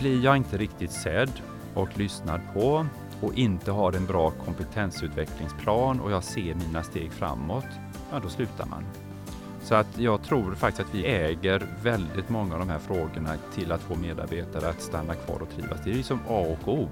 blir 0.00 0.24
jag 0.24 0.36
inte 0.36 0.56
riktigt 0.56 0.92
sedd 0.92 1.30
och 1.74 1.98
lyssnad 1.98 2.40
på 2.54 2.86
och 3.20 3.34
inte 3.34 3.70
har 3.70 3.92
en 3.92 4.06
bra 4.06 4.30
kompetensutvecklingsplan 4.30 6.00
och 6.00 6.12
jag 6.12 6.24
ser 6.24 6.54
mina 6.54 6.82
steg 6.82 7.12
framåt, 7.12 7.66
ja 8.10 8.20
då 8.22 8.28
slutar 8.28 8.66
man. 8.66 8.84
Så 9.62 9.74
att 9.74 9.98
jag 9.98 10.22
tror 10.22 10.54
faktiskt 10.54 10.88
att 10.88 10.94
vi 10.94 11.06
äger 11.06 11.66
väldigt 11.82 12.28
många 12.28 12.54
av 12.54 12.60
de 12.60 12.68
här 12.68 12.78
frågorna 12.78 13.36
till 13.54 13.72
att 13.72 13.80
få 13.80 13.94
medarbetare 13.94 14.68
att 14.68 14.82
stanna 14.82 15.14
kvar 15.14 15.42
och 15.42 15.50
trivas. 15.50 15.80
Det 15.84 15.90
är 15.90 15.94
liksom 15.94 16.20
A 16.28 16.56
och 16.62 16.68
O. 16.68 16.88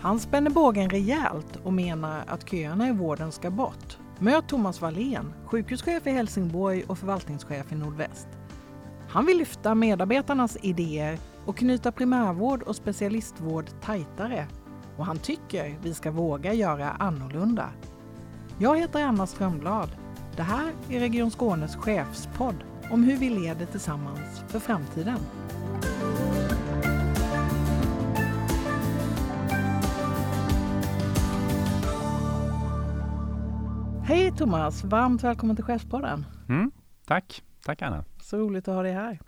Han 0.00 0.20
spänner 0.20 0.50
bågen 0.50 0.90
rejält 0.90 1.58
och 1.62 1.72
menar 1.72 2.24
att 2.26 2.48
köerna 2.50 2.88
i 2.88 2.92
vården 2.92 3.32
ska 3.32 3.50
bort. 3.50 3.98
Möt 4.18 4.48
Thomas 4.48 4.80
Wallén, 4.80 5.32
sjukhuschef 5.46 6.06
i 6.06 6.10
Helsingborg 6.10 6.84
och 6.86 6.98
förvaltningschef 6.98 7.72
i 7.72 7.74
Nordväst. 7.74 8.28
Han 9.12 9.26
vill 9.26 9.38
lyfta 9.38 9.74
medarbetarnas 9.74 10.56
idéer 10.62 11.18
och 11.46 11.56
knyta 11.56 11.92
primärvård 11.92 12.62
och 12.62 12.76
specialistvård 12.76 13.66
tajtare. 13.80 14.46
Och 14.96 15.06
han 15.06 15.18
tycker 15.18 15.78
vi 15.82 15.94
ska 15.94 16.10
våga 16.10 16.54
göra 16.54 16.90
annorlunda. 16.90 17.68
Jag 18.58 18.78
heter 18.78 19.04
Anna 19.04 19.26
Strömblad. 19.26 19.88
Det 20.36 20.42
här 20.42 20.72
är 20.88 21.00
Region 21.00 21.30
Skånes 21.30 21.76
chefspodd 21.76 22.64
om 22.90 23.04
hur 23.04 23.16
vi 23.16 23.30
leder 23.30 23.66
tillsammans 23.66 24.44
för 24.48 24.58
framtiden. 24.58 25.18
Hej 34.04 34.32
Thomas! 34.36 34.84
Varmt 34.84 35.24
välkommen 35.24 35.56
till 35.56 35.64
Chefspodden. 35.64 36.26
Mm, 36.48 36.70
tack! 37.06 37.42
Tack 37.64 37.82
Anna! 37.82 38.04
Så 38.22 38.38
roligt 38.38 38.68
att 38.68 38.74
ha 38.74 38.82
dig 38.82 38.92
här. 38.92 39.20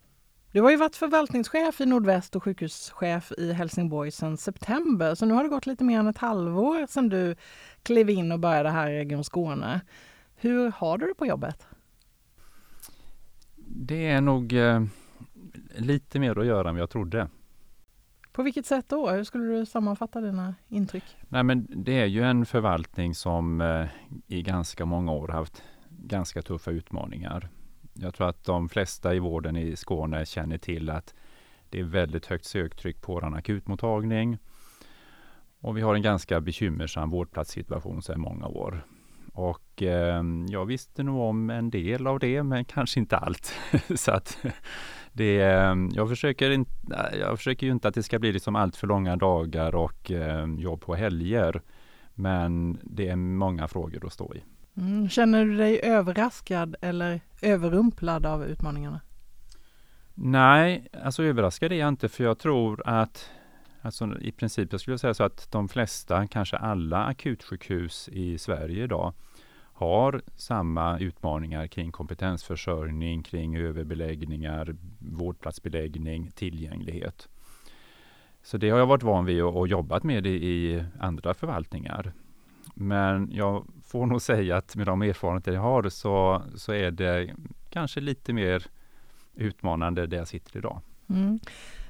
Du 0.52 0.62
har 0.62 0.70
ju 0.70 0.76
varit 0.76 0.96
förvaltningschef 0.96 1.80
i 1.80 1.86
Nordväst 1.86 2.36
och 2.36 2.44
sjukhuschef 2.44 3.32
i 3.38 3.52
Helsingborg 3.52 4.10
sedan 4.10 4.36
september, 4.36 5.14
så 5.14 5.26
nu 5.26 5.34
har 5.34 5.42
det 5.42 5.48
gått 5.48 5.66
lite 5.66 5.84
mer 5.84 5.98
än 5.98 6.06
ett 6.06 6.18
halvår 6.18 6.86
sedan 6.86 7.08
du 7.08 7.36
klev 7.82 8.10
in 8.10 8.32
och 8.32 8.40
började 8.40 8.70
här 8.70 8.90
i 8.90 8.98
Region 8.98 9.24
Skåne. 9.24 9.80
Hur 10.36 10.70
har 10.70 10.98
du 10.98 11.06
det 11.06 11.14
på 11.14 11.26
jobbet? 11.26 11.66
Det 13.66 14.06
är 14.06 14.20
nog 14.20 14.52
eh, 14.52 14.82
lite 15.76 16.18
mer 16.18 16.38
att 16.38 16.46
göra 16.46 16.70
än 16.70 16.76
jag 16.76 16.90
trodde. 16.90 17.28
På 18.32 18.42
vilket 18.42 18.66
sätt 18.66 18.88
då? 18.88 19.10
Hur 19.10 19.24
skulle 19.24 19.44
du 19.44 19.66
sammanfatta 19.66 20.20
dina 20.20 20.54
intryck? 20.68 21.04
Nej, 21.28 21.42
men 21.42 21.66
det 21.70 22.00
är 22.00 22.06
ju 22.06 22.22
en 22.22 22.46
förvaltning 22.46 23.14
som 23.14 23.60
eh, 23.60 23.86
i 24.26 24.42
ganska 24.42 24.84
många 24.84 25.12
år 25.12 25.28
haft 25.28 25.62
ganska 25.88 26.42
tuffa 26.42 26.70
utmaningar. 26.70 27.48
Jag 27.94 28.14
tror 28.14 28.28
att 28.28 28.44
de 28.44 28.68
flesta 28.68 29.14
i 29.14 29.18
vården 29.18 29.56
i 29.56 29.76
Skåne 29.76 30.26
känner 30.26 30.58
till 30.58 30.90
att 30.90 31.14
det 31.68 31.80
är 31.80 31.84
väldigt 31.84 32.26
högt 32.26 32.44
söktryck 32.44 33.00
på 33.00 33.12
vår 33.12 33.36
akutmottagning. 33.36 34.38
Och 35.60 35.76
vi 35.76 35.80
har 35.80 35.94
en 35.94 36.02
ganska 36.02 36.40
bekymmersam 36.40 37.10
vårdplatssituation 37.10 38.02
sedan 38.02 38.20
många 38.20 38.46
år. 38.46 38.86
Och 39.32 39.82
eh, 39.82 40.22
jag 40.48 40.66
visste 40.66 41.02
nog 41.02 41.20
om 41.20 41.50
en 41.50 41.70
del 41.70 42.06
av 42.06 42.18
det, 42.18 42.42
men 42.42 42.64
kanske 42.74 43.00
inte 43.00 43.16
allt. 43.16 43.54
så 43.94 44.12
att 44.12 44.38
det, 45.12 45.40
ehm, 45.40 45.90
jag, 45.92 46.08
försöker 46.08 46.50
in, 46.50 46.66
jag 47.20 47.38
försöker 47.38 47.66
ju 47.66 47.72
inte 47.72 47.88
att 47.88 47.94
det 47.94 48.02
ska 48.02 48.18
bli 48.18 48.32
liksom 48.32 48.56
allt 48.56 48.76
för 48.76 48.86
långa 48.86 49.16
dagar 49.16 49.74
och 49.74 50.10
eh, 50.10 50.46
jobb 50.58 50.80
på 50.80 50.94
helger. 50.94 51.62
Men 52.14 52.78
det 52.82 53.08
är 53.08 53.16
många 53.16 53.68
frågor 53.68 54.06
att 54.06 54.12
stå 54.12 54.34
i. 54.34 54.42
Mm, 54.76 55.08
känner 55.08 55.44
du 55.44 55.56
dig 55.56 55.80
överraskad 55.82 56.76
eller 56.80 57.20
överrumplad 57.42 58.26
av 58.26 58.44
utmaningarna? 58.44 59.00
Nej, 60.14 60.88
alltså 61.02 61.22
överraskad 61.22 61.72
är 61.72 61.76
jag 61.76 61.88
inte 61.88 62.08
för 62.08 62.24
jag 62.24 62.38
tror 62.38 62.82
att 62.88 63.30
Alltså 63.84 64.18
i 64.20 64.32
princip, 64.32 64.72
jag 64.72 64.80
skulle 64.80 64.98
säga 64.98 65.14
så 65.14 65.24
att 65.24 65.50
de 65.50 65.68
flesta, 65.68 66.26
kanske 66.26 66.56
alla 66.56 67.04
akutsjukhus 67.04 68.08
i 68.12 68.38
Sverige 68.38 68.84
idag 68.84 69.12
har 69.72 70.22
samma 70.36 70.98
utmaningar 70.98 71.66
kring 71.66 71.92
kompetensförsörjning, 71.92 73.22
kring 73.22 73.56
överbeläggningar, 73.56 74.76
vårdplatsbeläggning, 74.98 76.30
tillgänglighet. 76.30 77.28
Så 78.42 78.56
det 78.56 78.70
har 78.70 78.78
jag 78.78 78.86
varit 78.86 79.02
van 79.02 79.24
vid 79.24 79.42
och, 79.42 79.56
och 79.56 79.68
jobbat 79.68 80.02
med 80.02 80.26
i 80.26 80.84
andra 81.00 81.34
förvaltningar. 81.34 82.12
Men 82.74 83.30
jag 83.32 83.66
får 83.94 84.06
nog 84.06 84.22
säga 84.22 84.56
att 84.56 84.76
med 84.76 84.86
de 84.86 85.02
erfarenheter 85.02 85.52
jag 85.52 85.60
har 85.60 85.88
så, 85.88 86.42
så 86.54 86.72
är 86.72 86.90
det 86.90 87.34
kanske 87.70 88.00
lite 88.00 88.32
mer 88.32 88.66
utmanande 89.34 90.06
där 90.06 90.16
jag 90.16 90.28
sitter 90.28 90.56
idag. 90.56 90.80
Mm. 91.08 91.40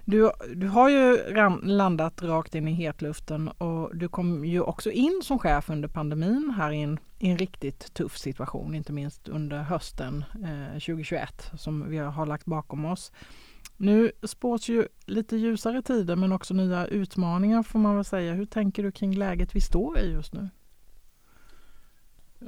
Du, 0.04 0.30
du 0.54 0.68
har 0.68 0.88
ju 0.88 1.32
landat 1.62 2.22
rakt 2.22 2.54
in 2.54 2.68
i 2.68 2.72
hetluften 2.72 3.48
och 3.48 3.96
du 3.96 4.08
kom 4.08 4.44
ju 4.44 4.60
också 4.60 4.90
in 4.90 5.20
som 5.22 5.38
chef 5.38 5.70
under 5.70 5.88
pandemin 5.88 6.54
här 6.56 6.72
i 6.72 6.82
en, 6.82 6.98
i 7.18 7.30
en 7.30 7.38
riktigt 7.38 7.94
tuff 7.94 8.18
situation, 8.18 8.74
inte 8.74 8.92
minst 8.92 9.28
under 9.28 9.62
hösten 9.62 10.24
eh, 10.34 10.72
2021 10.72 11.50
som 11.56 11.90
vi 11.90 11.98
har 11.98 12.26
lagt 12.26 12.44
bakom 12.44 12.84
oss. 12.84 13.12
Nu 13.76 14.12
spås 14.22 14.68
ju 14.68 14.88
lite 15.06 15.36
ljusare 15.36 15.82
tider 15.82 16.16
men 16.16 16.32
också 16.32 16.54
nya 16.54 16.86
utmaningar 16.86 17.62
får 17.62 17.78
man 17.78 17.94
väl 17.94 18.04
säga. 18.04 18.32
Hur 18.32 18.46
tänker 18.46 18.82
du 18.82 18.92
kring 18.92 19.14
läget 19.16 19.56
vi 19.56 19.60
står 19.60 19.98
i 19.98 20.12
just 20.12 20.32
nu? 20.32 20.48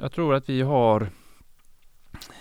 Jag 0.00 0.12
tror 0.12 0.34
att 0.34 0.48
vi 0.48 0.62
har 0.62 1.08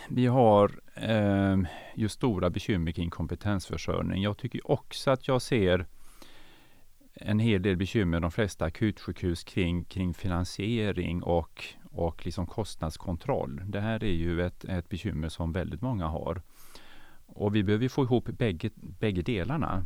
vi 0.09 0.25
har 0.27 0.71
eh, 0.95 1.57
ju 1.95 2.09
stora 2.09 2.49
bekymmer 2.49 2.91
kring 2.91 3.09
kompetensförsörjning. 3.09 4.23
Jag 4.23 4.37
tycker 4.37 4.71
också 4.71 5.11
att 5.11 5.27
jag 5.27 5.41
ser 5.41 5.85
en 7.13 7.39
hel 7.39 7.61
del 7.61 7.77
bekymmer, 7.77 8.19
de 8.19 8.31
flesta 8.31 8.65
akutsjukhus, 8.65 9.43
kring, 9.43 9.83
kring 9.83 10.13
finansiering 10.13 11.23
och, 11.23 11.63
och 11.83 12.25
liksom 12.25 12.45
kostnadskontroll. 12.45 13.61
Det 13.65 13.81
här 13.81 14.03
är 14.03 14.13
ju 14.13 14.41
ett, 14.41 14.65
ett 14.65 14.89
bekymmer 14.89 15.29
som 15.29 15.51
väldigt 15.51 15.81
många 15.81 16.07
har. 16.07 16.41
Och 17.25 17.55
vi 17.55 17.63
behöver 17.63 17.89
få 17.89 18.03
ihop 18.03 18.25
bägge, 18.25 18.69
bägge 18.75 19.21
delarna. 19.21 19.85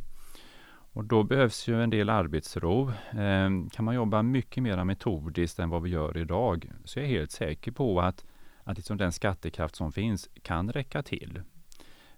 Och 0.99 1.05
då 1.05 1.23
behövs 1.23 1.67
ju 1.67 1.83
en 1.83 1.89
del 1.89 2.09
arbetsro. 2.09 2.89
Eh, 3.11 3.49
kan 3.71 3.85
man 3.85 3.95
jobba 3.95 4.21
mycket 4.21 4.63
mer 4.63 4.83
metodiskt 4.83 5.59
än 5.59 5.69
vad 5.69 5.81
vi 5.81 5.89
gör 5.89 6.17
idag 6.17 6.71
så 6.85 6.99
är 6.99 7.03
jag 7.03 7.09
helt 7.09 7.31
säker 7.31 7.71
på 7.71 8.01
att 8.01 8.25
att 8.63 8.77
liksom 8.77 8.97
den 8.97 9.11
skattekraft 9.11 9.75
som 9.75 9.91
finns 9.91 10.29
kan 10.43 10.71
räcka 10.71 11.03
till. 11.03 11.41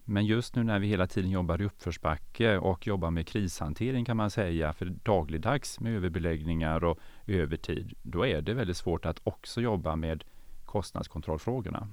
Men 0.03 0.25
just 0.25 0.55
nu 0.55 0.63
när 0.63 0.79
vi 0.79 0.87
hela 0.87 1.07
tiden 1.07 1.31
jobbar 1.31 1.61
i 1.61 1.65
uppförsbacke 1.65 2.57
och 2.57 2.87
jobbar 2.87 3.11
med 3.11 3.27
krishantering 3.27 4.05
kan 4.05 4.17
man 4.17 4.31
säga, 4.31 4.73
för 4.73 4.85
dagligdags 4.85 5.79
med 5.79 5.95
överbeläggningar 5.95 6.83
och 6.83 6.99
övertid, 7.27 7.93
då 8.01 8.25
är 8.27 8.41
det 8.41 8.53
väldigt 8.53 8.77
svårt 8.77 9.05
att 9.05 9.19
också 9.23 9.61
jobba 9.61 9.95
med 9.95 10.23
kostnadskontrollfrågorna. 10.65 11.87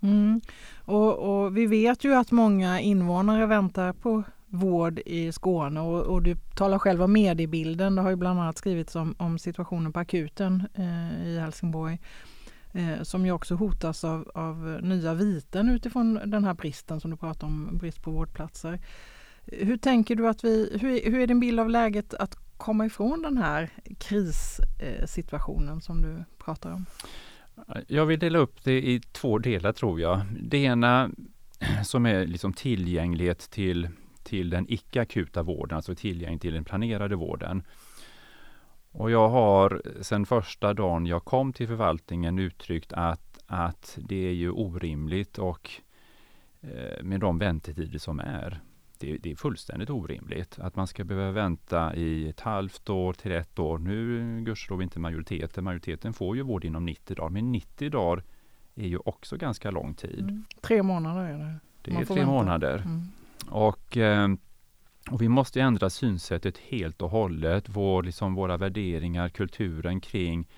Mm. 0.00 0.40
Och, 0.84 1.18
och, 1.18 1.56
vi 1.56 1.66
vet 1.66 2.04
ju 2.04 2.14
att 2.14 2.30
många 2.30 2.80
invånare 2.80 3.46
väntar 3.46 3.92
på 3.92 4.22
vård 4.50 5.00
i 5.06 5.32
Skåne 5.32 5.80
och, 5.80 6.06
och, 6.06 6.22
du 6.22 6.36
talar 6.54 6.78
själv 6.78 7.02
om 7.02 7.12
mediebilden. 7.12 7.94
Det 7.94 8.02
har 8.02 8.10
ju 8.10 8.16
bland 8.16 8.40
annat 8.40 8.58
skrivits 8.58 8.96
om, 8.96 9.14
om 9.18 9.38
situationen 9.38 9.92
på 9.92 10.00
akuten 10.00 10.66
eh, 10.74 11.26
i 11.26 11.38
Helsingborg 11.38 11.98
eh, 12.72 13.02
som 13.02 13.26
ju 13.26 13.32
också 13.32 13.54
hotas 13.54 14.04
av, 14.04 14.30
av 14.34 14.78
nya 14.82 15.14
viten 15.14 15.68
utifrån 15.68 16.20
den 16.24 16.44
här 16.44 16.54
bristen 16.54 17.00
som 17.00 17.10
du 17.10 17.16
pratar 17.16 17.46
om, 17.46 17.78
brist 17.78 18.02
på 18.02 18.10
vårdplatser. 18.10 18.80
Hur 19.46 19.76
tänker 19.76 20.16
du 20.16 20.28
att 20.28 20.44
vi, 20.44 20.78
hur, 20.80 21.10
hur 21.10 21.20
är 21.20 21.26
din 21.26 21.40
bild 21.40 21.60
av 21.60 21.70
läget 21.70 22.14
att 22.14 22.36
komma 22.56 22.86
ifrån 22.86 23.22
den 23.22 23.38
här 23.38 23.70
krissituationen 23.98 25.74
eh, 25.74 25.80
som 25.80 26.02
du 26.02 26.24
pratar 26.44 26.72
om? 26.72 26.86
Jag 27.86 28.06
vill 28.06 28.18
dela 28.18 28.38
upp 28.38 28.64
det 28.64 28.88
i 28.88 29.00
två 29.00 29.38
delar 29.38 29.72
tror 29.72 30.00
jag. 30.00 30.20
Det 30.40 30.58
ena 30.58 31.10
som 31.84 32.06
är 32.06 32.26
liksom 32.26 32.52
tillgänglighet 32.52 33.38
till, 33.38 33.88
till 34.22 34.50
den 34.50 34.66
icke 34.68 35.00
akuta 35.00 35.42
vården, 35.42 35.76
alltså 35.76 35.94
tillgänglighet 35.94 36.42
till 36.42 36.54
den 36.54 36.64
planerade 36.64 37.16
vården. 37.16 37.62
Och 38.92 39.10
jag 39.10 39.28
har 39.28 39.82
sedan 40.00 40.26
första 40.26 40.74
dagen 40.74 41.06
jag 41.06 41.24
kom 41.24 41.52
till 41.52 41.66
förvaltningen 41.66 42.38
uttryckt 42.38 42.92
att, 42.92 43.38
att 43.46 43.98
det 44.02 44.28
är 44.28 44.32
ju 44.32 44.50
orimligt 44.50 45.38
och 45.38 45.70
eh, 46.60 47.02
med 47.02 47.20
de 47.20 47.38
väntetider 47.38 47.98
som 47.98 48.20
är. 48.20 48.60
Det, 48.98 49.18
det, 49.18 49.30
är 49.30 49.36
fullständigt 49.36 49.90
orimligt 49.90 50.58
att 50.58 50.76
man 50.76 50.86
ska 50.86 51.04
behöva 51.04 51.30
vänta 51.30 51.94
i 51.94 52.28
ett 52.28 52.40
halvt 52.40 52.90
år 52.90 53.12
till 53.12 53.32
ett 53.32 53.58
år. 53.58 53.78
Nu 53.78 54.40
gudskelov 54.44 54.82
inte 54.82 55.00
majoriteten. 55.00 55.64
Majoriteten 55.64 56.12
får 56.12 56.36
ju 56.36 56.42
vård 56.42 56.64
inom 56.64 56.86
90 56.86 57.16
dagar, 57.16 57.30
men 57.30 57.52
90 57.52 57.90
dagar 57.90 58.24
är 58.74 58.86
ju 58.86 58.98
också 59.04 59.36
ganska 59.36 59.70
lång 59.70 59.94
tid. 59.94 60.20
Mm. 60.20 60.44
Tre 60.60 60.82
månader 60.82 61.24
är 61.24 61.38
det. 61.38 61.54
Det 61.82 61.90
är 61.90 62.04
tre 62.04 62.16
vänta. 62.16 62.26
månader. 62.26 62.78
Mm. 62.78 63.06
Och 63.48 63.96
eh, 63.96 64.28
och 65.10 65.22
vi 65.22 65.28
måste 65.28 65.60
ändra 65.60 65.90
synsättet 65.90 66.58
helt 66.58 67.02
och 67.02 67.10
hållet. 67.10 67.64
Vår, 67.68 68.02
liksom 68.02 68.34
våra 68.34 68.56
värderingar, 68.56 69.28
kulturen 69.28 70.00
kring, 70.00 70.48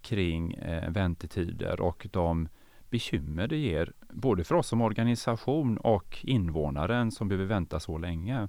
kring 0.00 0.54
eh, 0.54 0.90
väntetider 0.90 1.80
och 1.80 2.06
de, 2.10 2.48
bekymmer 2.92 3.48
det 3.48 3.56
ger, 3.56 3.92
både 4.10 4.44
för 4.44 4.54
oss 4.54 4.68
som 4.68 4.80
organisation 4.80 5.78
och 5.78 6.18
invånaren 6.22 7.10
som 7.10 7.28
behöver 7.28 7.46
vänta 7.46 7.80
så 7.80 7.98
länge. 7.98 8.48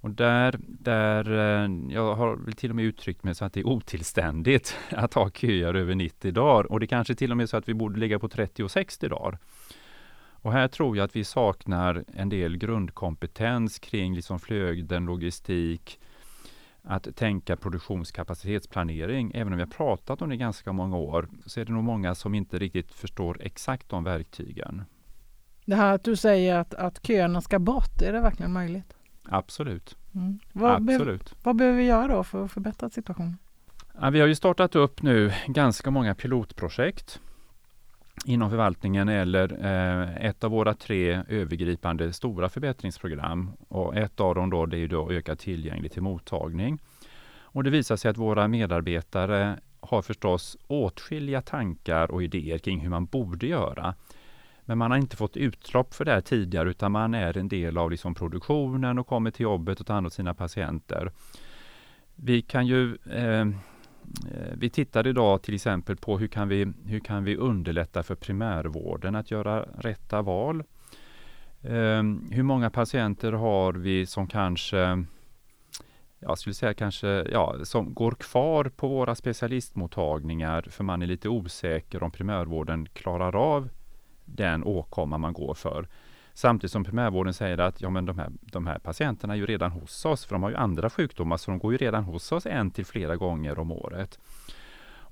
Och 0.00 0.10
där, 0.10 0.58
där, 0.66 1.30
eh, 1.32 1.70
jag 1.88 2.14
har 2.14 2.52
till 2.52 2.70
och 2.70 2.76
med 2.76 2.84
uttryckt 2.84 3.24
mig 3.24 3.34
så 3.34 3.44
att 3.44 3.52
det 3.52 3.60
är 3.60 3.66
otillständigt 3.66 4.76
att 4.90 5.14
ha 5.14 5.30
köer 5.30 5.74
över 5.74 5.94
90 5.94 6.32
dagar 6.32 6.72
och 6.72 6.80
det 6.80 6.86
kanske 6.86 7.14
till 7.14 7.30
och 7.30 7.36
med 7.36 7.44
är 7.44 7.48
så 7.48 7.56
att 7.56 7.68
vi 7.68 7.74
borde 7.74 8.00
ligga 8.00 8.18
på 8.18 8.28
30 8.28 8.62
och 8.62 8.70
60 8.70 9.08
dagar. 9.08 9.38
Och 10.42 10.52
här 10.52 10.68
tror 10.68 10.96
jag 10.96 11.04
att 11.04 11.16
vi 11.16 11.24
saknar 11.24 12.04
en 12.14 12.28
del 12.28 12.56
grundkompetens 12.56 13.78
kring 13.78 14.14
liksom 14.14 14.38
flöden, 14.38 15.04
logistik, 15.04 16.00
att 16.82 17.16
tänka 17.16 17.56
produktionskapacitetsplanering. 17.56 19.32
Även 19.34 19.52
om 19.52 19.56
vi 19.56 19.62
har 19.62 19.70
pratat 19.70 20.22
om 20.22 20.28
det 20.28 20.36
ganska 20.36 20.72
många 20.72 20.96
år 20.96 21.28
så 21.46 21.60
är 21.60 21.64
det 21.64 21.72
nog 21.72 21.84
många 21.84 22.14
som 22.14 22.34
inte 22.34 22.58
riktigt 22.58 22.92
förstår 22.92 23.42
exakt 23.42 23.88
de 23.88 24.04
verktygen. 24.04 24.84
Det 25.64 25.74
här 25.74 25.94
att 25.94 26.04
du 26.04 26.16
säger 26.16 26.58
att, 26.58 26.74
att 26.74 27.06
köerna 27.06 27.40
ska 27.40 27.58
bort, 27.58 28.02
är 28.02 28.12
det 28.12 28.20
verkligen 28.20 28.52
möjligt? 28.52 28.96
Absolut. 29.28 29.96
Mm. 30.14 30.38
Vad, 30.52 30.90
Absolut. 30.90 31.30
Be 31.30 31.36
vad 31.42 31.56
behöver 31.56 31.78
vi 31.78 31.84
göra 31.84 32.08
då 32.08 32.24
för 32.24 32.44
att 32.44 32.52
förbättra 32.52 32.90
situationen? 32.90 33.36
Ja, 34.00 34.10
vi 34.10 34.20
har 34.20 34.26
ju 34.26 34.34
startat 34.34 34.74
upp 34.74 35.02
nu 35.02 35.32
ganska 35.46 35.90
många 35.90 36.14
pilotprojekt 36.14 37.20
inom 38.24 38.50
förvaltningen 38.50 39.08
eller 39.08 39.64
eh, 39.64 40.26
ett 40.26 40.44
av 40.44 40.50
våra 40.50 40.74
tre 40.74 41.22
övergripande 41.28 42.12
stora 42.12 42.48
förbättringsprogram. 42.48 43.50
Och 43.68 43.96
ett 43.96 44.20
av 44.20 44.34
dem 44.34 44.50
då, 44.50 44.66
det 44.66 44.78
är 44.78 44.88
då 44.88 45.10
ökad 45.12 45.38
tillgänglighet 45.38 45.92
till 45.92 46.02
mottagning. 46.02 46.78
Och 47.40 47.64
det 47.64 47.70
visar 47.70 47.96
sig 47.96 48.10
att 48.10 48.16
våra 48.16 48.48
medarbetare 48.48 49.58
har 49.80 50.02
förstås 50.02 50.56
åtskilliga 50.66 51.42
tankar 51.42 52.10
och 52.10 52.22
idéer 52.22 52.58
kring 52.58 52.80
hur 52.80 52.90
man 52.90 53.06
borde 53.06 53.46
göra. 53.46 53.94
Men 54.64 54.78
man 54.78 54.90
har 54.90 54.98
inte 54.98 55.16
fått 55.16 55.36
utlopp 55.36 55.94
för 55.94 56.04
det 56.04 56.12
här 56.12 56.20
tidigare 56.20 56.70
utan 56.70 56.92
man 56.92 57.14
är 57.14 57.36
en 57.36 57.48
del 57.48 57.78
av 57.78 57.90
liksom 57.90 58.14
produktionen 58.14 58.98
och 58.98 59.06
kommer 59.06 59.30
till 59.30 59.44
jobbet 59.44 59.80
och 59.80 59.86
tar 59.86 59.94
hand 59.94 60.06
om 60.06 60.10
sina 60.10 60.34
patienter. 60.34 61.12
Vi 62.14 62.42
kan 62.42 62.66
ju 62.66 62.96
Eh, 63.10 63.46
Eh, 64.34 64.54
vi 64.56 64.70
tittar 64.70 65.06
idag 65.06 65.42
till 65.42 65.54
exempel 65.54 65.96
på 65.96 66.18
hur 66.18 66.28
kan, 66.28 66.48
vi, 66.48 66.72
hur 66.86 67.00
kan 67.00 67.24
vi 67.24 67.36
underlätta 67.36 68.02
för 68.02 68.14
primärvården 68.14 69.14
att 69.14 69.30
göra 69.30 69.62
rätta 69.62 70.22
val? 70.22 70.64
Ehm, 71.62 72.28
hur 72.30 72.42
många 72.42 72.70
patienter 72.70 73.32
har 73.32 73.72
vi 73.72 74.06
som 74.06 74.26
kanske 74.26 75.04
jag 76.24 76.38
skulle 76.38 76.54
säga 76.54 76.74
kanske, 76.74 77.06
ja, 77.08 77.56
som 77.62 77.94
går 77.94 78.12
kvar 78.12 78.64
på 78.64 78.88
våra 78.88 79.14
specialistmottagningar 79.14 80.62
för 80.70 80.84
man 80.84 81.02
är 81.02 81.06
lite 81.06 81.28
osäker 81.28 82.02
om 82.02 82.10
primärvården 82.10 82.86
klarar 82.86 83.36
av 83.36 83.68
den 84.24 84.64
åkomma 84.64 85.18
man 85.18 85.32
går 85.32 85.54
för. 85.54 85.88
Samtidigt 86.34 86.72
som 86.72 86.84
primärvården 86.84 87.34
säger 87.34 87.58
att 87.58 87.80
ja, 87.80 87.90
men 87.90 88.06
de, 88.06 88.18
här, 88.18 88.30
de 88.40 88.66
här 88.66 88.78
patienterna 88.78 89.32
är 89.32 89.38
ju 89.38 89.46
redan 89.46 89.72
hos 89.72 90.04
oss, 90.04 90.24
för 90.24 90.34
de 90.34 90.42
har 90.42 90.50
ju 90.50 90.56
andra 90.56 90.90
sjukdomar, 90.90 91.36
så 91.36 91.50
de 91.50 91.58
går 91.58 91.72
ju 91.72 91.78
redan 91.78 92.04
hos 92.04 92.32
oss 92.32 92.46
en 92.46 92.70
till 92.70 92.86
flera 92.86 93.16
gånger 93.16 93.58
om 93.58 93.72
året. 93.72 94.18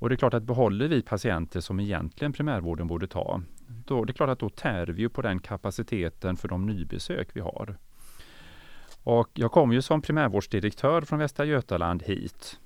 Och 0.01 0.09
det 0.09 0.15
är 0.15 0.17
klart 0.17 0.35
att 0.35 0.43
behåller 0.43 0.89
vi 0.89 1.03
patienter 1.03 1.61
som 1.61 1.81
egentligen 1.81 2.33
primärvården 2.33 2.87
borde 2.87 3.07
ta, 3.07 3.43
då 3.67 4.05
det 4.05 4.11
är 4.11 4.15
klart 4.15 4.31
att 4.31 4.39
då 4.39 4.49
tär 4.49 4.87
vi 4.87 5.03
ju 5.03 5.09
på 5.09 5.23
den 5.23 5.39
kapaciteten 5.41 6.37
för 6.37 6.49
de 6.49 6.67
nybesök 6.67 7.29
vi 7.33 7.41
har. 7.41 7.77
Och 9.03 9.31
jag 9.35 9.53
kom 9.53 9.73
ju 9.73 9.83
som 9.83 10.03
primärvårdsdirektör 10.03 11.03
från 11.03 11.19
Västra 11.19 11.45
Götaland 11.45 12.03
hit. 12.03 12.61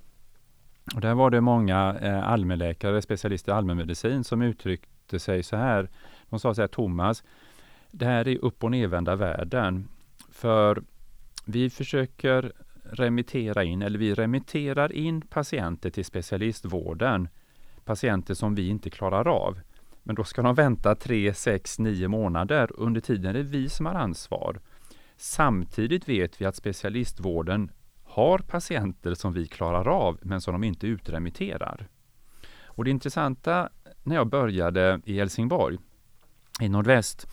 Och 0.95 1.01
där 1.01 1.13
var 1.13 1.29
det 1.29 1.41
många 1.41 1.95
eh, 2.01 2.29
allmänläkare, 2.29 3.01
specialister 3.01 3.51
i 3.51 3.55
allmänmedicin, 3.55 4.23
som 4.23 4.41
uttryckte 4.41 5.19
sig 5.19 5.43
så 5.43 5.55
här. 5.55 5.89
De 6.29 6.39
sa 6.39 6.53
så 6.53 6.61
här, 6.61 6.67
Thomas, 6.67 7.23
det 7.97 8.05
här 8.05 8.27
är 8.27 8.45
upp 8.45 8.63
och 8.63 8.71
nedvända 8.71 9.15
världen. 9.15 9.87
För 10.29 10.83
vi 11.45 11.69
försöker 11.69 12.51
remittera 12.83 13.63
in, 13.63 13.81
eller 13.81 13.99
vi 13.99 14.13
remitterar 14.13 14.91
in 14.91 15.21
patienter 15.21 15.89
till 15.89 16.05
specialistvården. 16.05 17.27
Patienter 17.85 18.33
som 18.33 18.55
vi 18.55 18.67
inte 18.67 18.89
klarar 18.89 19.27
av. 19.27 19.59
Men 20.03 20.15
då 20.15 20.23
ska 20.23 20.41
de 20.41 20.55
vänta 20.55 20.95
3, 20.95 21.33
6, 21.33 21.79
9 21.79 22.07
månader. 22.07 22.69
Under 22.73 23.01
tiden 23.01 23.25
är 23.25 23.33
det 23.33 23.43
vi 23.43 23.69
som 23.69 23.85
har 23.85 23.93
ansvar. 23.93 24.59
Samtidigt 25.17 26.09
vet 26.09 26.41
vi 26.41 26.45
att 26.45 26.55
specialistvården 26.55 27.71
har 28.03 28.37
patienter 28.37 29.13
som 29.13 29.33
vi 29.33 29.47
klarar 29.47 29.87
av, 29.87 30.19
men 30.21 30.41
som 30.41 30.53
de 30.53 30.63
inte 30.63 30.87
utremitterar. 30.87 31.87
Och 32.63 32.83
det 32.83 32.91
intressanta 32.91 33.69
när 34.03 34.15
jag 34.15 34.27
började 34.27 35.01
i 35.05 35.17
Helsingborg, 35.17 35.77
i 36.61 36.69
nordväst, 36.69 37.27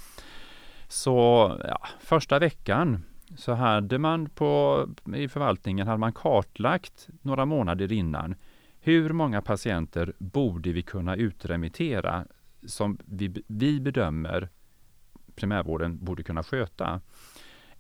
så 0.93 1.57
ja, 1.65 1.89
första 2.01 2.39
veckan 2.39 3.05
så 3.37 3.53
hade 3.53 3.99
man 3.99 4.29
på, 4.29 4.87
i 5.17 5.29
förvaltningen 5.29 5.87
hade 5.87 5.99
man 5.99 6.13
kartlagt 6.13 7.09
några 7.23 7.45
månader 7.47 7.93
innan 7.93 8.35
hur 8.81 9.13
många 9.13 9.43
patienter 9.43 10.13
borde 10.19 10.73
vi 10.73 10.83
kunna 10.83 11.17
utremittera 11.17 12.27
som 12.67 12.99
vi, 13.05 13.43
vi 13.47 13.81
bedömer 13.81 14.49
primärvården 15.35 16.05
borde 16.05 16.23
kunna 16.23 16.43
sköta. 16.43 17.01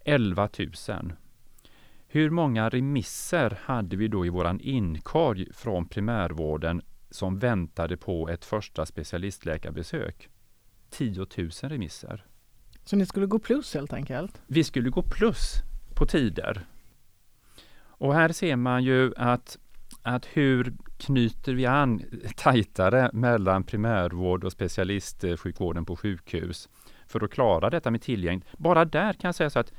11 0.04 0.48
000. 0.88 1.12
Hur 2.06 2.30
många 2.30 2.68
remisser 2.68 3.58
hade 3.62 3.96
vi 3.96 4.08
då 4.08 4.26
i 4.26 4.28
våran 4.28 4.60
inkorg 4.60 5.52
från 5.52 5.88
primärvården 5.88 6.82
som 7.10 7.38
väntade 7.38 7.96
på 7.96 8.28
ett 8.28 8.44
första 8.44 8.86
specialistläkarbesök? 8.86 10.28
10 10.90 11.26
000 11.36 11.50
remisser. 11.62 12.24
Så 12.84 12.96
ni 12.96 13.06
skulle 13.06 13.26
gå 13.26 13.38
plus 13.38 13.75
helt 13.75 13.93
enkelt? 13.93 14.43
Vi 14.46 14.64
skulle 14.64 14.90
gå 14.90 15.02
plus 15.02 15.62
på 15.94 16.06
tider. 16.06 16.67
Och 18.02 18.14
här 18.14 18.29
ser 18.29 18.56
man 18.56 18.84
ju 18.84 19.12
att, 19.17 19.58
att 20.02 20.26
hur 20.26 20.73
knyter 20.99 21.55
vi 21.55 21.67
an 21.67 22.02
tajtare 22.37 23.11
mellan 23.12 23.64
primärvård 23.64 24.44
och 24.44 24.52
specialistsjukvården 24.52 25.84
på 25.84 25.96
sjukhus 25.96 26.69
för 27.06 27.25
att 27.25 27.31
klara 27.31 27.70
detta 27.70 27.90
med 27.90 28.02
tillgänglighet. 28.02 28.58
Bara 28.58 28.84
där 28.84 29.12
kan 29.12 29.29
jag 29.29 29.34
säga 29.34 29.50
så 29.50 29.58
att 29.58 29.73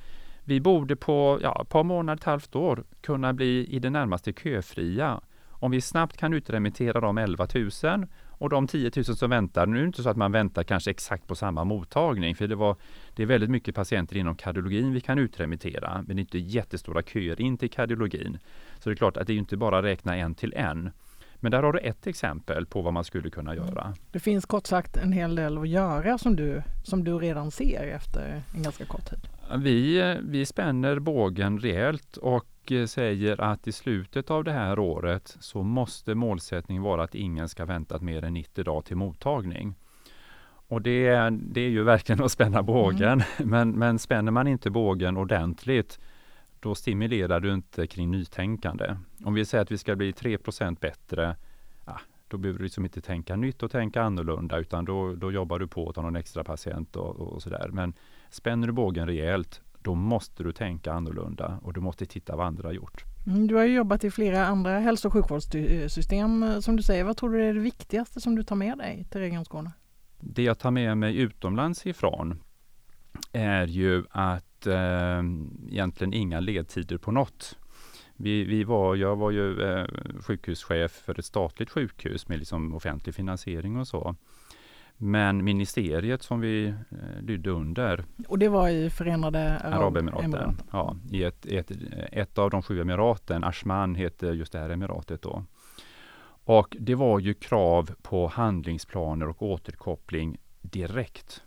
vi 0.44 0.62
borde 0.62 0.96
på 0.96 1.40
ja, 1.42 1.62
ett 1.62 1.70
par 1.70 1.84
månader, 1.84 2.18
ett 2.18 2.24
halvt 2.24 2.56
år 2.56 2.84
kunna 3.02 3.34
bli 3.34 3.68
i 3.68 3.80
det 3.80 3.90
närmaste 3.90 4.34
köfria. 4.34 5.22
Om 5.50 5.72
vi 5.72 5.82
snabbt 5.82 6.18
kan 6.18 6.34
utremittera 6.34 7.00
de 7.00 7.18
11 7.18 7.48
000 7.56 8.08
och 8.44 8.50
de 8.50 8.68
10 8.68 8.92
000 8.96 9.06
som 9.06 9.30
väntar, 9.30 9.66
nu 9.66 9.78
är 9.78 9.82
det 9.82 9.86
inte 9.86 10.04
så 10.04 10.10
att 10.10 10.18
man 10.18 10.32
väntar 10.32 10.64
kanske 10.64 10.92
exakt 10.92 11.28
på 11.28 11.36
samma 11.36 11.64
mottagning, 11.64 12.36
för 12.36 12.48
det, 12.48 12.56
var, 12.56 12.76
det 13.16 13.24
är 13.24 13.28
väldigt 13.28 13.50
mycket 13.50 13.76
patienter 13.76 14.18
inom 14.18 14.36
kardiologin 14.36 14.94
vi 14.94 15.02
kan 15.02 15.20
utremittera, 15.20 16.04
men 16.08 16.16
det 16.16 16.20
är 16.20 16.22
inte 16.22 16.38
jättestora 16.38 17.02
köer 17.02 17.42
in 17.42 17.58
till 17.58 17.70
kardiologin. 17.70 18.38
Så 18.80 18.90
det 18.90 18.94
är 18.94 18.96
klart 18.96 19.18
att 19.18 19.28
det 19.28 19.34
är 19.34 19.38
inte 19.38 19.58
bara 19.58 19.84
räkna 19.84 20.18
en 20.18 20.36
till 20.36 20.54
en. 20.54 20.92
Men 21.36 21.52
där 21.52 21.64
har 21.64 21.74
du 21.74 21.80
ett 21.80 22.08
exempel 22.08 22.66
på 22.66 22.82
vad 22.82 22.94
man 22.94 23.04
skulle 23.04 23.30
kunna 23.30 23.54
mm. 23.54 23.66
göra. 23.66 23.94
Det 24.12 24.20
finns 24.20 24.46
kort 24.46 24.68
sagt 24.68 24.98
en 24.98 25.12
hel 25.12 25.36
del 25.36 25.58
att 25.58 25.70
göra 25.70 26.18
som 26.18 26.36
du, 26.36 26.62
som 26.84 27.04
du 27.04 27.20
redan 27.20 27.52
ser 27.52 27.88
efter 27.88 28.42
en 28.56 28.64
ganska 28.64 28.86
kort 28.86 29.10
tid. 29.10 29.28
Vi, 29.58 30.18
vi 30.24 30.46
spänner 30.46 31.00
bågen 31.00 31.60
rejält 31.60 32.18
och 32.18 32.53
Eh, 32.72 32.86
säger 32.86 33.42
att 33.42 33.68
i 33.68 33.72
slutet 33.72 34.32
av 34.32 34.44
det 34.44 34.52
här 34.52 34.80
året 34.80 35.38
så 35.40 35.64
måste 35.64 36.16
målsättningen 36.16 36.84
vara 36.84 37.04
att 37.04 37.16
ingen 37.16 37.50
ska 37.50 37.66
vänta 37.66 38.00
mer 38.00 38.24
än 38.24 38.34
90 38.34 38.64
dagar 38.64 38.82
till 38.82 38.98
mottagning. 38.98 39.76
Och 40.68 40.82
det 40.82 41.08
är, 41.08 41.32
det 41.32 41.62
är 41.62 41.70
ju 41.70 41.84
verkligen 41.84 42.24
att 42.24 42.32
spänna 42.32 42.64
bågen. 42.64 43.22
Mm. 43.22 43.24
Men, 43.50 43.72
men 43.72 44.00
spänner 44.00 44.32
man 44.32 44.48
inte 44.48 44.70
bågen 44.70 45.18
ordentligt 45.18 46.00
då 46.60 46.76
stimulerar 46.76 47.40
du 47.40 47.54
inte 47.54 47.88
kring 47.88 48.12
nytänkande. 48.12 48.96
Om 49.24 49.34
vi 49.34 49.46
säger 49.46 49.62
att 49.62 49.72
vi 49.72 49.78
ska 49.78 49.96
bli 49.96 50.12
3% 50.12 50.80
bättre, 50.80 51.36
ja, 51.86 52.00
då 52.28 52.38
behöver 52.38 52.60
du 52.60 52.64
liksom 52.64 52.86
inte 52.86 53.02
tänka 53.02 53.36
nytt 53.36 53.64
och 53.64 53.72
tänka 53.72 54.02
annorlunda 54.02 54.58
utan 54.58 54.86
då, 54.86 55.16
då 55.16 55.32
jobbar 55.32 55.60
du 55.60 55.68
på 55.68 55.90
att 55.90 55.96
ta 55.96 56.02
någon 56.02 56.16
extra 56.16 56.44
patient 56.44 56.96
och, 56.96 57.20
och 57.20 57.42
sådär. 57.42 57.70
Men 57.72 57.94
spänner 58.30 58.68
du 58.68 58.74
bågen 58.74 59.08
rejält, 59.08 59.62
då 59.84 59.96
måste 59.96 60.44
du 60.44 60.52
tänka 60.52 60.94
annorlunda 60.94 61.60
och 61.62 61.74
du 61.74 61.82
måste 61.82 62.06
titta 62.06 62.36
vad 62.36 62.48
andra 62.48 62.68
har 62.68 62.74
gjort. 62.74 63.04
Mm, 63.28 63.48
du 63.48 63.56
har 63.56 63.64
jobbat 63.64 64.04
i 64.04 64.12
flera 64.12 64.46
andra 64.46 64.80
hälso 64.80 65.08
och 65.08 65.14
sjukvårdssystem 65.14 66.62
som 66.62 66.76
du 66.76 66.84
säger. 66.84 67.04
Vad 67.04 67.18
tror 67.18 67.30
du 67.30 67.44
är 67.44 67.54
det 67.54 67.60
viktigaste 67.60 68.22
som 68.22 68.36
du 68.36 68.44
tar 68.44 68.56
med 68.56 68.78
dig 68.78 69.06
till 69.12 69.22
Region 69.22 69.46
Skåne? 69.46 69.72
Det 70.20 70.44
jag 70.44 70.60
tar 70.60 70.72
med 70.72 70.98
mig 70.98 71.18
utomlands 71.18 71.86
ifrån 71.86 72.40
är 73.32 73.68
ju 73.68 74.04
att 74.10 74.68
eh, 74.68 75.24
egentligen 75.70 76.14
inga 76.14 76.40
ledtider 76.40 76.98
på 76.98 77.12
något. 77.12 77.58
Vi, 78.16 78.44
vi 78.44 78.64
var, 78.64 78.96
jag 78.96 79.16
var 79.16 79.32
ju 79.32 79.62
eh, 79.62 79.88
sjukhuschef 80.22 80.92
för 80.92 81.20
ett 81.20 81.26
statligt 81.26 81.70
sjukhus 81.70 82.28
med 82.28 82.40
liksom 82.40 82.76
offentlig 82.76 83.16
finansiering 83.16 83.78
och 83.78 83.88
så. 83.88 84.16
Men 84.98 85.44
ministeriet 85.44 86.24
som 86.24 86.40
vi 86.40 86.68
eh, 86.68 86.76
lydde 87.22 87.50
under. 87.50 88.06
Och 88.28 88.40
det 88.40 88.50
var 88.50 88.70
i 88.70 88.90
Förenade 88.90 89.60
Arabemiraten? 89.60 90.58
Ja, 90.72 90.96
i 91.12 91.24
ett, 91.24 91.46
ett, 91.46 91.72
ett 92.12 92.38
av 92.38 92.50
de 92.50 92.62
sju 92.62 92.82
emiraten, 92.82 93.44
Ashman 93.44 93.96
heter 93.96 94.34
just 94.34 94.52
det 94.52 94.60
här 94.60 94.70
emiratet 94.70 95.22
då. 95.22 95.44
Och 96.46 96.78
det 96.80 96.96
var 96.96 97.20
ju 97.20 97.34
krav 97.34 97.90
på 98.02 98.28
handlingsplaner 98.28 99.30
och 99.30 99.42
återkoppling 99.42 100.38
direkt. 100.62 101.44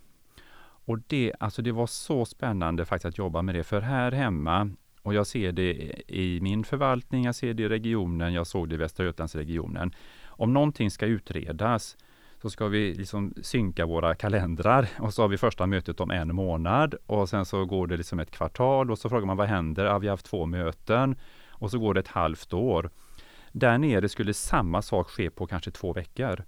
Och 0.59 0.99
det, 1.07 1.33
alltså 1.39 1.61
det 1.61 1.71
var 1.71 1.87
så 1.87 2.25
spännande 2.25 2.85
faktiskt 2.85 3.05
att 3.05 3.17
jobba 3.17 3.41
med 3.41 3.55
det, 3.55 3.63
för 3.63 3.81
här 3.81 4.11
hemma, 4.11 4.69
och 5.01 5.13
jag 5.13 5.27
ser 5.27 5.51
det 5.51 5.73
i 6.07 6.39
min 6.41 6.63
förvaltning, 6.63 7.25
jag 7.25 7.35
ser 7.35 7.53
det 7.53 7.63
i 7.63 7.69
regionen, 7.69 8.33
jag 8.33 8.47
såg 8.47 8.69
det 8.69 8.75
i 8.75 8.77
Västra 8.77 9.05
Götalandsregionen. 9.05 9.93
Om 10.25 10.53
någonting 10.53 10.91
ska 10.91 11.05
utredas 11.05 11.97
så 12.41 12.49
ska 12.49 12.67
vi 12.67 12.93
liksom 12.93 13.33
synka 13.41 13.85
våra 13.85 14.15
kalendrar 14.15 14.89
och 14.99 15.13
så 15.13 15.21
har 15.21 15.29
vi 15.29 15.37
första 15.37 15.65
mötet 15.65 15.99
om 15.99 16.11
en 16.11 16.35
månad 16.35 16.95
och 17.05 17.29
sen 17.29 17.45
så 17.45 17.65
går 17.65 17.87
det 17.87 17.97
liksom 17.97 18.19
ett 18.19 18.31
kvartal 18.31 18.91
och 18.91 18.99
så 18.99 19.09
frågar 19.09 19.25
man 19.25 19.37
vad 19.37 19.47
händer? 19.47 19.85
Ja, 19.85 19.97
vi 19.97 20.07
har 20.07 20.13
haft 20.13 20.25
två 20.25 20.45
möten 20.45 21.15
och 21.49 21.71
så 21.71 21.79
går 21.79 21.93
det 21.93 21.99
ett 21.99 22.07
halvt 22.07 22.53
år. 22.53 22.89
Där 23.51 23.77
nere 23.77 24.09
skulle 24.09 24.33
samma 24.33 24.81
sak 24.81 25.09
ske 25.09 25.29
på 25.29 25.47
kanske 25.47 25.71
två 25.71 25.93
veckor. 25.93 26.43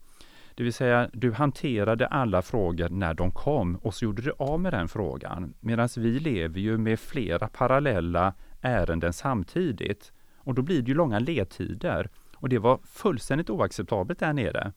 Det 0.56 0.64
vill 0.64 0.74
säga, 0.74 1.10
du 1.14 1.32
hanterade 1.32 2.08
alla 2.08 2.42
frågor 2.42 2.90
när 2.90 3.14
de 3.14 3.32
kom 3.32 3.76
och 3.76 3.94
så 3.94 4.06
gjorde 4.06 4.22
du 4.22 4.34
av 4.38 4.60
med 4.60 4.74
den 4.74 4.88
frågan. 4.88 5.54
Medan 5.60 5.90
vi 5.98 6.20
lever 6.20 6.60
ju 6.60 6.78
med 6.78 7.00
flera 7.00 7.48
parallella 7.48 8.34
ärenden 8.62 9.14
samtidigt. 9.14 10.12
Och 10.38 10.54
då 10.54 10.62
blir 10.62 10.82
det 10.82 10.88
ju 10.88 10.94
långa 10.94 11.20
ledtider. 11.20 12.10
Och 12.36 12.50
det 12.50 12.58
var 12.58 12.80
fullständigt 12.84 13.50
oacceptabelt 13.50 14.20
där 14.20 14.34
nere. 14.34 14.74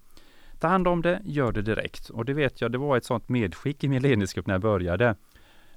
Ta 0.62 0.68
hand 0.68 0.88
om 0.88 1.02
det, 1.02 1.20
gör 1.24 1.52
det 1.52 1.62
direkt. 1.62 2.10
Och 2.10 2.24
det 2.24 2.34
vet 2.34 2.60
jag, 2.60 2.72
det 2.72 2.78
var 2.78 2.96
ett 2.96 3.04
sådant 3.04 3.28
medskick 3.28 3.84
i 3.84 3.88
min 3.88 4.02
ledningsgrupp 4.02 4.46
när 4.46 4.54
jag 4.54 4.60
började. 4.60 5.16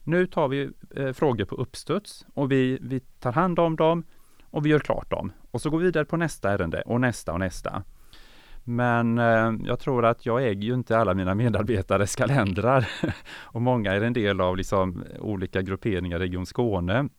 Nu 0.04 0.28
tar 0.28 0.48
vi 0.48 0.70
eh, 0.96 1.12
frågor 1.12 1.46
på 1.46 1.56
uppstuds 1.56 2.26
och 2.34 2.52
vi, 2.52 2.78
vi 2.82 3.00
tar 3.00 3.32
hand 3.32 3.60
om 3.60 3.76
dem 3.76 4.04
och 4.50 4.66
vi 4.66 4.70
gör 4.70 4.80
klart 4.80 5.12
dem. 5.12 5.32
Och 5.52 5.62
så 5.62 5.70
går 5.70 5.78
vi 5.78 5.86
vidare 5.86 6.06
på 6.06 6.18
nästa 6.18 6.52
ärende 6.52 6.82
och 6.82 7.02
nästa 7.02 7.34
och 7.34 7.40
nästa. 7.40 7.84
Men 8.64 9.18
eh, 9.18 9.54
jag 9.66 9.80
tror 9.80 10.06
att 10.06 10.26
jag 10.26 10.44
äger 10.44 10.62
ju 10.62 10.74
inte 10.74 10.98
alla 10.98 11.14
mina 11.14 11.36
medarbetares 11.36 12.16
kalendrar 12.16 12.88
och 13.38 13.62
många 13.62 13.94
är 13.94 14.02
en 14.02 14.14
del 14.14 14.42
av 14.42 14.58
liksom 14.58 15.04
olika 15.20 15.62
grupperingar 15.62 16.18
i 16.18 16.20
Region 16.20 16.46
Skåne. 16.46 17.10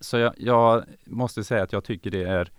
Så 0.00 0.18
jag, 0.18 0.34
jag 0.36 0.84
måste 1.06 1.44
säga 1.44 1.62
att 1.62 1.72
jag 1.72 1.84
tycker 1.84 2.10
det 2.10 2.22
är 2.22 2.50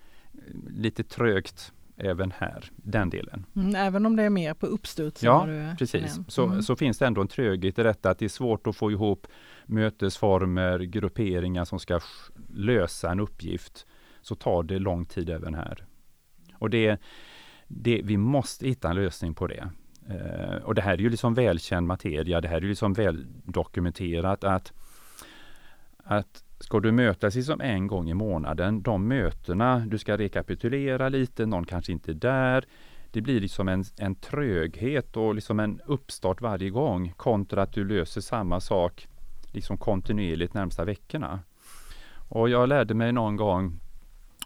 lite 0.68 1.04
trögt 1.04 1.74
även 1.98 2.32
här, 2.38 2.72
den 2.76 3.10
delen. 3.10 3.46
Mm, 3.56 3.76
även 3.76 4.06
om 4.06 4.16
det 4.16 4.24
är 4.24 4.30
mer 4.30 4.54
på 4.54 4.66
uppstuds? 4.66 5.24
Ja, 5.24 5.48
precis. 5.80 6.20
Så, 6.28 6.46
mm. 6.46 6.62
så 6.62 6.76
finns 6.76 6.98
det 6.98 7.08
ändå 7.08 7.22
en 7.22 7.28
tröghet 7.28 7.80
i 7.80 7.84
detta 7.84 8.10
att 8.10 8.20
det 8.20 8.26
är 8.26 8.30
svårt 8.30 8.68
att 8.68 8.76
få 8.76 8.92
ihop 8.92 9.28
mötesformer, 9.66 10.80
grupperingar 10.80 11.66
som 11.66 11.80
ska 11.80 12.00
lösa 12.54 13.12
en 13.12 13.20
uppgift. 13.20 13.86
Så 14.22 14.36
tar 14.36 14.64
det 14.64 14.80
lång 14.80 15.06
tid 15.06 15.30
även 15.30 15.54
här. 15.54 15.86
Och 16.54 16.70
det, 16.70 17.02
det, 17.68 18.02
vi 18.04 18.18
måste 18.18 18.68
hitta 18.68 18.90
en 18.90 18.96
lösning 18.96 19.34
på 19.34 19.48
det. 19.48 19.70
Eh, 20.10 20.56
och 20.64 20.76
det 20.76 20.82
här 20.82 20.94
är 20.94 20.98
ju 20.98 21.10
liksom 21.10 21.34
välkänd 21.34 21.88
materia. 21.88 22.42
Det 22.42 22.48
här 22.48 22.58
är 22.58 22.62
ju 22.62 22.70
liksom 22.70 22.94
väl 22.94 23.26
dokumenterat 23.44 24.44
att, 24.44 24.74
att 25.98 26.44
Ska 26.64 26.80
du 26.80 26.92
mötas 26.92 27.36
liksom 27.36 27.62
en 27.62 27.88
gång 27.88 28.10
i 28.10 28.14
månaden, 28.14 28.82
de 28.82 29.08
mötena, 29.08 29.80
du 29.80 29.98
ska 29.98 30.18
rekapitulera 30.18 31.10
lite, 31.10 31.46
någon 31.46 31.66
kanske 31.66 31.92
inte 31.92 32.12
är 32.12 32.16
där. 32.16 32.66
Det 33.12 33.22
blir 33.22 33.42
liksom 33.42 33.68
en, 33.68 33.84
en 33.98 34.16
tröghet 34.16 35.18
och 35.18 35.36
liksom 35.36 35.60
en 35.60 35.82
uppstart 35.86 36.42
varje 36.42 36.70
gång 36.70 37.14
kontra 37.18 37.62
att 37.62 37.74
du 37.74 37.84
löser 37.84 38.22
samma 38.22 38.60
sak 38.60 39.08
liksom 39.52 39.78
kontinuerligt 39.78 40.54
närmsta 40.54 40.86
veckorna. 40.86 41.40
Och 42.30 42.50
jag 42.50 42.70
lärde 42.70 42.94
mig 42.94 43.12
någon 43.12 43.36
gång, 43.36 43.80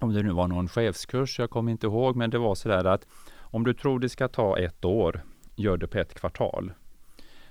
om 0.02 0.14
det 0.14 0.24
nu 0.24 0.32
var 0.32 0.48
någon 0.48 0.68
chefskurs, 0.68 1.40
jag 1.40 1.50
kommer 1.50 1.72
inte 1.72 1.88
ihåg, 1.88 2.16
men 2.16 2.30
det 2.30 2.38
var 2.38 2.56
sådär 2.56 2.86
att 2.86 3.08
om 3.40 3.64
du 3.64 3.74
tror 3.74 4.00
det 4.00 4.10
ska 4.10 4.28
ta 4.28 4.58
ett 4.60 4.86
år, 4.86 5.22
gör 5.56 5.78
det 5.78 5.88
på 5.88 5.98
ett 5.98 6.14
kvartal. 6.14 6.72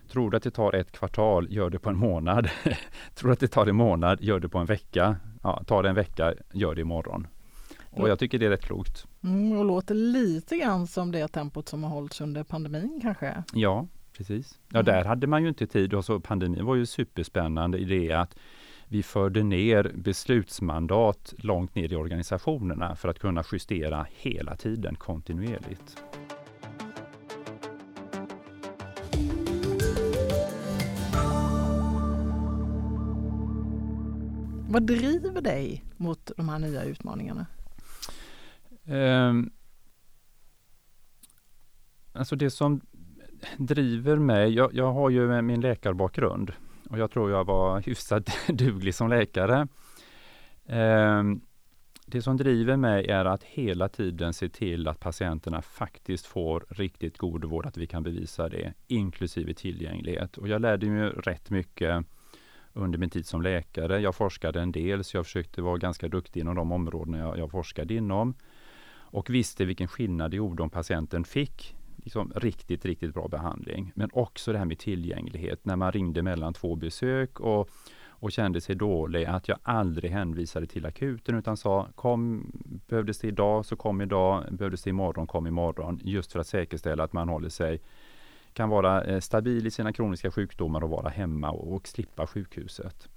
Tror 0.09 0.31
du 0.31 0.37
att 0.37 0.43
det 0.43 0.51
tar 0.51 0.75
ett 0.75 0.93
kvartal, 0.93 1.47
gör 1.51 1.71
det 1.71 1.79
på 1.79 1.91
en 1.91 1.97
månad. 1.97 2.49
Tror 3.15 3.29
du 3.29 3.33
att 3.33 3.41
det 3.41 3.49
tar 3.49 3.67
en 3.67 3.77
månad, 3.77 4.21
gör 4.21 4.41
det 4.41 4.49
på 4.49 4.59
en 4.59 4.67
vecka. 4.67 5.17
Ja, 5.43 5.63
tar 5.67 5.83
det 5.83 5.89
en 5.89 5.95
vecka, 5.95 6.35
gör 6.53 6.75
det 6.75 6.81
imorgon. 6.81 7.27
Och 7.91 8.09
jag 8.09 8.19
tycker 8.19 8.39
det 8.39 8.47
är 8.47 8.51
rätt 8.51 8.65
klokt. 8.65 9.07
Mm, 9.25 9.59
och 9.59 9.65
låter 9.65 9.95
lite 9.95 10.57
grann 10.57 10.87
som 10.87 11.13
det 11.13 11.29
tempot 11.29 11.69
som 11.69 11.85
har 11.85 11.91
hållits 11.91 12.21
under 12.21 12.45
pandemin 12.45 13.01
kanske? 13.03 13.43
Ja, 13.53 13.87
precis. 14.17 14.59
Ja, 14.69 14.81
mm. 14.81 14.85
där 14.85 15.05
hade 15.05 15.27
man 15.27 15.43
ju 15.43 15.49
inte 15.49 15.67
tid. 15.67 15.95
Och 15.95 16.05
så 16.05 16.21
pandemin 16.21 16.65
var 16.65 16.75
ju 16.75 16.87
superspännande 16.87 17.79
i 17.79 17.85
det 17.85 18.13
att 18.13 18.37
vi 18.89 19.03
förde 19.03 19.43
ner 19.43 19.93
beslutsmandat 19.95 21.35
långt 21.39 21.75
ner 21.75 21.93
i 21.93 21.97
organisationerna 21.97 22.97
för 22.97 23.09
att 23.09 23.19
kunna 23.19 23.45
justera 23.53 24.07
hela 24.11 24.57
tiden 24.57 24.97
kontinuerligt. 24.97 26.03
Vad 34.77 34.87
driver 34.87 35.41
dig 35.41 35.85
mot 35.97 36.31
de 36.37 36.49
här 36.49 36.59
nya 36.59 36.85
utmaningarna? 36.85 37.47
Um, 38.85 39.51
alltså 42.13 42.37
det 42.37 42.51
som 42.51 42.81
driver 43.57 44.17
mig, 44.17 44.55
jag, 44.55 44.75
jag 44.75 44.93
har 44.93 45.11
ju 45.11 45.43
min 45.43 45.61
läkarbakgrund 45.61 46.53
och 46.91 46.99
jag 46.99 47.11
tror 47.11 47.31
jag 47.31 47.45
var 47.45 47.81
hyfsat 47.81 48.31
duglig 48.49 48.95
som 48.95 49.09
läkare. 49.09 49.69
Um, 50.67 51.41
det 52.07 52.23
som 52.23 52.37
driver 52.37 52.77
mig 52.77 53.07
är 53.07 53.25
att 53.25 53.43
hela 53.43 53.89
tiden 53.89 54.33
se 54.33 54.49
till 54.49 54.89
att 54.89 55.01
patienterna 55.01 55.63
faktiskt 55.63 56.27
får 56.27 56.67
riktigt 56.69 57.19
god 57.19 57.45
vård, 57.45 57.67
att 57.67 57.77
vi 57.77 57.87
kan 57.87 58.03
bevisa 58.03 58.49
det, 58.49 58.75
inklusive 58.87 59.55
tillgänglighet. 59.55 60.39
Och 60.39 60.49
jag 60.49 60.61
lärde 60.61 60.87
mig 60.87 61.09
rätt 61.09 61.51
mycket 61.51 62.07
under 62.77 62.99
min 62.99 63.11
tid 63.11 63.27
som 63.27 63.43
läkare. 63.43 64.01
Jag 64.01 64.15
forskade 64.15 64.61
en 64.61 64.73
del, 64.73 65.05
så 65.05 65.17
jag 65.17 65.25
försökte 65.25 65.63
vara 65.63 65.77
ganska 65.77 66.09
duktig 66.09 66.41
inom 66.41 66.57
de 66.57 66.73
områden 66.73 67.15
jag, 67.15 67.39
jag 67.39 67.51
forskade 67.51 67.95
inom. 67.95 68.35
Och 68.93 69.31
visste 69.31 69.65
vilken 69.65 69.89
skillnad 69.89 70.31
det 70.31 70.37
gjorde 70.37 70.63
om 70.63 70.71
patienten 70.71 71.25
fick 71.25 71.77
liksom 71.97 72.33
riktigt, 72.37 72.85
riktigt 72.85 73.15
bra 73.15 73.29
behandling. 73.29 73.93
Men 73.95 74.11
också 74.13 74.53
det 74.53 74.59
här 74.59 74.65
med 74.65 74.79
tillgänglighet, 74.79 75.65
när 75.65 75.77
man 75.77 75.93
ringde 75.93 76.23
mellan 76.23 76.55
två 76.55 76.77
besök 76.77 77.41
och, 77.41 77.69
och 78.09 78.33
kände 78.33 78.61
sig 78.61 78.75
dålig, 78.75 79.25
att 79.25 79.49
jag 79.49 79.59
aldrig 79.63 80.11
hänvisade 80.11 80.67
till 80.67 80.87
akuten 80.87 81.35
utan 81.35 81.57
sa 81.57 81.89
kom, 81.95 82.53
behövdes 82.89 83.19
det 83.19 83.29
idag 83.29 83.65
så 83.65 83.77
kom 83.77 84.01
idag, 84.01 84.45
behövdes 84.51 84.83
det 84.83 84.91
imorgon, 84.91 85.27
kom 85.27 85.47
imorgon. 85.47 86.01
Just 86.05 86.33
för 86.33 86.41
att 86.41 86.47
säkerställa 86.47 87.05
att 87.05 87.13
man 87.13 87.29
håller 87.29 87.49
sig 87.49 87.81
kan 88.57 88.69
vara 88.69 89.05
eh, 89.05 89.21
stabil 89.21 89.67
i 89.67 89.71
sina 89.71 89.93
kroniska 89.93 90.31
sjukdomar 90.31 90.85
och 90.85 90.91
vara 90.91 91.09
hemma 91.09 91.51
och, 91.51 91.75
och 91.75 91.89
slippa 91.89 92.27
sjukhuset. 92.27 93.09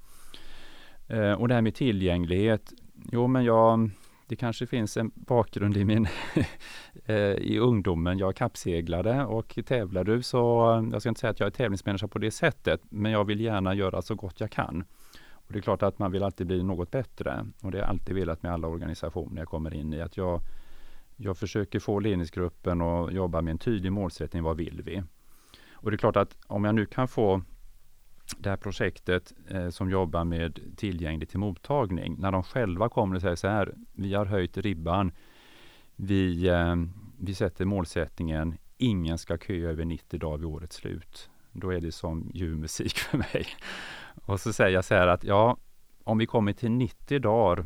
Eh, 1.07 1.31
och 1.31 1.47
det 1.47 1.53
här 1.53 1.61
med 1.61 1.75
tillgänglighet. 1.75 2.73
Jo, 3.11 3.27
men 3.27 3.43
jag, 3.43 3.89
det 4.27 4.35
kanske 4.35 4.67
finns 4.67 4.97
en 4.97 5.11
bakgrund 5.15 5.77
i 5.77 5.85
min 5.85 6.07
eh, 7.05 7.15
i 7.33 7.59
ungdomen. 7.59 8.17
Jag 8.17 8.35
kappseglade 8.35 9.25
och 9.25 9.59
tävlade 9.65 10.23
så 10.23 10.37
jag 10.91 11.01
ska 11.01 11.09
inte 11.09 11.21
säga 11.21 11.31
att 11.31 11.39
jag 11.39 11.47
är 11.47 11.51
tävlingsmänniska 11.51 12.07
på 12.07 12.19
det 12.19 12.31
sättet, 12.31 12.81
men 12.89 13.11
jag 13.11 13.25
vill 13.25 13.39
gärna 13.39 13.73
göra 13.73 14.01
så 14.01 14.15
gott 14.15 14.39
jag 14.39 14.51
kan. 14.51 14.83
Och 15.31 15.53
Det 15.53 15.59
är 15.59 15.61
klart 15.61 15.83
att 15.83 15.99
man 15.99 16.11
vill 16.11 16.23
alltid 16.23 16.47
bli 16.47 16.63
något 16.63 16.91
bättre 16.91 17.45
och 17.61 17.71
det 17.71 17.77
har 17.77 17.83
jag 17.83 17.89
alltid 17.89 18.15
velat 18.15 18.43
med 18.43 18.53
alla 18.53 18.67
organisationer 18.67 19.41
jag 19.41 19.47
kommer 19.47 19.73
in 19.73 19.93
i. 19.93 20.01
Att 20.01 20.17
jag, 20.17 20.41
jag 21.15 21.37
försöker 21.37 21.79
få 21.79 21.99
ledningsgruppen 21.99 22.81
att 22.81 23.13
jobba 23.13 23.41
med 23.41 23.51
en 23.51 23.57
tydlig 23.57 23.91
målsättning. 23.91 24.43
Vad 24.43 24.57
vill 24.57 24.81
vi? 24.85 25.03
Och 25.81 25.91
det 25.91 25.95
är 25.95 25.97
klart 25.97 26.15
att 26.15 26.37
om 26.47 26.63
jag 26.63 26.75
nu 26.75 26.85
kan 26.85 27.07
få 27.07 27.41
det 28.37 28.49
här 28.49 28.57
projektet 28.57 29.33
eh, 29.47 29.69
som 29.69 29.89
jobbar 29.89 30.23
med 30.23 30.59
tillgänglig 30.77 31.29
till 31.29 31.39
mottagning, 31.39 32.15
när 32.19 32.31
de 32.31 32.43
själva 32.43 32.89
kommer 32.89 33.15
och 33.15 33.21
säger 33.21 33.35
så 33.35 33.47
här, 33.47 33.73
vi 33.93 34.13
har 34.13 34.25
höjt 34.25 34.57
ribban, 34.57 35.11
vi, 35.95 36.47
eh, 36.47 36.75
vi 37.19 37.35
sätter 37.35 37.65
målsättningen, 37.65 38.57
ingen 38.77 39.17
ska 39.17 39.37
köa 39.37 39.69
över 39.69 39.85
90 39.85 40.19
dagar 40.19 40.37
vid 40.37 40.45
årets 40.45 40.75
slut. 40.75 41.29
Då 41.51 41.73
är 41.73 41.81
det 41.81 41.91
som 41.91 42.31
ljuv 42.33 42.57
musik 42.57 42.97
för 42.97 43.17
mig. 43.17 43.45
Och 44.25 44.39
så 44.39 44.53
säger 44.53 44.73
jag 44.73 44.85
så 44.85 44.95
här 44.95 45.07
att 45.07 45.23
ja, 45.23 45.57
om 46.03 46.17
vi 46.17 46.25
kommer 46.25 46.53
till 46.53 46.71
90 46.71 47.19
dagar, 47.19 47.65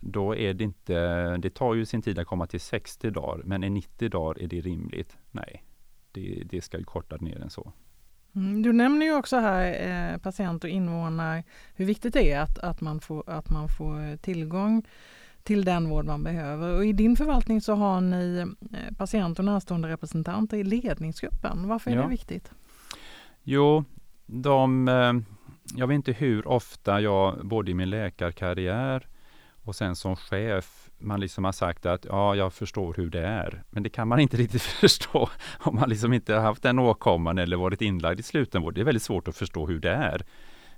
då 0.00 0.36
är 0.36 0.54
det 0.54 0.64
inte, 0.64 1.36
det 1.36 1.50
tar 1.50 1.74
ju 1.74 1.84
sin 1.84 2.02
tid 2.02 2.18
att 2.18 2.26
komma 2.26 2.46
till 2.46 2.60
60 2.60 3.10
dagar, 3.10 3.42
men 3.44 3.64
är 3.64 3.70
90 3.70 4.08
dagar, 4.08 4.42
är 4.42 4.46
det 4.46 4.60
rimligt? 4.60 5.16
Nej, 5.30 5.62
det, 6.16 6.42
det 6.44 6.60
ska 6.62 6.78
ju 6.78 6.84
korta 6.84 7.16
ner 7.16 7.40
än 7.40 7.50
så. 7.50 7.72
Mm, 8.34 8.62
du 8.62 8.72
nämner 8.72 9.06
ju 9.06 9.14
också 9.14 9.36
här 9.36 9.64
eh, 10.12 10.18
patient 10.18 10.64
och 10.64 10.70
invånare, 10.70 11.44
hur 11.74 11.84
viktigt 11.84 12.14
det 12.14 12.32
är 12.32 12.40
att, 12.40 12.58
att, 12.58 12.80
man 12.80 13.00
får, 13.00 13.30
att 13.30 13.50
man 13.50 13.68
får 13.68 14.16
tillgång 14.16 14.82
till 15.42 15.64
den 15.64 15.88
vård 15.88 16.04
man 16.04 16.24
behöver. 16.24 16.76
Och 16.76 16.86
I 16.86 16.92
din 16.92 17.16
förvaltning 17.16 17.60
så 17.60 17.74
har 17.74 18.00
ni 18.00 18.38
eh, 18.38 18.96
patient 18.96 19.38
och 19.38 19.44
närstående 19.44 19.88
representanter 19.88 20.56
i 20.56 20.64
ledningsgruppen. 20.64 21.68
Varför 21.68 21.90
är 21.90 21.96
ja. 21.96 22.02
det 22.02 22.08
viktigt? 22.08 22.50
Jo, 23.42 23.84
de, 24.26 24.88
eh, 24.88 25.12
jag 25.78 25.86
vet 25.86 25.94
inte 25.94 26.12
hur 26.12 26.48
ofta 26.48 27.00
jag 27.00 27.46
både 27.46 27.70
i 27.70 27.74
min 27.74 27.90
läkarkarriär 27.90 29.08
och 29.66 29.76
sen 29.76 29.96
som 29.96 30.16
chef, 30.16 30.90
man 30.98 31.20
liksom 31.20 31.44
har 31.44 31.52
sagt 31.52 31.86
att 31.86 32.04
ja, 32.04 32.34
jag 32.34 32.52
förstår 32.52 32.94
hur 32.96 33.10
det 33.10 33.26
är. 33.26 33.62
Men 33.70 33.82
det 33.82 33.88
kan 33.88 34.08
man 34.08 34.20
inte 34.20 34.36
riktigt 34.42 34.62
förstå 34.62 35.28
om 35.58 35.74
man 35.74 35.88
liksom 35.88 36.12
inte 36.12 36.34
har 36.34 36.40
haft 36.40 36.62
den 36.62 36.78
åkomman 36.78 37.38
eller 37.38 37.56
varit 37.56 37.82
inlagd 37.82 38.20
i 38.20 38.22
slutenvård. 38.22 38.74
Det 38.74 38.80
är 38.80 38.84
väldigt 38.84 39.02
svårt 39.02 39.28
att 39.28 39.36
förstå 39.36 39.66
hur 39.66 39.80
det 39.80 39.90
är. 39.90 40.22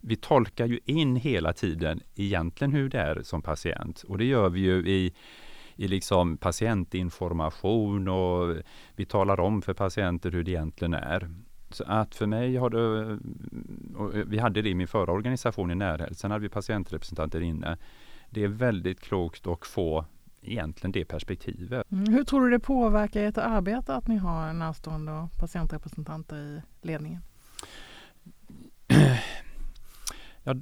Vi 0.01 0.17
tolkar 0.17 0.67
ju 0.67 0.81
in 0.85 1.17
hela 1.17 1.53
tiden 1.53 2.01
egentligen 2.15 2.73
hur 2.73 2.89
det 2.89 2.99
är 2.99 3.23
som 3.23 3.43
patient 3.43 4.03
och 4.03 4.19
det 4.19 4.25
gör 4.25 4.49
vi 4.49 4.61
ju 4.61 4.89
i 4.89 5.15
i 5.81 5.89
liksom 5.89 6.37
patientinformation 6.37 8.09
och 8.09 8.57
vi 8.97 9.05
talar 9.05 9.41
om 9.41 9.63
för 9.63 9.75
patienter 9.75 10.31
hur 10.31 10.43
det 10.43 10.51
egentligen 10.51 10.95
är. 10.95 11.31
Så 11.71 11.85
att 11.87 12.15
för 12.15 12.27
mig 12.27 12.57
har 12.57 12.71
det, 12.71 13.19
vi 14.27 14.39
hade 14.39 14.63
det 14.63 14.69
i 14.69 14.75
min 14.75 14.89
förra 14.89 15.13
organisation 15.13 15.71
i 15.71 15.75
närhälsan, 15.75 16.31
hade 16.31 16.43
vi 16.43 16.49
patientrepresentanter 16.49 17.41
inne. 17.41 17.79
Det 18.31 18.45
är 18.45 18.49
väldigt 18.49 19.01
klokt 19.01 19.47
att 19.47 19.67
få 19.67 20.05
egentligen 20.43 20.93
det 20.93 21.05
perspektivet. 21.05 21.93
Mm. 21.93 22.15
Hur 22.15 22.25
tror 22.25 22.41
du 22.41 22.51
det 22.51 22.61
påverkar 22.61 23.23
ert 23.23 23.39
arbete 23.39 23.95
att 23.95 24.09
ni 24.09 24.17
har 24.17 24.53
närstående 24.53 25.13
och 25.13 25.39
patientrepresentanter 25.39 26.37
i 26.37 26.63
ledningen? 26.83 27.23
Ja, 30.43 30.55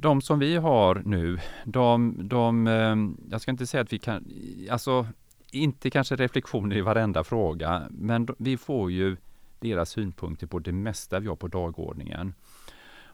de 0.00 0.20
som 0.20 0.38
vi 0.38 0.56
har 0.56 1.02
nu, 1.04 1.38
de, 1.64 2.16
de, 2.28 2.66
eh, 2.66 2.96
jag 3.30 3.40
ska 3.40 3.50
inte 3.50 3.66
säga 3.66 3.80
att 3.80 3.92
vi 3.92 3.98
kan, 3.98 4.24
alltså 4.70 5.06
inte 5.50 5.90
kanske 5.90 6.16
reflektioner 6.16 6.76
i 6.76 6.80
varenda 6.80 7.24
fråga, 7.24 7.82
men 7.90 8.28
vi 8.38 8.56
får 8.56 8.90
ju 8.90 9.16
deras 9.60 9.90
synpunkter 9.90 10.46
på 10.46 10.58
det 10.58 10.72
mesta 10.72 11.20
vi 11.20 11.28
har 11.28 11.36
på 11.36 11.48
dagordningen. 11.48 12.34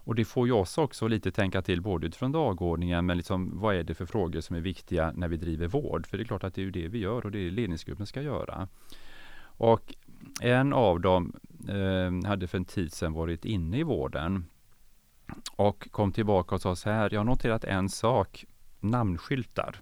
Och 0.09 0.15
det 0.15 0.25
får 0.25 0.47
ju 0.47 0.53
oss 0.53 0.79
också 0.79 1.09
lite 1.09 1.31
tänka 1.31 1.63
till 1.63 1.83
både 1.83 2.07
utifrån 2.07 2.33
dagordningen 2.33 3.07
men 3.07 3.17
liksom 3.17 3.61
vad 3.61 3.75
är 3.75 3.83
det 3.83 3.95
för 3.95 4.07
frågor 4.07 4.41
som 4.41 4.57
är 4.57 4.61
viktiga 4.61 5.13
när 5.15 5.29
vi 5.29 5.37
driver 5.37 5.67
vård? 5.67 6.07
För 6.07 6.17
det 6.17 6.23
är 6.23 6.25
klart 6.25 6.45
att 6.45 6.55
det 6.55 6.61
är 6.61 6.65
ju 6.65 6.71
det 6.71 6.89
vi 6.89 6.99
gör 6.99 7.25
och 7.27 7.31
det 7.31 7.39
är 7.39 7.51
ledningsgruppen 7.51 8.07
ska 8.07 8.23
göra. 8.23 8.69
Och 9.41 9.95
en 10.41 10.73
av 10.73 11.01
dem 11.01 11.37
eh, 11.69 12.29
hade 12.29 12.47
för 12.47 12.59
en 12.59 12.65
tid 12.65 12.93
sedan 12.93 13.13
varit 13.13 13.45
inne 13.45 13.79
i 13.79 13.83
vården 13.83 14.45
och 15.53 15.89
kom 15.91 16.13
tillbaka 16.13 16.55
och 16.55 16.61
sa 16.61 16.77
så 16.77 16.91
här, 16.91 17.09
jag 17.13 17.21
har 17.21 17.25
noterat 17.25 17.65
en 17.65 17.89
sak, 17.89 18.45
namnskyltar. 18.81 19.77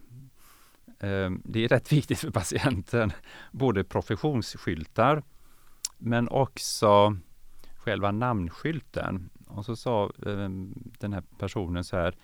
Eh, 0.87 1.31
det 1.45 1.65
är 1.65 1.69
rätt 1.69 1.93
viktigt 1.93 2.19
för 2.19 2.31
patienten, 2.31 3.13
både 3.53 3.85
professionsskyltar 3.85 5.23
men 5.99 6.29
också 6.29 7.17
själva 7.77 8.11
namnskylten. 8.11 9.31
Och 9.57 9.65
så 9.65 9.77
sa 9.77 10.05
eh, 10.27 10.51
den 10.99 11.13
här 11.13 11.23
personen 11.39 11.85
så 11.85 11.97
här, 11.97 12.15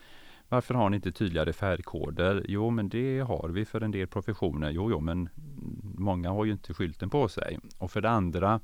varför 0.48 0.74
har 0.74 0.90
ni 0.90 0.96
inte 0.96 1.12
tydligare 1.12 1.52
färgkoder? 1.52 2.44
Jo, 2.48 2.70
men 2.70 2.88
det 2.88 3.20
har 3.20 3.48
vi 3.48 3.64
för 3.64 3.80
en 3.80 3.90
del 3.90 4.06
professioner. 4.06 4.70
Jo, 4.70 4.90
jo, 4.90 5.00
men 5.00 5.28
många 5.82 6.30
har 6.30 6.44
ju 6.44 6.52
inte 6.52 6.74
skylten 6.74 7.10
på 7.10 7.28
sig. 7.28 7.58
Och 7.78 7.90
för 7.90 8.00
det 8.00 8.10
andra, 8.10 8.60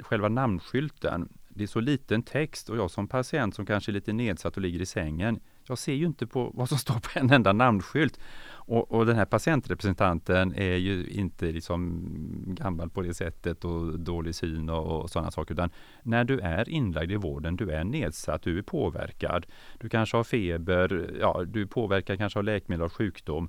själva 0.00 0.28
namnskylten, 0.28 1.28
det 1.48 1.62
är 1.62 1.68
så 1.68 1.80
liten 1.80 2.22
text 2.22 2.70
och 2.70 2.76
jag 2.76 2.90
som 2.90 3.08
patient 3.08 3.54
som 3.54 3.66
kanske 3.66 3.90
är 3.90 3.94
lite 3.94 4.12
nedsatt 4.12 4.56
och 4.56 4.62
ligger 4.62 4.80
i 4.80 4.86
sängen, 4.86 5.40
jag 5.68 5.78
ser 5.78 5.92
ju 5.92 6.06
inte 6.06 6.26
på 6.26 6.50
vad 6.54 6.68
som 6.68 6.78
står 6.78 6.94
på 6.94 7.18
en 7.18 7.30
enda 7.30 7.52
namnskylt. 7.52 8.20
Och, 8.68 8.92
och, 8.92 9.06
den 9.06 9.16
här 9.16 9.24
patientrepresentanten 9.24 10.54
är 10.54 10.76
ju 10.76 11.06
inte 11.06 11.52
liksom 11.52 12.04
gammal 12.46 12.90
på 12.90 13.02
det 13.02 13.14
sättet 13.14 13.64
och 13.64 14.00
dålig 14.00 14.34
syn 14.34 14.68
och, 14.68 15.02
och 15.02 15.10
sådana 15.10 15.30
saker. 15.30 15.54
Utan 15.54 15.70
när 16.02 16.24
du 16.24 16.38
är 16.40 16.68
inlagd 16.68 17.12
i 17.12 17.16
vården, 17.16 17.56
du 17.56 17.70
är 17.70 17.84
nedsatt, 17.84 18.42
du 18.42 18.58
är 18.58 18.62
påverkad. 18.62 19.46
Du 19.78 19.88
kanske 19.88 20.16
har 20.16 20.24
feber, 20.24 21.16
ja, 21.20 21.44
du 21.46 21.62
är 21.62 21.66
påverkad 21.66 22.18
kanske 22.18 22.38
av 22.38 22.44
läkemedel 22.44 22.86
och 22.86 22.92
sjukdom. 22.92 23.48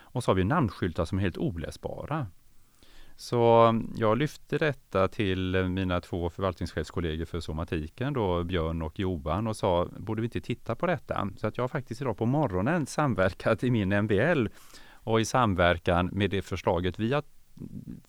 Och 0.00 0.24
så 0.24 0.30
har 0.30 0.36
vi 0.36 0.44
namnskyltar 0.44 1.04
som 1.04 1.18
är 1.18 1.22
helt 1.22 1.38
oläsbara. 1.38 2.26
Så 3.16 3.74
jag 3.96 4.18
lyfte 4.18 4.58
detta 4.58 5.08
till 5.08 5.68
mina 5.68 6.00
två 6.00 6.30
förvaltningschefskollegor 6.30 7.24
för 7.24 7.40
somatiken, 7.40 8.12
då, 8.12 8.44
Björn 8.44 8.82
och 8.82 8.98
Johan, 8.98 9.46
och 9.46 9.56
sa, 9.56 9.88
borde 9.98 10.22
vi 10.22 10.26
inte 10.26 10.40
titta 10.40 10.74
på 10.74 10.86
detta? 10.86 11.28
Så 11.36 11.46
att 11.46 11.56
jag 11.56 11.64
har 11.64 11.68
faktiskt 11.68 12.00
idag 12.00 12.16
på 12.16 12.26
morgonen 12.26 12.86
samverkat 12.86 13.64
i 13.64 13.70
min 13.70 14.02
MBL 14.02 14.46
och 14.92 15.20
i 15.20 15.24
samverkan 15.24 16.06
med 16.12 16.30
det 16.30 16.42
förslaget 16.42 16.98
vi, 16.98 17.12
har, 17.12 17.22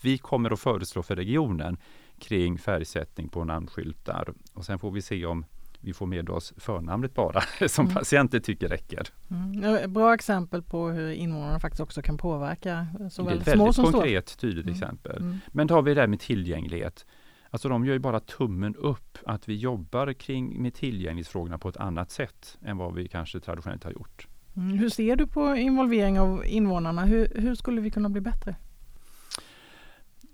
vi 0.01 0.17
kommer 0.17 0.51
att 0.53 0.59
föreslå 0.59 1.03
för 1.03 1.15
regionen 1.15 1.77
kring 2.19 2.57
färgsättning 2.57 3.29
på 3.29 3.43
namnskyltar. 3.43 4.33
Och 4.53 4.65
sen 4.65 4.79
får 4.79 4.91
vi 4.91 5.01
se 5.01 5.25
om 5.25 5.45
vi 5.83 5.93
får 5.93 6.05
med 6.05 6.29
oss 6.29 6.53
förnamnet 6.57 7.13
bara, 7.13 7.41
som 7.67 7.85
mm. 7.85 7.95
patienter 7.95 8.39
tycker 8.39 8.67
räcker. 8.67 9.07
Mm. 9.31 9.93
Bra 9.93 10.13
exempel 10.13 10.61
på 10.63 10.89
hur 10.89 11.11
invånarna 11.11 11.59
faktiskt 11.59 11.81
också 11.81 12.01
kan 12.01 12.17
påverka 12.17 12.87
såväl 13.11 13.43
små 13.43 13.73
som 13.73 13.85
stora. 13.85 14.05
Det 14.05 14.13
är 14.13 14.19
ett 14.19 14.27
väldigt 14.27 14.35
konkret, 14.35 14.37
tydligt 14.37 14.65
mm. 14.65 14.73
exempel. 14.73 15.17
Mm. 15.17 15.39
Men 15.47 15.67
då 15.67 15.75
har 15.75 15.81
vi 15.81 15.93
det 15.93 16.01
här 16.01 16.07
med 16.07 16.19
tillgänglighet. 16.19 17.05
Alltså 17.49 17.69
de 17.69 17.85
gör 17.85 17.93
ju 17.93 17.99
bara 17.99 18.19
tummen 18.19 18.75
upp 18.75 19.17
att 19.25 19.49
vi 19.49 19.55
jobbar 19.55 20.13
kring 20.13 20.61
med 20.61 20.73
tillgänglighetsfrågorna 20.73 21.57
på 21.57 21.69
ett 21.69 21.77
annat 21.77 22.11
sätt 22.11 22.57
än 22.65 22.77
vad 22.77 22.93
vi 22.93 23.07
kanske 23.07 23.39
traditionellt 23.39 23.83
har 23.83 23.91
gjort. 23.91 24.27
Mm. 24.55 24.77
Hur 24.77 24.89
ser 24.89 25.15
du 25.15 25.27
på 25.27 25.55
involvering 25.55 26.19
av 26.19 26.45
invånarna? 26.45 27.05
Hur, 27.05 27.31
hur 27.35 27.55
skulle 27.55 27.81
vi 27.81 27.91
kunna 27.91 28.09
bli 28.09 28.21
bättre? 28.21 28.55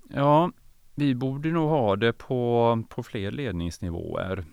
Ja, 0.09 0.51
vi 0.95 1.15
borde 1.15 1.51
nog 1.51 1.69
ha 1.69 1.95
det 1.95 2.13
på, 2.13 2.83
på 2.89 3.03
fler 3.03 3.31
ledningsnivåer. 3.31 4.45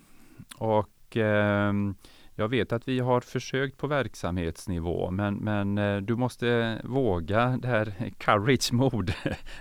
Och 0.58 1.16
eh, 1.16 1.72
jag 2.34 2.48
vet 2.48 2.72
att 2.72 2.88
vi 2.88 3.00
har 3.00 3.20
försökt 3.20 3.76
på 3.76 3.86
verksamhetsnivå, 3.86 5.10
men, 5.10 5.34
men 5.34 5.78
eh, 5.78 5.96
du 5.96 6.16
måste 6.16 6.80
våga 6.84 7.58
det 7.62 7.68
här 7.68 7.94
courage 8.18 8.72
mod. 8.72 9.12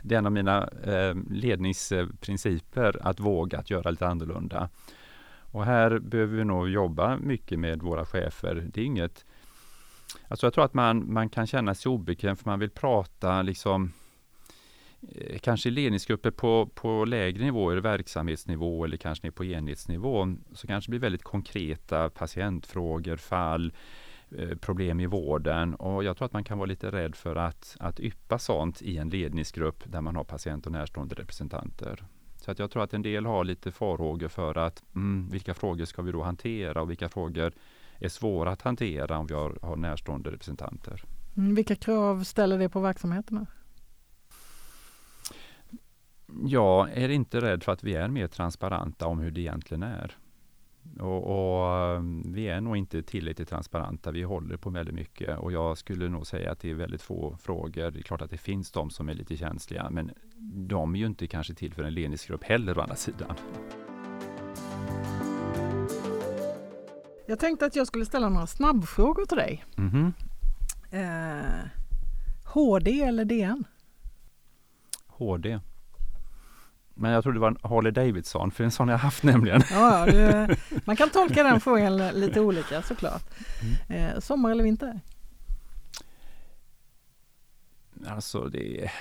Det 0.04 0.16
är 0.16 0.20
en 0.20 0.26
av 0.26 0.32
mina 0.32 0.70
eh, 0.84 1.16
ledningsprinciper, 1.30 2.98
att 3.02 3.20
våga 3.20 3.60
att 3.60 3.70
göra 3.70 3.92
lite 3.92 4.08
annorlunda. 4.08 4.70
Och 5.52 5.66
här 5.66 6.00
behöver 6.00 6.38
vi 6.38 6.44
nog 6.44 6.70
jobba 6.70 7.18
mycket 7.18 7.60
med 7.60 7.82
våra 7.82 8.06
chefer. 8.06 8.68
Det 8.74 8.82
är 8.82 8.86
inget 8.86 9.26
Alltså 10.28 10.46
jag 10.46 10.54
tror 10.54 10.66
att 10.66 10.74
man, 10.74 11.14
man 11.14 11.30
kan 11.30 11.48
känna 11.48 11.76
sig 11.76 11.90
obekväm 11.90 12.36
för 12.36 12.50
man 12.50 12.60
vill 12.60 12.70
prata 12.70 13.42
liksom 13.42 13.92
Eh, 15.12 15.40
kanske 15.40 15.40
kanske 15.40 15.70
ledningsgrupper 15.70 16.32
på, 16.32 16.70
på 16.74 17.06
lägre 17.06 17.44
nivåer, 17.44 17.78
verksamhetsnivå 17.78 18.86
eller 18.86 18.98
kanske 18.98 19.28
ner 19.28 19.32
på 19.32 19.46
enhetsnivå, 19.46 20.36
så 20.54 20.68
kanske 20.68 20.88
det 20.88 20.92
blir 20.92 21.00
väldigt 21.00 21.24
konkreta 21.24 22.10
patientfrågor, 22.10 23.16
fall, 23.18 23.74
eh, 24.38 24.58
problem 24.58 25.00
i 25.00 25.06
vården 25.06 25.76
och 25.76 26.04
jag 26.04 26.18
tror 26.18 26.26
att 26.26 26.34
man 26.34 26.44
kan 26.44 26.58
vara 26.58 26.66
lite 26.66 26.92
rädd 26.92 27.16
för 27.16 27.36
att, 27.36 27.78
att 27.80 28.00
yppa 28.00 28.40
sånt 28.40 28.82
i 28.82 28.98
en 28.98 29.10
ledningsgrupp 29.10 29.84
där 29.86 30.02
man 30.02 30.16
har 30.16 30.24
patient 30.24 30.66
och 30.66 30.72
närstående 30.72 31.16
representanter. 31.16 32.06
Så 32.38 32.52
att 32.52 32.60
jag 32.60 32.72
tror 32.72 32.84
att 32.84 32.94
en 32.94 33.02
del 33.02 33.26
har 33.26 33.44
lite 33.44 33.72
farhågor 33.72 34.28
för 34.28 34.58
att 34.58 34.84
mm, 34.96 35.30
vilka 35.30 35.54
frågor 35.54 35.86
ska 35.86 36.02
vi 36.02 36.12
då 36.12 36.24
hantera 36.24 36.82
och 36.82 36.90
vilka 36.90 37.10
frågor 37.10 37.54
är 38.00 38.10
svåra 38.10 38.52
att 38.52 38.62
hantera 38.62 39.18
om 39.18 39.28
vi 39.28 39.34
har, 39.34 39.58
har 39.62 39.76
närstående 39.76 40.32
representanter. 40.32 41.04
Mm, 41.38 41.56
vilka 41.56 41.76
krav 41.76 42.24
ställer 42.24 42.60
det 42.60 42.70
på 42.70 42.80
verksamheterna? 42.80 43.46
Jag 46.46 46.90
är 46.92 47.10
inte 47.10 47.42
rädd 47.42 47.64
för 47.64 47.72
att 47.72 47.84
vi 47.84 47.96
är 47.96 48.08
mer 48.08 48.28
transparenta 48.28 49.08
om 49.08 49.20
hur 49.20 49.32
det 49.32 49.42
egentligen 49.42 49.84
är. 49.84 50.18
Och, 51.00 51.24
och, 51.24 52.02
vi 52.26 52.48
är 52.48 52.62
nog 52.62 52.78
inte 52.78 53.04
tillräckligt 53.04 53.50
transparenta. 53.50 54.12
Vi 54.12 54.24
håller 54.24 54.58
på 54.58 54.70
väldigt 54.70 54.96
mycket 54.96 55.38
och 55.38 55.52
jag 55.52 55.78
skulle 55.78 56.10
nog 56.10 56.28
säga 56.28 56.52
att 56.52 56.60
det 56.60 56.70
är 56.70 56.76
väldigt 56.76 57.02
få 57.02 57.38
frågor. 57.38 57.92
Det 57.92 58.00
är 58.00 58.04
klart 58.04 58.22
att 58.22 58.30
det 58.30 58.38
finns 58.38 58.72
de 58.72 58.90
som 58.90 59.10
är 59.10 59.14
lite 59.14 59.38
känsliga, 59.38 59.90
men 59.90 60.12
de 60.68 60.96
är 60.96 61.00
ju 61.00 61.06
inte 61.06 61.28
kanske 61.28 61.54
till 61.54 61.74
för 61.74 61.84
en 61.84 61.94
ledningsgrupp 61.94 62.44
heller 62.44 62.78
å 62.78 62.82
andra 62.82 62.96
sidan. 62.96 63.36
Jag 67.28 67.40
tänkte 67.40 67.66
att 67.66 67.76
jag 67.76 67.88
skulle 67.88 68.06
ställa 68.06 68.30
några 68.30 68.48
snabbfrågor 68.48 69.26
till 69.26 69.38
dig. 69.38 69.66
Mm 69.78 69.92
-hmm. 69.92 70.14
eh, 70.92 71.70
HD 72.46 73.02
eller 73.02 73.26
DN? 73.26 73.64
HD. 75.08 75.60
Men 76.98 77.12
jag 77.12 77.24
tror 77.24 77.34
det 77.34 77.40
var 77.40 77.48
en 77.48 77.58
Harley 77.62 77.92
Davidson, 77.92 78.52
för 78.52 78.64
en 78.64 78.72
sån 78.72 78.88
har 78.88 78.94
jag 78.94 79.00
haft 79.00 79.24
nämligen. 79.24 79.62
Ja, 79.72 80.06
du, 80.06 80.48
man 80.86 80.96
kan 80.96 81.10
tolka 81.10 81.44
den 81.44 81.60
frågan 81.60 81.98
lite 81.98 82.42
olika 82.42 82.82
såklart. 82.82 83.24
Mm. 83.90 84.06
Eh, 84.06 84.20
sommar 84.20 84.52
eller 84.52 84.64
vinter? 84.64 85.00
Alltså 88.08 88.46
det 88.46 88.84
är 88.84 88.92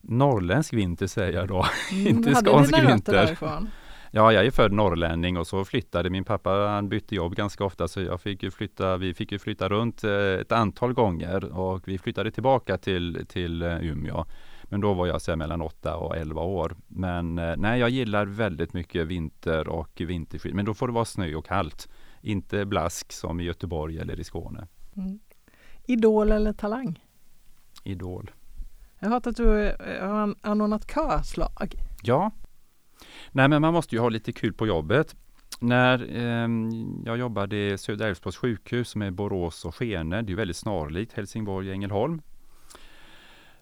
norrländsk 0.00 0.72
vinter 0.72 1.06
säger 1.06 1.32
jag 1.32 1.48
då, 1.48 1.66
mm, 1.92 2.06
inte 2.16 2.34
skånsk 2.34 2.78
vinter. 2.78 3.38
Ja, 4.10 4.32
jag 4.32 4.46
är 4.46 4.50
född 4.50 4.72
norrlänning 4.72 5.36
och 5.36 5.46
så 5.46 5.64
flyttade 5.64 6.10
min 6.10 6.24
pappa, 6.24 6.50
han 6.50 6.88
bytte 6.88 7.14
jobb 7.14 7.34
ganska 7.34 7.64
ofta 7.64 7.88
så 7.88 8.00
jag 8.00 8.20
fick 8.20 8.42
ju 8.42 8.50
flytta, 8.50 8.96
vi 8.96 9.14
fick 9.14 9.32
ju 9.32 9.38
flytta 9.38 9.68
runt 9.68 10.04
eh, 10.04 10.12
ett 10.12 10.52
antal 10.52 10.92
gånger 10.92 11.44
och 11.58 11.88
vi 11.88 11.98
flyttade 11.98 12.30
tillbaka 12.30 12.78
till, 12.78 13.26
till 13.28 13.62
eh, 13.62 13.76
Umeå. 13.76 14.24
Men 14.68 14.80
då 14.80 14.94
var 14.94 15.06
jag 15.06 15.22
så 15.22 15.36
mellan 15.36 15.62
8 15.62 15.96
och 15.96 16.16
11 16.16 16.42
år. 16.42 16.76
Men 16.86 17.38
eh, 17.38 17.56
nej, 17.56 17.80
jag 17.80 17.90
gillar 17.90 18.26
väldigt 18.26 18.72
mycket 18.72 19.06
vinter 19.06 19.68
och 19.68 20.00
vinterskid. 20.00 20.54
Men 20.54 20.64
då 20.64 20.74
får 20.74 20.86
det 20.86 20.92
vara 20.92 21.04
snö 21.04 21.34
och 21.34 21.46
kallt. 21.46 21.88
Inte 22.20 22.64
blask 22.64 23.12
som 23.12 23.40
i 23.40 23.44
Göteborg 23.44 23.98
eller 23.98 24.20
i 24.20 24.24
Skåne. 24.24 24.66
Mm. 24.96 25.18
Idol 25.84 26.32
eller 26.32 26.52
Talang? 26.52 27.04
Idol. 27.84 28.30
Jag 28.98 29.08
har 29.08 29.14
hört 29.14 29.26
att 29.26 29.36
du 29.36 29.66
eh, 29.68 30.08
har 30.08 30.34
anordnat 30.40 30.86
körslag. 30.86 31.74
Ja. 32.02 32.30
Nej, 33.32 33.48
men 33.48 33.62
man 33.62 33.72
måste 33.72 33.94
ju 33.94 34.00
ha 34.00 34.08
lite 34.08 34.32
kul 34.32 34.52
på 34.52 34.66
jobbet. 34.66 35.16
När 35.60 36.16
eh, 36.16 36.48
jag 37.04 37.16
jobbade 37.16 37.56
i 37.56 37.78
Södra 37.78 38.08
Älvsborgs 38.08 38.36
sjukhus 38.36 38.96
med 38.96 39.12
Borås 39.12 39.64
och 39.64 39.74
Skene, 39.74 40.22
det 40.22 40.32
är 40.32 40.36
väldigt 40.36 40.56
snarlikt 40.56 41.12
Helsingborg 41.12 41.68
och 41.68 41.74
Ängelholm. 41.74 42.22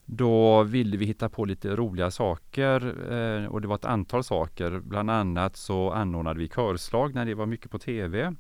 Då 0.07 0.63
ville 0.63 0.97
vi 0.97 1.07
hitta 1.07 1.29
på 1.29 1.45
lite 1.45 1.77
roliga 1.77 2.11
saker 2.11 2.95
eh, 3.13 3.47
och 3.47 3.61
det 3.61 3.69
var 3.69 3.75
ett 3.75 3.85
antal 3.85 4.25
saker. 4.25 4.81
Bland 4.85 5.11
annat 5.11 5.57
så 5.57 5.91
anordnade 5.91 6.39
vi 6.39 6.49
körslag 6.49 7.15
när 7.15 7.25
det 7.25 7.35
var 7.35 7.47
mycket 7.47 7.71
på 7.71 7.79
tv. 7.79 8.35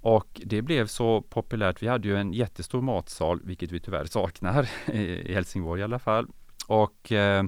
Och 0.00 0.40
det 0.44 0.62
blev 0.62 0.86
så 0.86 1.22
populärt. 1.22 1.82
Vi 1.82 1.88
hade 1.88 2.08
ju 2.08 2.16
en 2.16 2.32
jättestor 2.32 2.82
matsal, 2.82 3.40
vilket 3.44 3.72
vi 3.72 3.80
tyvärr 3.80 4.04
saknar 4.04 4.68
i 4.92 5.34
Helsingborg 5.34 5.80
i 5.80 5.84
alla 5.84 5.98
fall. 5.98 6.26
Och 6.66 7.12
eh, 7.12 7.44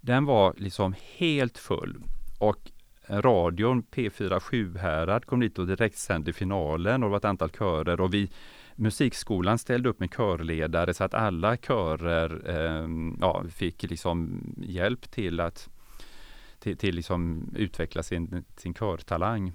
den 0.00 0.24
var 0.24 0.54
liksom 0.56 0.94
helt 1.16 1.58
full. 1.58 2.02
Och 2.38 2.70
radion 3.08 3.82
P4 3.82 4.40
Sjuhärad 4.40 5.26
kom 5.26 5.40
dit 5.40 5.58
och 5.58 5.66
direktsände 5.66 6.32
finalen 6.32 7.02
och 7.02 7.08
det 7.08 7.10
var 7.10 7.16
ett 7.16 7.24
antal 7.24 7.50
körer 7.50 8.00
och 8.00 8.14
vi 8.14 8.30
Musikskolan 8.80 9.58
ställde 9.58 9.88
upp 9.88 10.00
med 10.00 10.10
körledare 10.10 10.94
så 10.94 11.04
att 11.04 11.14
alla 11.14 11.56
körer 11.56 12.42
eh, 12.46 12.88
ja, 13.20 13.44
fick 13.50 13.82
liksom 13.82 14.42
hjälp 14.56 15.10
till 15.10 15.40
att 15.40 15.68
till, 16.58 16.76
till 16.76 16.94
liksom 16.94 17.50
utveckla 17.56 18.02
sin, 18.02 18.44
sin 18.56 18.74
körtalang. 18.74 19.52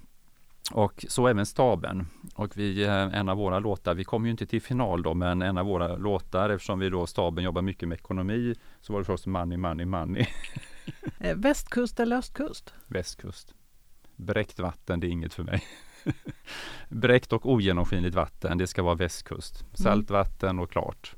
Och 0.71 1.05
så 1.09 1.27
även 1.27 1.45
staben. 1.45 2.07
Och 2.35 2.57
vi, 2.57 2.83
eh, 2.83 2.91
en 2.91 3.29
av 3.29 3.37
våra 3.37 3.59
låtar, 3.59 3.95
vi 3.95 4.03
kom 4.03 4.25
ju 4.25 4.31
inte 4.31 4.45
till 4.45 4.61
final 4.61 5.03
då, 5.03 5.13
men 5.13 5.41
en 5.41 5.57
av 5.57 5.65
våra 5.65 5.95
låtar, 5.95 6.49
eftersom 6.49 6.79
vi 6.79 6.89
då 6.89 7.07
staben 7.07 7.43
jobbar 7.43 7.61
mycket 7.61 7.89
med 7.89 7.95
ekonomi, 7.95 8.55
så 8.81 8.93
var 8.93 8.99
det 8.99 9.05
förstås 9.05 9.27
Money, 9.27 9.57
Money, 9.57 9.85
Money. 9.85 10.25
Eh, 11.19 11.35
västkust 11.35 11.99
eller 11.99 12.17
östkust? 12.17 12.73
Västkust. 12.87 13.53
Bräckt 14.15 14.59
vatten, 14.59 14.99
det 14.99 15.07
är 15.07 15.09
inget 15.09 15.33
för 15.33 15.43
mig. 15.43 15.63
Bräckt 16.89 17.33
och 17.33 17.51
ogenomskinligt 17.51 18.15
vatten, 18.15 18.57
det 18.57 18.67
ska 18.67 18.83
vara 18.83 18.95
västkust. 18.95 19.61
Mm. 19.61 19.73
Saltvatten 19.73 20.59
och 20.59 20.71
klart. 20.71 21.15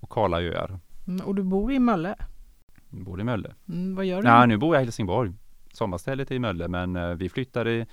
och 0.00 0.10
kala 0.10 0.42
öar. 0.42 0.78
Mm, 1.06 1.26
och 1.26 1.34
du 1.34 1.42
bor 1.42 1.72
i 1.72 1.78
Mölle? 1.78 2.14
Jag 2.90 3.04
bor 3.04 3.20
i 3.20 3.24
Mölle. 3.24 3.54
Mm, 3.68 3.94
vad 3.94 4.04
gör 4.04 4.22
du? 4.22 4.28
Ja, 4.28 4.46
nu 4.46 4.56
bor 4.56 4.74
jag 4.74 4.82
i 4.82 4.84
Helsingborg. 4.84 5.32
Sommarstället 5.72 6.30
är 6.30 6.34
i 6.34 6.38
Mölle, 6.38 6.68
men 6.68 6.96
uh, 6.96 7.14
vi 7.14 7.28
flyttade 7.28 7.86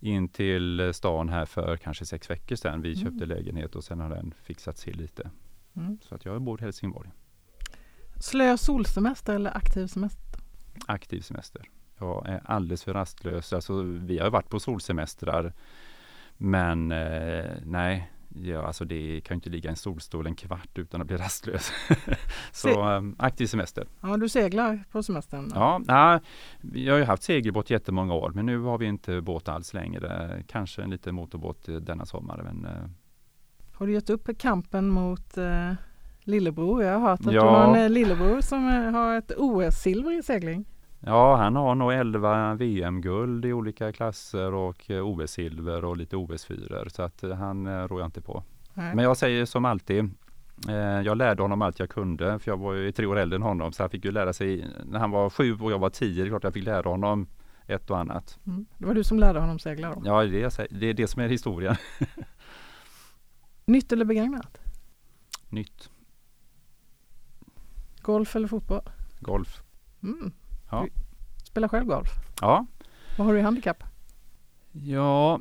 in 0.00 0.28
till 0.28 0.90
stan 0.94 1.28
här 1.28 1.46
för 1.46 1.76
kanske 1.76 2.06
sex 2.06 2.30
veckor 2.30 2.56
sedan. 2.56 2.82
Vi 2.82 2.92
mm. 2.92 3.04
köpte 3.04 3.26
lägenhet 3.26 3.76
och 3.76 3.84
sen 3.84 4.00
har 4.00 4.10
den 4.10 4.34
fixats 4.42 4.82
till 4.82 4.96
lite. 4.96 5.30
Mm. 5.76 5.98
Så 6.02 6.14
att 6.14 6.24
jag 6.24 6.42
bor 6.42 6.60
i 6.60 6.64
Helsingborg. 6.64 7.10
Slö 8.20 8.56
solsemester 8.56 9.34
eller 9.34 9.56
aktiv 9.56 9.86
semester? 9.86 10.40
Aktiv 10.86 11.20
semester. 11.20 11.62
Jag 11.98 12.28
är 12.28 12.40
alldeles 12.44 12.84
för 12.84 12.94
rastlös. 12.94 13.52
Alltså, 13.52 13.82
vi 13.82 14.18
har 14.18 14.30
varit 14.30 14.48
på 14.48 14.60
solsemestrar. 14.60 15.52
Men 16.36 16.92
eh, 16.92 17.44
nej, 17.64 18.12
ja, 18.28 18.66
alltså 18.66 18.84
det 18.84 19.20
kan 19.20 19.34
inte 19.34 19.50
ligga 19.50 19.68
i 19.68 19.70
en 19.70 19.76
solstol 19.76 20.26
en 20.26 20.34
kvart 20.34 20.78
utan 20.78 21.00
att 21.00 21.06
bli 21.06 21.16
rastlös. 21.16 21.72
så 22.52 22.68
Se 22.68 22.70
eh, 22.70 23.02
aktiv 23.18 23.46
semester. 23.46 23.86
Ja, 24.00 24.16
du 24.16 24.28
seglar 24.28 24.84
på 24.90 25.02
semestern? 25.02 25.52
Ja, 25.54 25.80
ja, 25.86 26.20
vi 26.60 26.88
har 26.88 26.98
ju 26.98 27.04
haft 27.04 27.22
segelbåt 27.22 27.70
jättemånga 27.70 28.14
år 28.14 28.30
men 28.34 28.46
nu 28.46 28.58
har 28.58 28.78
vi 28.78 28.86
inte 28.86 29.20
båt 29.20 29.48
alls 29.48 29.74
längre. 29.74 30.42
Kanske 30.46 30.82
en 30.82 30.90
liten 30.90 31.14
motorbåt 31.14 31.68
denna 31.80 32.06
sommar. 32.06 32.42
Men, 32.42 32.64
eh. 32.64 32.90
Har 33.72 33.86
du 33.86 33.92
gett 33.92 34.10
upp 34.10 34.38
kampen 34.38 34.88
mot 34.88 35.38
eh, 35.38 35.72
lillebror? 36.20 36.82
Jag 36.82 36.98
har 36.98 37.10
hört 37.10 37.20
att 37.20 37.32
ja. 37.32 37.42
du 37.42 37.48
har 37.48 37.76
en 37.76 37.82
eh, 37.82 37.90
lillebror 37.90 38.40
som 38.40 38.68
eh, 38.68 38.90
har 38.90 39.18
ett 39.18 39.32
OS-silver 39.36 40.18
i 40.18 40.22
segling. 40.22 40.64
Ja, 41.00 41.36
han 41.36 41.56
har 41.56 41.74
nog 41.74 41.92
11 41.92 42.54
VM-guld 42.54 43.44
i 43.44 43.52
olika 43.52 43.92
klasser 43.92 44.54
och 44.54 44.90
eh, 44.90 45.06
OS-silver 45.06 45.84
och 45.84 45.96
lite 45.96 46.16
OS-fyror. 46.16 46.88
Så 46.88 47.02
att 47.02 47.22
han 47.38 47.88
rår 47.88 48.00
jag 48.00 48.06
inte 48.06 48.20
på. 48.20 48.42
Nej. 48.74 48.94
Men 48.94 49.04
jag 49.04 49.16
säger 49.16 49.44
som 49.44 49.64
alltid, 49.64 50.10
jag 51.04 51.16
lärde 51.16 51.42
honom 51.42 51.62
allt 51.62 51.78
jag 51.78 51.90
kunde, 51.90 52.38
för 52.38 52.50
jag 52.50 52.56
var 52.56 52.74
ju 52.74 52.92
tre 52.92 53.06
år 53.06 53.18
äldre 53.18 53.36
än 53.36 53.42
honom. 53.42 53.72
Så 53.72 53.82
han 53.82 53.90
fick 53.90 54.04
ju 54.04 54.12
lära 54.12 54.32
sig, 54.32 54.66
när 54.84 54.98
han 54.98 55.10
var 55.10 55.30
sju 55.30 55.58
och 55.60 55.72
jag 55.72 55.78
var 55.78 55.90
tio, 55.90 56.22
det 56.22 56.26
är 56.26 56.30
klart 56.30 56.44
jag 56.44 56.54
fick 56.54 56.64
lära 56.64 56.88
honom 56.88 57.26
ett 57.66 57.90
och 57.90 57.98
annat. 57.98 58.38
Mm. 58.46 58.66
Det 58.78 58.86
var 58.86 58.94
du 58.94 59.04
som 59.04 59.18
lärde 59.18 59.40
honom 59.40 59.58
segla 59.58 59.94
då? 59.94 60.02
Ja, 60.04 60.24
det 60.24 60.42
är 60.42 60.66
det, 60.70 60.86
är 60.86 60.94
det 60.94 61.06
som 61.06 61.22
är 61.22 61.28
historien. 61.28 61.76
Nytt 63.64 63.92
eller 63.92 64.04
begagnat? 64.04 64.58
Nytt. 65.48 65.90
Golf 68.00 68.36
eller 68.36 68.48
fotboll? 68.48 68.90
Golf. 69.20 69.62
Mm. 70.02 70.32
Ja. 70.70 70.86
Spelar 71.44 71.68
själv 71.68 71.86
golf? 71.86 72.08
Ja. 72.40 72.66
Vad 73.16 73.26
har 73.26 73.34
du 73.34 73.40
i 73.40 73.42
handikapp? 73.42 73.84
Ja, 74.72 75.40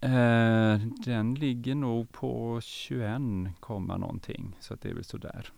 eh, 0.00 0.78
den 1.04 1.34
ligger 1.34 1.74
nog 1.74 2.12
på 2.12 2.60
21, 2.62 3.20
någonting. 3.68 4.56
Så 4.60 4.74
det 4.74 4.88
är 4.88 4.94
väl 4.94 5.04
sådär. 5.04 5.52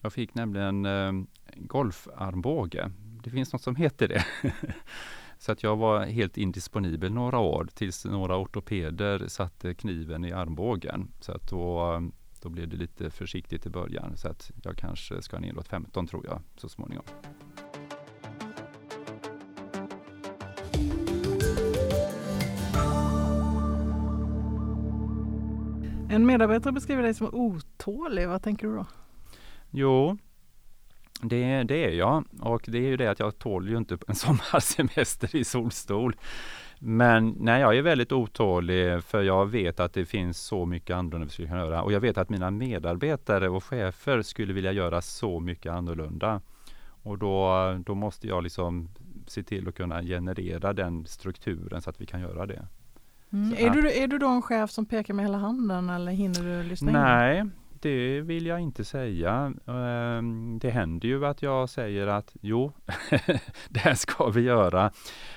Jag 0.00 0.12
fick 0.12 0.34
nämligen 0.34 0.86
eh, 0.86 1.12
golfarmbåge. 1.56 2.90
Det 3.22 3.30
finns 3.30 3.52
något 3.52 3.62
som 3.62 3.76
heter 3.76 4.08
det. 4.08 4.24
så 5.38 5.52
att 5.52 5.62
jag 5.62 5.76
var 5.76 6.06
helt 6.06 6.36
indisponibel 6.36 7.12
några 7.12 7.38
år 7.38 7.68
tills 7.74 8.04
några 8.04 8.36
ortopeder 8.36 9.28
satte 9.28 9.74
kniven 9.74 10.24
i 10.24 10.32
armbågen. 10.32 11.10
Så 11.20 11.32
att 11.32 11.50
då 11.50 12.02
då 12.40 12.48
blev 12.48 12.68
det 12.68 12.76
lite 12.76 13.10
försiktigt 13.10 13.66
i 13.66 13.70
början 13.70 14.16
så 14.16 14.28
att 14.28 14.50
jag 14.62 14.76
kanske 14.76 15.22
ska 15.22 15.38
neråt 15.38 15.68
15 15.68 16.06
tror 16.06 16.26
jag 16.26 16.42
så 16.56 16.68
småningom. 16.68 17.04
En 26.10 26.26
medarbetare 26.26 26.72
beskriver 26.72 27.02
dig 27.02 27.14
som 27.14 27.34
otålig. 27.34 28.28
Vad 28.28 28.42
tänker 28.42 28.66
du 28.66 28.76
då? 28.76 28.86
Jo, 29.70 30.18
det, 31.22 31.62
det 31.62 31.84
är 31.84 31.90
jag 31.90 32.24
och 32.40 32.62
det 32.66 32.78
är 32.78 32.88
ju 32.88 32.96
det 32.96 33.10
att 33.10 33.18
jag 33.18 33.38
tål 33.38 33.68
ju 33.68 33.76
inte 33.76 33.98
en 34.08 34.14
sommarsemester 34.14 35.36
i 35.36 35.44
solstol. 35.44 36.16
Men 36.82 37.36
nej, 37.40 37.60
jag 37.60 37.76
är 37.76 37.82
väldigt 37.82 38.12
otålig 38.12 39.04
för 39.04 39.22
jag 39.22 39.46
vet 39.46 39.80
att 39.80 39.92
det 39.92 40.04
finns 40.04 40.38
så 40.38 40.66
mycket 40.66 40.96
annorlunda 40.96 41.24
vi 41.24 41.30
skulle 41.30 41.48
kunna 41.48 41.60
göra. 41.60 41.82
Och 41.82 41.92
jag 41.92 42.00
vet 42.00 42.18
att 42.18 42.28
mina 42.28 42.50
medarbetare 42.50 43.48
och 43.48 43.64
chefer 43.64 44.22
skulle 44.22 44.52
vilja 44.52 44.72
göra 44.72 45.02
så 45.02 45.40
mycket 45.40 45.72
annorlunda. 45.72 46.40
Och 47.02 47.18
då, 47.18 47.78
då 47.86 47.94
måste 47.94 48.28
jag 48.28 48.42
liksom 48.42 48.88
se 49.26 49.42
till 49.42 49.68
att 49.68 49.74
kunna 49.74 50.02
generera 50.02 50.72
den 50.72 51.06
strukturen 51.06 51.82
så 51.82 51.90
att 51.90 52.00
vi 52.00 52.06
kan 52.06 52.20
göra 52.20 52.46
det. 52.46 52.66
Mm. 53.32 53.54
Är, 53.58 53.70
du, 53.70 53.92
är 53.92 54.06
du 54.06 54.18
då 54.18 54.28
en 54.28 54.42
chef 54.42 54.70
som 54.70 54.86
pekar 54.86 55.14
med 55.14 55.24
hela 55.24 55.38
handen 55.38 55.90
eller 55.90 56.12
hinner 56.12 56.40
du 56.40 56.62
lyssna 56.62 56.92
Nej, 56.92 57.38
in? 57.40 57.52
Det 57.80 58.20
vill 58.20 58.46
jag 58.46 58.60
inte 58.60 58.84
säga. 58.84 59.52
Ehm, 59.66 60.58
det 60.58 60.70
händer 60.70 61.08
ju 61.08 61.26
att 61.26 61.42
jag 61.42 61.68
säger 61.68 62.06
att 62.06 62.36
jo, 62.40 62.72
det 63.68 63.80
här 63.80 63.94
ska 63.94 64.28
vi 64.30 64.40
göra. 64.40 64.90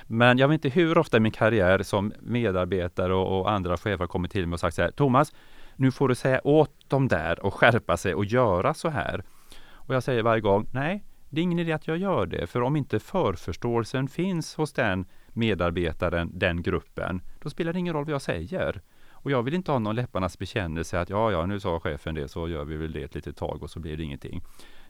Men 0.06 0.38
jag 0.38 0.48
vet 0.48 0.64
inte 0.64 0.80
hur 0.80 0.98
ofta 0.98 1.16
i 1.16 1.20
min 1.20 1.32
karriär 1.32 1.82
som 1.82 2.12
medarbetare 2.20 3.14
och, 3.14 3.40
och 3.40 3.50
andra 3.50 3.76
chefer 3.76 4.06
kommit 4.06 4.32
till 4.32 4.46
mig 4.46 4.54
och 4.54 4.60
sagt 4.60 4.76
så 4.76 4.82
här, 4.82 4.90
Thomas, 4.90 5.32
nu 5.76 5.92
får 5.92 6.08
du 6.08 6.14
säga 6.14 6.40
åt 6.44 6.90
dem 6.90 7.08
där 7.08 7.44
och 7.44 7.54
skärpa 7.54 7.96
sig 7.96 8.14
och 8.14 8.24
göra 8.24 8.74
så 8.74 8.88
här. 8.88 9.24
Och 9.72 9.94
jag 9.94 10.02
säger 10.02 10.22
varje 10.22 10.40
gång, 10.40 10.66
nej, 10.72 11.04
det 11.28 11.40
är 11.40 11.42
ingen 11.42 11.58
idé 11.58 11.72
att 11.72 11.88
jag 11.88 11.96
gör 11.96 12.26
det, 12.26 12.46
för 12.46 12.62
om 12.62 12.76
inte 12.76 13.00
förförståelsen 13.00 14.08
finns 14.08 14.54
hos 14.54 14.72
den 14.72 15.06
medarbetaren, 15.28 16.30
den 16.38 16.62
gruppen, 16.62 17.22
då 17.42 17.50
spelar 17.50 17.72
det 17.72 17.78
ingen 17.78 17.94
roll 17.94 18.04
vad 18.04 18.14
jag 18.14 18.22
säger. 18.22 18.80
Och 19.24 19.30
jag 19.30 19.42
vill 19.42 19.54
inte 19.54 19.72
ha 19.72 19.78
någon 19.78 19.96
läpparnas 19.96 20.38
bekännelse 20.38 21.00
att 21.00 21.10
ja, 21.10 21.32
ja, 21.32 21.46
nu 21.46 21.60
sa 21.60 21.80
chefen 21.80 22.14
det 22.14 22.28
så 22.28 22.48
gör 22.48 22.64
vi 22.64 22.76
väl 22.76 22.92
det 22.92 23.02
ett 23.02 23.14
litet 23.14 23.36
tag 23.36 23.62
och 23.62 23.70
så 23.70 23.80
blir 23.80 23.96
det 23.96 24.02
ingenting. 24.02 24.42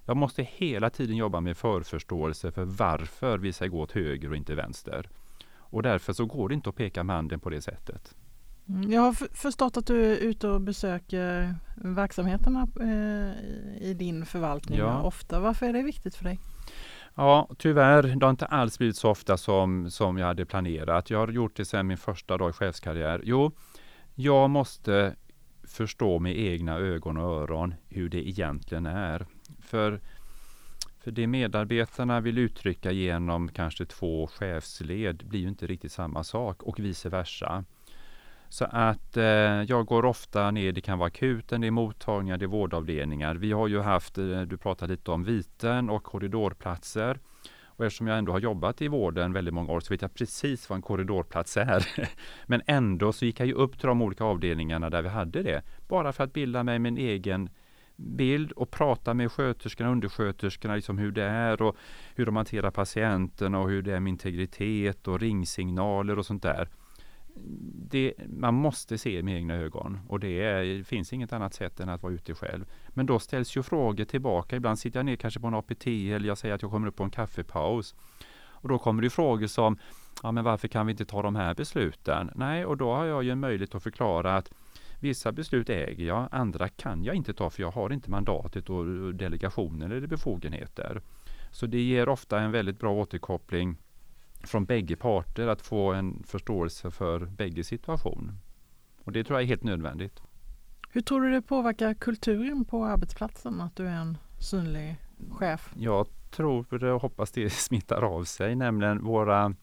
Jag 0.05 0.17
måste 0.17 0.43
hela 0.43 0.91
tiden 0.91 1.17
jobba 1.17 1.41
med 1.41 1.57
förförståelse 1.57 2.53
för 2.53 2.65
varför 2.65 3.39
vi 3.39 3.53
ska 3.53 3.67
gå 3.67 3.81
åt 3.81 3.93
höger 3.93 4.31
och 4.31 4.37
inte 4.37 4.55
vänster. 4.55 5.09
Och 5.57 5.83
därför 5.83 6.13
så 6.13 6.27
går 6.27 6.49
det 6.49 6.55
inte 6.55 6.69
att 6.69 6.77
peka 6.77 7.05
med 7.05 7.17
handen 7.17 7.41
på 7.41 7.51
det 7.51 7.63
sättet. 7.63 8.15
Mm, 8.69 8.93
jag 8.93 9.01
har 9.01 9.13
förstått 9.35 9.77
att 9.77 9.87
du 9.87 10.13
är 10.13 10.17
ute 10.17 10.49
och 10.49 10.61
besöker 10.61 11.55
verksamheterna 11.75 12.69
eh, 12.81 13.89
i 13.89 13.95
din 13.95 14.27
förvaltning 14.27 14.79
ja. 14.79 15.03
ofta. 15.03 15.41
Varför 15.41 15.67
är 15.67 15.73
det 15.73 15.83
viktigt 15.83 16.15
för 16.15 16.25
dig? 16.25 16.39
Ja, 17.15 17.49
tyvärr. 17.59 18.03
Det 18.03 18.27
har 18.27 18.31
inte 18.31 18.47
alls 18.47 18.79
blivit 18.79 18.97
så 18.97 19.11
ofta 19.11 19.37
som, 19.37 19.91
som 19.91 20.19
jag 20.19 20.27
hade 20.27 20.45
planerat. 20.45 21.11
Jag 21.11 21.19
har 21.19 21.29
gjort 21.29 21.57
det 21.57 21.65
sedan 21.65 21.87
min 21.87 21.97
första 21.97 22.37
dag 22.37 22.51
i 22.51 22.53
chefskarriär. 22.53 23.21
Jo, 23.25 23.53
jag 24.15 24.51
måste 24.51 25.17
förstå 25.63 26.19
med 26.19 26.39
egna 26.39 26.79
ögon 26.79 27.17
och 27.17 27.43
öron 27.43 27.75
hur 27.89 28.09
det 28.09 28.29
egentligen 28.29 28.87
är. 28.87 29.27
För, 29.63 30.01
för 31.01 31.11
det 31.11 31.27
medarbetarna 31.27 32.21
vill 32.21 32.39
uttrycka 32.39 32.93
genom 32.93 33.49
kanske 33.49 33.87
två 33.87 34.27
chefsled 34.27 35.27
blir 35.27 35.41
ju 35.41 35.49
inte 35.49 35.67
riktigt 35.67 35.93
samma 35.93 36.25
sak 36.25 36.63
och 36.63 36.81
vice 36.81 37.09
versa. 37.09 37.65
Så 38.49 38.65
att 38.65 39.17
eh, 39.17 39.25
jag 39.63 39.87
går 39.87 40.05
ofta 40.05 40.51
ner, 40.51 40.73
det 40.73 40.81
kan 40.81 40.99
vara 40.99 41.07
akuten, 41.07 41.61
det 41.61 41.67
är 41.67 41.71
mottagningar, 41.71 42.39
det 42.39 42.45
är 42.45 42.47
vårdavdelningar. 42.47 43.35
Vi 43.35 43.53
har 43.53 43.69
ju 43.69 43.81
haft, 43.81 44.19
eh, 44.19 44.41
du 44.41 44.57
pratade 44.57 44.93
lite 44.93 45.11
om 45.11 45.25
viten 45.25 45.91
och 45.91 46.05
korridorplatser. 46.05 47.19
Och 47.77 47.85
eftersom 47.85 48.07
jag 48.07 48.19
ändå 48.19 48.33
har 48.33 48.41
jobbat 48.41 48.83
i 48.83 48.89
vården 48.89 49.33
väldigt 49.33 49.55
många 49.55 49.73
år 49.73 49.81
så 49.81 49.95
vet 49.95 50.03
jag 50.03 50.15
precis 50.15 50.69
vad 50.71 50.77
en 50.77 50.83
korridorplats 50.83 51.57
är. 51.57 51.87
Men 52.47 52.63
ändå 52.67 53.13
så 53.13 53.25
gick 53.25 53.41
jag 53.41 53.47
ju 53.47 53.55
upp 53.55 53.79
till 53.79 53.87
de 53.87 54.03
olika 54.03 54.25
avdelningarna 54.25 54.91
där 54.91 55.03
vi 55.03 55.09
hade 55.09 55.43
det. 55.43 55.63
Bara 55.89 56.13
för 56.13 56.25
att 56.25 56.33
bilda 56.33 56.63
mig 56.63 56.79
min 56.79 56.99
egen 56.99 57.51
bild 57.97 58.53
och 58.53 58.71
prata 58.71 59.15
med 59.15 59.33
sköterskorna 59.33 59.91
och 59.91 59.93
undersköterskorna, 59.93 60.75
liksom 60.75 60.99
hur 60.99 61.13
det 61.13 61.25
är 61.25 61.63
och 61.63 61.77
hur 62.15 62.27
de 62.27 62.37
hanterar 62.37 62.71
patienterna 62.71 63.59
och 63.59 63.69
hur 63.71 63.83
det 63.83 63.93
är 63.93 64.01
med 64.01 64.11
integritet 64.11 65.09
och 65.09 65.21
ringsignaler 65.21 66.19
och 66.19 66.27
sånt 66.27 66.43
där. 66.43 66.69
Det, 67.91 68.15
man 68.29 68.55
måste 68.55 68.99
se 68.99 69.23
med 69.23 69.37
egna 69.37 69.55
ögon 69.55 70.01
och 70.09 70.21
det, 70.21 70.43
är, 70.43 70.65
det 70.65 70.85
finns 70.85 71.13
inget 71.13 71.33
annat 71.33 71.55
sätt 71.55 71.81
än 71.81 71.89
att 71.89 72.03
vara 72.03 72.13
ute 72.13 72.35
själv. 72.35 72.65
Men 72.89 73.07
då 73.07 73.19
ställs 73.19 73.57
ju 73.57 73.63
frågor 73.63 74.05
tillbaka. 74.05 74.57
Ibland 74.57 74.79
sitter 74.79 74.99
jag 74.99 75.07
ner 75.07 75.17
kanske 75.17 75.41
på 75.41 75.47
en 75.47 75.55
APT 75.55 75.87
eller 75.87 76.27
jag 76.27 76.39
säger 76.39 76.55
att 76.55 76.63
jag 76.63 76.71
kommer 76.71 76.89
upp 76.89 76.97
på 76.97 77.05
en 77.05 77.11
kaffepaus. 77.11 77.95
Och 78.37 78.69
då 78.69 78.79
kommer 78.79 79.03
det 79.03 79.11
frågor 79.11 79.47
som, 79.47 79.79
ja 80.23 80.33
men 80.33 80.45
varför 80.45 80.69
kan 80.69 80.87
vi 80.87 80.91
inte 80.91 81.05
ta 81.05 81.23
de 81.23 81.37
här 81.37 81.55
besluten? 81.55 82.31
Nej, 82.35 82.67
och 82.67 82.77
då 82.77 82.95
har 82.95 83.05
jag 83.05 83.25
ju 83.25 83.31
en 83.31 83.41
möjlighet 83.41 83.75
att 83.75 83.83
förklara 83.83 84.37
att 84.37 84.51
Vissa 85.05 85.33
beslut 85.33 85.71
äger 85.71 86.07
jag, 86.07 86.29
andra 86.31 86.69
kan 86.69 87.05
jag 87.05 87.15
inte 87.15 87.35
ta 87.35 87.51
för 87.51 87.63
jag 87.63 87.71
har 87.71 87.93
inte 87.93 88.11
mandatet 88.11 88.71
och 88.71 89.15
delegationen 89.15 89.93
eller 89.93 90.07
befogenheter. 90.07 91.03
Så 91.51 91.67
det 91.67 91.81
ger 91.81 92.09
ofta 92.09 92.41
en 92.41 92.53
väldigt 92.53 92.79
bra 92.79 92.93
återkoppling 92.93 93.77
från 94.49 94.65
bägge 94.65 94.97
parter 94.97 95.47
att 95.47 95.63
få 95.63 95.93
en 95.93 96.23
förståelse 96.27 96.91
för 96.91 97.19
bägge 97.19 97.65
situation. 97.65 98.39
Och 99.05 99.13
det 99.13 99.25
tror 99.25 99.39
jag 99.39 99.43
är 99.43 99.49
helt 99.49 99.63
nödvändigt. 99.63 100.23
Hur 100.91 101.01
tror 101.01 101.21
du 101.21 101.31
det 101.31 101.43
påverkar 101.43 101.95
kulturen 101.95 102.65
på 102.65 102.85
arbetsplatsen 102.85 103.61
att 103.61 103.77
du 103.77 103.87
är 103.87 103.97
en 103.97 104.19
synlig 104.41 104.97
chef? 105.31 105.73
Jag 105.77 106.07
tror 106.31 106.85
och 106.85 107.01
hoppas 107.01 107.31
det 107.31 107.51
smittar 107.53 108.03
av 108.03 108.25
sig, 108.25 108.55
nämligen 108.55 109.05
våra 109.05 109.55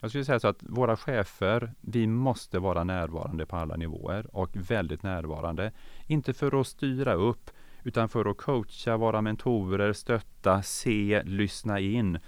jag 0.00 0.10
skulle 0.10 0.24
säga 0.24 0.40
så 0.40 0.48
att 0.48 0.62
våra 0.62 0.96
chefer, 0.96 1.74
vi 1.80 2.06
måste 2.06 2.58
vara 2.58 2.84
närvarande 2.84 3.46
på 3.46 3.56
alla 3.56 3.76
nivåer 3.76 4.36
och 4.36 4.56
väldigt 4.56 5.02
närvarande. 5.02 5.72
Inte 6.06 6.32
för 6.32 6.60
att 6.60 6.66
styra 6.66 7.14
upp, 7.14 7.50
utan 7.82 8.08
för 8.08 8.30
att 8.30 8.36
coacha, 8.36 8.96
vara 8.96 9.20
mentorer, 9.20 9.92
stötta, 9.92 10.62
se, 10.62 11.22
lyssna 11.24 11.80
in. 11.80 12.18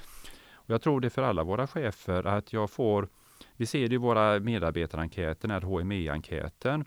Och 0.67 0.71
jag 0.71 0.83
tror 0.83 1.01
det 1.01 1.11
för 1.11 1.23
alla 1.23 1.45
våra 1.45 1.67
chefer 1.67 2.27
att 2.27 2.53
jag 2.53 2.71
får, 2.71 3.09
vi 3.57 3.67
ser 3.67 3.89
det 3.89 3.95
i 3.95 3.99
våra 3.99 4.41
medarbetarenkäter, 4.41 5.49
den 5.49 5.51
här 5.51 5.61
HME-enkäten. 5.61 6.85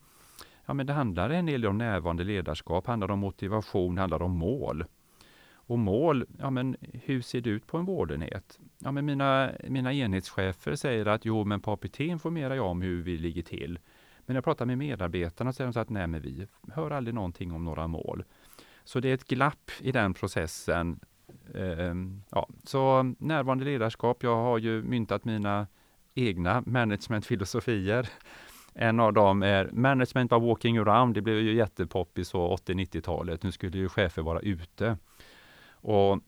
Ja, 0.65 0.73
men 0.73 0.85
det 0.85 0.93
handlar 0.93 1.29
en 1.29 1.45
del 1.45 1.65
om 1.65 1.77
närvarande 1.77 2.23
ledarskap, 2.23 2.87
handlar 2.87 3.11
om 3.11 3.19
motivation, 3.19 3.97
handlar 3.97 4.21
om 4.21 4.31
mål. 4.31 4.85
Och 5.67 5.79
mål, 5.79 6.25
ja 6.39 6.49
men 6.49 6.75
hur 6.93 7.21
ser 7.21 7.41
det 7.41 7.49
ut 7.49 7.67
på 7.67 7.77
en 7.77 7.85
vårdenhet? 7.85 8.59
Ja 8.79 8.91
men 8.91 9.05
mina, 9.05 9.51
mina 9.67 9.93
enhetschefer 9.93 10.75
säger 10.75 11.05
att 11.05 11.25
jo 11.25 11.43
men 11.43 11.61
på 11.61 11.71
APT 11.71 11.99
informerar 11.99 12.55
jag 12.55 12.65
om 12.65 12.81
hur 12.81 13.03
vi 13.03 13.17
ligger 13.17 13.41
till. 13.41 13.79
Men 14.25 14.33
när 14.33 14.35
jag 14.35 14.43
pratar 14.43 14.65
med 14.65 14.77
medarbetarna 14.77 15.53
säger 15.53 15.67
de 15.67 15.73
så 15.73 15.79
att 15.79 15.89
nej 15.89 16.07
men 16.07 16.21
vi 16.21 16.47
hör 16.73 16.91
aldrig 16.91 17.13
någonting 17.13 17.51
om 17.51 17.65
några 17.65 17.87
mål. 17.87 18.23
Så 18.83 18.99
det 18.99 19.09
är 19.09 19.13
ett 19.13 19.27
glapp 19.27 19.71
i 19.79 19.91
den 19.91 20.13
processen. 20.13 20.99
Ehm, 21.55 22.21
ja, 22.31 22.49
så 22.63 23.13
närvarande 23.19 23.65
ledarskap, 23.65 24.23
jag 24.23 24.35
har 24.35 24.57
ju 24.57 24.83
myntat 24.83 25.25
mina 25.25 25.67
egna 26.13 26.63
managementfilosofier. 26.65 28.09
En 28.73 28.99
av 28.99 29.13
dem 29.13 29.43
är 29.43 29.69
management 29.71 30.29
by 30.29 30.35
walking 30.35 30.77
around. 30.77 31.13
Det 31.13 31.21
blev 31.21 31.35
ju 31.35 31.55
jättepoppis 31.55 32.27
så 32.27 32.55
80-90-talet. 32.55 33.43
Nu 33.43 33.51
skulle 33.51 33.77
ju 33.77 33.89
chefer 33.89 34.21
vara 34.21 34.39
ute. 34.39 34.97
Och 35.71 36.19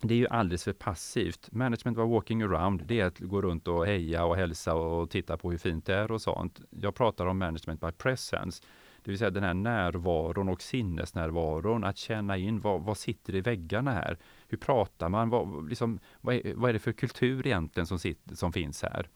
det 0.00 0.14
är 0.14 0.18
ju 0.18 0.28
alldeles 0.28 0.64
för 0.64 0.72
passivt. 0.72 1.52
Management 1.52 1.98
var 1.98 2.06
walking 2.06 2.42
around, 2.42 2.82
det 2.86 3.00
är 3.00 3.06
att 3.06 3.18
gå 3.18 3.42
runt 3.42 3.68
och 3.68 3.86
heja 3.86 4.24
och 4.24 4.36
hälsa 4.36 4.74
och 4.74 5.10
titta 5.10 5.36
på 5.36 5.50
hur 5.50 5.58
fint 5.58 5.86
det 5.86 5.94
är 5.94 6.10
och 6.10 6.22
sånt. 6.22 6.60
Jag 6.70 6.94
pratar 6.94 7.26
om 7.26 7.38
management 7.38 7.80
by 7.80 7.92
presence, 7.92 8.62
det 9.02 9.10
vill 9.10 9.18
säga 9.18 9.30
den 9.30 9.42
här 9.42 9.54
närvaron 9.54 10.48
och 10.48 10.62
sinnesnärvaron, 10.62 11.84
att 11.84 11.96
känna 11.96 12.36
in 12.36 12.60
vad, 12.60 12.82
vad 12.82 12.96
sitter 12.96 13.34
i 13.34 13.40
väggarna 13.40 13.92
här? 13.92 14.18
Hur 14.54 14.58
pratar 14.58 15.08
man? 15.08 15.28
Vad, 15.30 15.68
liksom, 15.68 15.98
vad, 16.20 16.34
är, 16.34 16.54
vad 16.54 16.68
är 16.68 16.72
det 16.72 16.78
för 16.78 16.92
kultur 16.92 17.46
egentligen 17.46 17.86
som, 17.86 17.98
sitter, 17.98 18.34
som 18.34 18.52
finns 18.52 18.82
här? 18.82 19.08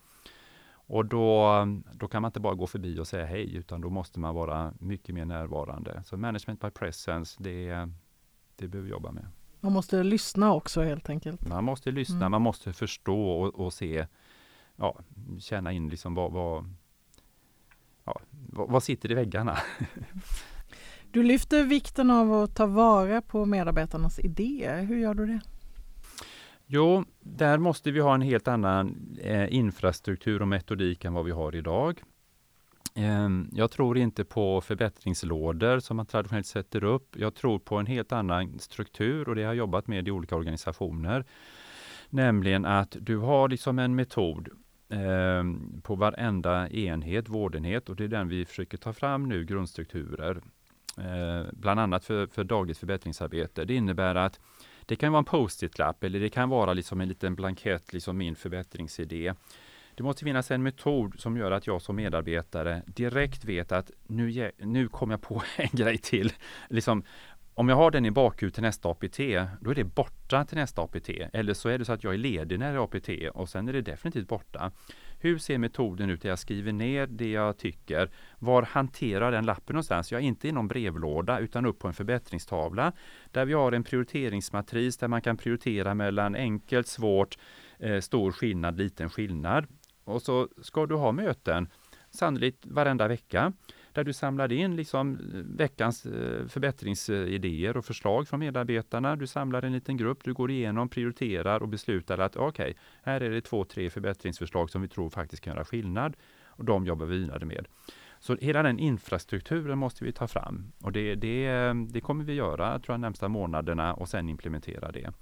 Och 0.71 1.05
då, 1.07 1.67
då 1.93 2.09
kan 2.09 2.23
man 2.23 2.29
inte 2.29 2.41
bara 2.41 2.55
gå 2.55 2.67
förbi 2.67 2.99
och 2.99 3.07
säga 3.07 3.27
hej, 3.27 3.57
utan 3.57 3.81
då 3.81 3.91
måste 3.91 4.21
man 4.21 4.35
vara 4.35 4.75
mycket 4.79 5.15
mer 5.15 5.25
närvarande. 5.25 6.03
Så 6.05 6.17
management 6.17 6.61
by 6.61 6.71
presence, 6.71 7.43
det, 7.43 7.89
det 8.57 8.69
behöver 8.69 8.85
vi 8.85 8.91
jobba 8.91 9.11
med. 9.11 9.27
Man 9.61 9.73
måste 9.73 10.03
lyssna 10.03 10.55
också 10.55 10.83
helt 10.83 11.11
enkelt. 11.11 11.47
Man 11.47 11.65
måste 11.65 11.91
lyssna, 11.91 12.17
mm. 12.17 12.31
man 12.31 12.43
måste 12.43 12.73
förstå 12.73 13.31
och, 13.31 13.67
och, 13.67 13.73
se, 13.73 14.07
ja, 14.77 14.99
känna 15.41 15.73
in 15.73 15.89
liksom 15.89 16.15
vad, 16.15 16.33
vad, 16.33 16.75
ja, 18.05 18.21
vad, 18.31 18.71
vad 18.71 18.83
sitter 18.83 19.11
i 19.11 19.15
väggarna. 19.15 19.59
du 21.11 21.23
lyfter 21.23 21.65
vikten 21.65 22.11
av 22.11 22.33
att 22.33 22.55
ta 22.55 22.67
vara 22.67 23.23
på 23.23 23.45
medarbetarnas 23.45 24.19
idéer. 24.19 24.83
Hur 24.83 24.99
gör 24.99 25.15
du 25.15 25.27
det? 25.27 25.41
Jo, 26.67 27.05
där 27.21 27.59
måste 27.59 27.91
vi 27.91 28.01
ha 28.01 28.15
en 28.15 28.21
helt 28.21 28.49
annan 28.49 29.17
eh, 29.23 29.55
infrastruktur 29.55 30.43
och 30.43 30.49
metodik 30.49 31.05
än 31.05 31.15
vad 31.15 31.25
vi 31.25 31.31
har 31.31 31.55
idag. 31.55 32.03
Eh, 32.95 33.29
jag 33.53 33.71
tror 33.71 33.99
inte 33.99 34.25
på 34.25 34.61
förbättringslådor 34.61 35.81
som 35.81 35.97
man 35.97 36.07
traditionellt 36.07 36.47
sätter 36.47 36.85
upp. 36.85 37.17
Jag 37.17 37.35
tror 37.35 37.59
på 37.59 37.77
en 37.77 37.87
helt 37.87 38.13
annan 38.13 38.59
struktur 38.59 39.29
och 39.29 39.35
det 39.35 39.43
har 39.43 39.49
jag 39.49 39.57
jobbat 39.57 39.87
med 39.87 40.09
i 40.09 40.11
olika 40.11 40.37
organisationer. 40.37 41.25
Nämligen 42.11 42.65
att 42.65 42.97
du 43.01 43.17
har 43.17 43.49
liksom 43.49 43.79
en 43.79 43.95
metod 43.95 44.49
eh, 44.89 45.45
på 45.83 45.95
varenda 45.95 46.69
enhet, 46.69 47.29
vårdenhet 47.29 47.89
och 47.89 47.97
det 47.97 48.05
är 48.05 48.09
den 48.09 48.29
vi 48.29 48.45
försöker 48.45 48.79
ta 48.79 48.93
fram 48.93 49.29
nu, 49.29 49.45
grundstrukturer. 49.45 50.43
Eh, 50.99 51.47
bland 51.53 51.81
annat 51.81 52.05
för, 52.05 52.27
för 52.27 52.45
dagligt 52.45 52.79
förbättringsarbete. 52.79 53.65
Det 53.65 53.75
innebär 53.75 54.15
att 54.15 54.41
det 54.87 54.97
kan 54.97 55.13
vara 55.13 55.19
en 55.19 55.25
post-it-lapp 55.25 56.05
eller 56.05 56.21
det 56.21 56.29
kan 56.29 56.49
vara 56.49 56.73
liksom 56.73 57.01
en 57.01 57.09
liten 57.09 57.35
blankett, 57.35 57.93
liksom 57.93 58.19
min 58.19 58.37
förbättringsidé. 58.37 59.35
Det 59.95 60.03
måste 60.03 60.25
finnas 60.25 60.51
en 60.51 60.63
metod 60.63 61.21
som 61.21 61.37
gör 61.37 61.51
att 61.51 61.67
jag 61.67 61.83
som 61.83 61.97
medarbetare 61.97 62.83
direkt 62.87 63.45
vet 63.45 63.73
att 63.73 63.91
nu, 64.07 64.53
nu 64.59 64.89
kom 64.89 65.11
jag 65.11 65.23
på 65.23 65.43
en 65.57 65.69
grej 65.73 65.99
till. 65.99 66.33
Liksom, 66.69 67.03
om 67.55 67.69
jag 67.69 67.77
har 67.77 67.91
den 67.91 68.07
i 68.07 68.11
bakhuvudet 68.11 68.55
till 68.55 68.63
nästa 68.63 68.89
APT, 68.89 69.19
då 69.61 69.71
är 69.71 69.75
det 69.75 69.85
borta 69.85 70.45
till 70.45 70.57
nästa 70.59 70.83
APT. 70.83 71.09
Eller 71.33 71.55
så 71.55 71.69
är 71.69 71.79
det 71.79 71.85
så 71.85 71.93
att 71.93 72.05
jag 72.05 72.15
är 72.15 72.19
ledig 72.19 72.59
när 72.59 72.73
det 72.73 72.79
är 72.79 72.85
APT 72.85 73.37
och 73.37 73.49
sen 73.49 73.69
är 73.69 73.73
det 73.73 73.83
definitivt 73.83 74.29
borta. 74.29 74.73
Hur 75.21 75.39
ser 75.39 75.59
metoden 75.59 76.11
ut 76.11 76.23
där 76.23 76.29
jag 76.29 76.39
skriver 76.39 76.73
ner 76.73 77.07
det 77.07 77.31
jag 77.31 77.59
tycker? 77.59 78.11
Var 78.39 78.63
hanterar 78.63 79.33
den 79.33 79.47
lappen 79.47 79.75
någonstans? 79.75 80.13
Jag 80.13 80.21
är 80.21 80.25
inte 80.27 80.49
i 80.49 80.53
någon 80.53 80.69
brevlåda 80.69 81.39
utan 81.39 81.67
upp 81.67 81.79
på 81.79 81.89
en 81.89 81.95
förbättringstavla 81.95 82.93
där 83.31 83.45
vi 83.45 83.53
har 83.53 83.73
en 83.73 83.85
prioriteringsmatris 83.85 84.97
där 84.97 85.09
man 85.09 85.23
kan 85.23 85.37
prioritera 85.37 85.95
mellan 85.95 86.35
enkelt, 86.35 86.87
svårt, 86.87 87.39
eh, 87.79 88.01
stor 88.01 88.33
skillnad, 88.33 88.79
liten 88.79 89.11
skillnad. 89.11 89.67
Och 90.05 90.23
så 90.23 90.49
ska 90.63 90.87
du 90.87 90.95
ha 90.95 91.13
möten, 91.13 91.69
sannolikt 92.11 92.67
varenda 92.67 93.09
vecka, 93.09 93.53
där 93.93 94.05
du 94.05 94.13
samlar 94.13 94.53
in 94.53 94.77
liksom 94.77 95.15
eh, 95.15 95.41
veckans 95.59 96.07
eh, 96.07 96.47
förbättringsidéer 96.47 97.77
och 97.77 97.85
förslag 97.85 98.29
från 98.29 98.41
medarbetarna. 98.41 99.17
Du 99.17 99.27
samlar 99.27 99.63
en 99.63 99.73
liten 99.73 99.97
grupp, 99.97 100.25
du 100.25 100.35
går 100.35 100.51
igenom, 100.51 100.89
prioriterar 100.89 101.63
och 101.63 101.69
beslutar 101.69 102.19
att 102.19 102.37
okej, 102.37 102.71
okay, 102.71 102.75
här 103.03 103.21
är 103.21 103.31
det 103.31 103.41
två, 103.41 103.65
tre 103.65 103.91
förbättringsförslag 103.91 104.71
som 104.71 104.83
vi 104.83 104.89
tror 104.89 105.11
faktiskt 105.11 105.43
kan 105.43 105.55
göra 105.55 105.65
skillnad 105.65 106.17
och 106.47 106.65
de 106.65 106.87
jobbar 106.87 107.07
vi 107.07 107.19
vidare 107.19 107.45
med. 107.45 107.67
Så 108.21 108.37
hela 108.37 108.63
den 108.63 108.79
infrastrukturen 108.79 109.79
måste 109.79 110.05
vi 110.05 110.13
ta 110.13 110.29
fram 110.29 110.73
och 110.83 110.93
det, 110.93 111.15
det, 111.15 111.73
det 111.89 112.01
kommer 112.01 112.25
vi 112.25 112.33
göra 112.33 112.79
tror 112.79 112.93
jag, 112.95 113.01
närmsta 113.01 113.29
månaderna 113.29 113.95
och 113.95 114.09
sen 114.09 114.29
implementera 114.29 114.93
det. 114.93 115.13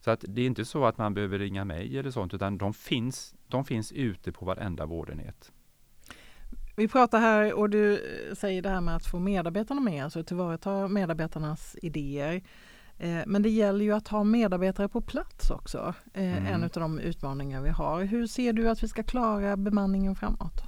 Så 0.00 0.10
att 0.10 0.24
det 0.28 0.42
är 0.42 0.46
inte 0.46 0.64
så 0.64 0.84
att 0.84 0.98
man 0.98 1.14
behöver 1.14 1.38
ringa 1.38 1.64
mig 1.64 1.98
eller 1.98 2.10
sånt, 2.10 2.34
utan 2.34 2.58
de 2.58 2.74
finns, 2.74 3.34
de 3.48 3.64
finns 3.64 3.92
ute 3.92 4.32
på 4.32 4.44
varenda 4.44 4.86
vårdenhet. 4.86 5.52
Vi 6.76 6.88
pratar 6.88 7.20
här 7.20 7.52
och 7.52 7.70
du 7.70 8.04
säger 8.38 8.62
det 8.62 8.68
här 8.68 8.80
med 8.80 8.96
att 8.96 9.06
få 9.06 9.18
medarbetarna 9.18 9.80
med, 9.80 10.04
alltså 10.04 10.22
tillvarata 10.22 10.88
medarbetarnas 10.88 11.76
idéer. 11.82 12.42
Eh, 12.98 13.22
men 13.26 13.42
det 13.42 13.48
gäller 13.48 13.84
ju 13.84 13.92
att 13.92 14.08
ha 14.08 14.24
medarbetare 14.24 14.88
på 14.88 15.00
plats 15.00 15.50
också, 15.50 15.94
eh, 16.14 16.38
mm. 16.38 16.46
en 16.46 16.62
av 16.62 16.70
de 16.70 16.98
utmaningar 16.98 17.62
vi 17.62 17.70
har. 17.70 18.04
Hur 18.04 18.26
ser 18.26 18.52
du 18.52 18.68
att 18.68 18.82
vi 18.82 18.88
ska 18.88 19.02
klara 19.02 19.56
bemanningen 19.56 20.16
framåt? 20.16 20.62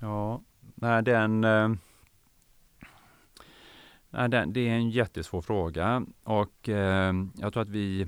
Ja, 0.00 0.42
nej, 0.74 1.02
den, 1.02 1.44
eh, 1.44 1.68
nej, 4.10 4.28
den, 4.28 4.52
det 4.52 4.68
är 4.68 4.72
en 4.72 4.90
jättesvår 4.90 5.42
fråga 5.42 6.06
och 6.24 6.68
jag 7.38 7.52
tror 7.52 7.60
att 7.60 7.68
vi 7.68 8.06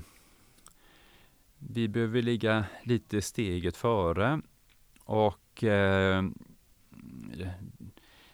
vi 1.57 1.87
behöver 1.87 2.21
ligga 2.21 2.65
lite 2.83 3.21
steget 3.21 3.77
före 3.77 4.41
och 5.03 5.63
eh, 5.63 6.23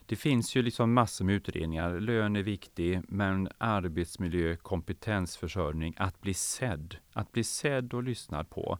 det 0.05 0.15
finns 0.15 0.55
ju 0.55 0.61
liksom 0.61 0.93
massor 0.93 1.25
med 1.25 1.35
utredningar. 1.35 1.99
Lön 1.99 2.35
är 2.35 2.43
viktig, 2.43 3.01
men 3.07 3.49
arbetsmiljö, 3.57 4.55
kompetensförsörjning, 4.55 5.93
att 5.97 6.21
bli 6.21 6.33
sedd. 6.33 6.95
Att 7.13 7.31
bli 7.31 7.43
sedd 7.43 7.93
och 7.93 8.03
lyssnad 8.03 8.49
på. 8.49 8.79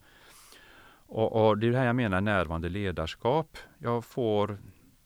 Och, 1.06 1.48
och 1.48 1.58
det 1.58 1.68
är 1.68 1.72
det 1.72 1.78
här 1.78 1.86
jag 1.86 1.96
menar 1.96 2.22
närvarande 2.22 2.70
ledarskap. 2.70 3.58
Jag 3.78 4.06
får, 4.06 4.58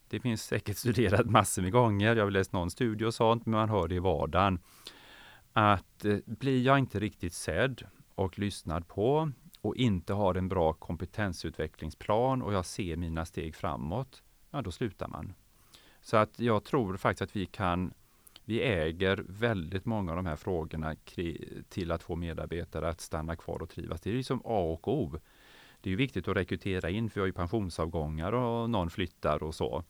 det 0.10 0.20
finns 0.20 0.44
säkert 0.44 0.78
studerat 0.78 1.26
massor 1.30 1.62
med 1.62 1.72
gånger, 1.72 2.16
jag 2.16 2.24
har 2.24 2.32
läst 2.32 2.54
någon 2.54 2.72
studie 2.72 3.06
och 3.06 3.14
sånt, 3.14 3.46
men 3.46 3.60
man 3.60 3.70
hör 3.70 3.88
det 3.88 3.96
i 3.96 4.00
vardagen. 4.00 4.60
Att 5.54 6.06
eh, 6.06 6.18
blir 6.26 6.62
jag 6.62 6.80
inte 6.80 7.00
riktigt 7.00 7.34
sedd 7.34 7.84
och 8.16 8.40
lyssnad 8.40 8.88
på 8.88 9.32
och 9.62 9.76
inte 9.76 10.14
har 10.14 10.36
en 10.36 10.50
bra 10.50 10.74
kompetensutvecklingsplan 10.74 12.42
och 12.42 12.54
jag 12.54 12.66
ser 12.66 12.96
mina 12.96 13.26
steg 13.26 13.56
framåt, 13.56 14.24
ja 14.56 14.62
då 14.62 14.72
slutar 14.72 15.08
man. 15.08 15.34
Så 16.02 16.18
att 16.18 16.40
jag 16.40 16.64
tror 16.64 16.98
faktiskt 16.98 17.22
att 17.22 17.36
vi 17.36 17.46
kan 17.46 17.94
vi 18.48 18.62
äger 18.62 19.26
väldigt 19.28 19.86
många 19.86 20.12
av 20.12 20.16
de 20.16 20.26
här 20.26 20.36
frågorna 20.36 20.96
till 21.70 21.92
att 21.92 22.04
få 22.04 22.16
medarbetare 22.16 22.90
att 22.90 23.02
stanna 23.02 23.36
kvar 23.36 23.62
och 23.62 23.70
trivas. 23.70 24.02
Det 24.02 24.10
är 24.10 24.14
liksom 24.14 24.42
A 24.46 24.60
och 24.60 24.88
O. 24.88 25.20
Det 25.82 25.92
är 25.92 25.96
viktigt 25.96 26.28
att 26.28 26.38
rekrytera 26.38 26.90
in, 26.90 27.10
för 27.10 27.16
vi 27.16 27.22
har 27.22 27.28
ju 27.28 27.34
pensionsavgångar 27.34 28.32
och 28.32 28.70
någon 28.70 28.90
flyttar 28.90 29.44
och 29.44 29.56
så. 29.56 29.84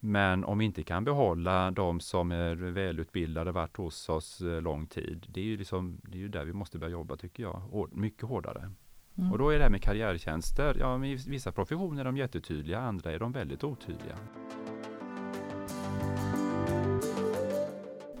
Men 0.00 0.44
om 0.44 0.58
vi 0.58 0.64
inte 0.64 0.82
kan 0.82 1.04
behålla 1.04 1.70
de 1.70 2.00
som 2.00 2.32
är 2.32 2.54
välutbildade, 2.54 3.52
varit 3.52 3.76
hos 3.76 4.08
oss 4.08 4.40
eh, 4.40 4.62
lång 4.62 4.86
tid, 4.86 5.26
det 5.28 5.40
är 5.40 5.44
ju, 5.44 5.56
liksom, 5.56 6.00
det 6.02 6.18
är 6.18 6.22
ju 6.22 6.28
där 6.28 6.44
vi 6.44 6.52
måste 6.52 6.78
börja 6.78 6.92
jobba 6.92 7.16
tycker 7.16 7.42
jag, 7.42 7.88
mycket 7.92 8.22
hårdare. 8.22 8.70
Mm. 9.18 9.32
Och 9.32 9.38
då 9.38 9.50
är 9.50 9.56
det 9.56 9.62
här 9.62 9.70
med 9.70 9.82
karriärtjänster, 9.82 10.76
ja 10.80 11.04
i 11.04 11.14
vissa 11.14 11.52
professioner 11.52 12.00
är 12.00 12.04
de 12.04 12.16
jättetydliga, 12.16 12.80
andra 12.80 13.12
är 13.12 13.18
de 13.18 13.32
väldigt 13.32 13.64
otydliga. 13.64 14.16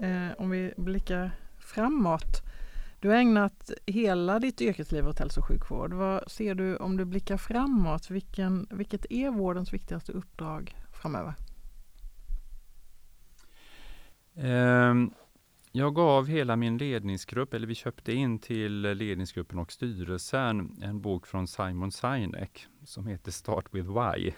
Eh, 0.00 0.32
om 0.38 0.50
vi 0.50 0.74
blickar 0.76 1.30
framåt. 1.58 2.42
Du 3.00 3.08
har 3.08 3.16
ägnat 3.16 3.70
hela 3.86 4.38
ditt 4.38 4.60
yrkesliv 4.60 5.08
åt 5.08 5.18
hälso 5.18 5.40
och 5.40 5.46
sjukvård. 5.46 5.92
Vad 5.92 6.30
ser 6.30 6.54
du 6.54 6.76
om 6.76 6.96
du 6.96 7.04
blickar 7.04 7.36
framåt? 7.36 8.10
Vilken, 8.10 8.66
vilket 8.70 9.06
är 9.10 9.30
vårdens 9.30 9.72
viktigaste 9.72 10.12
uppdrag 10.12 10.76
framöver? 10.92 11.34
Um, 14.34 15.14
jag 15.76 15.94
gav 15.94 16.26
hela 16.26 16.56
min 16.56 16.78
ledningsgrupp, 16.78 17.54
eller 17.54 17.66
vi 17.66 17.74
köpte 17.74 18.12
in 18.12 18.38
till 18.38 18.80
ledningsgruppen 18.80 19.58
och 19.58 19.72
styrelsen, 19.72 20.82
en 20.82 21.00
bok 21.00 21.26
från 21.26 21.46
Simon 21.46 21.92
Sinek 21.92 22.66
som 22.84 23.06
heter 23.06 23.30
Start 23.30 23.64
with 23.70 23.88
Why. 23.88 24.32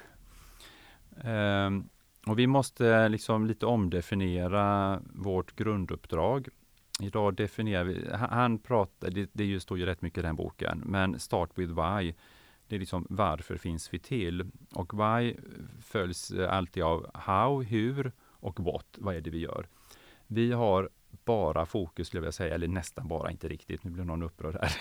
Um, 1.30 1.88
och 2.26 2.38
vi 2.38 2.46
måste 2.46 3.08
liksom 3.08 3.46
lite 3.46 3.66
omdefiniera 3.66 5.00
vårt 5.14 5.56
grunduppdrag. 5.56 6.48
Idag 7.00 7.34
definierar 7.34 7.84
vi, 7.84 8.08
han 8.12 8.58
pratar, 8.58 9.10
det, 9.10 9.30
det 9.32 9.60
står 9.60 9.78
ju 9.78 9.86
rätt 9.86 10.02
mycket 10.02 10.18
i 10.18 10.22
den 10.22 10.36
boken, 10.36 10.82
men 10.86 11.18
Start 11.18 11.50
with 11.54 11.72
Why, 11.72 12.14
det 12.66 12.76
är 12.76 12.80
liksom 12.80 13.06
varför 13.10 13.56
finns 13.56 13.94
vi 13.94 13.98
till? 13.98 14.50
Och 14.74 14.94
Why 14.94 15.36
följs 15.82 16.32
alltid 16.32 16.82
av 16.82 17.10
How, 17.14 17.62
hur 17.62 18.12
och 18.20 18.60
What, 18.60 18.86
vad 18.98 19.16
är 19.16 19.20
det 19.20 19.30
vi 19.30 19.38
gör? 19.38 19.68
Vi 20.26 20.52
har 20.52 20.88
bara 21.28 21.66
fokus, 21.66 22.06
skulle 22.06 22.24
jag 22.24 22.34
säga, 22.34 22.54
eller 22.54 22.68
nästan 22.68 23.08
bara, 23.08 23.30
inte 23.30 23.48
riktigt, 23.48 23.84
nu 23.84 23.90
blir 23.90 24.04
någon 24.04 24.22
upprörd 24.22 24.56
här. 24.60 24.72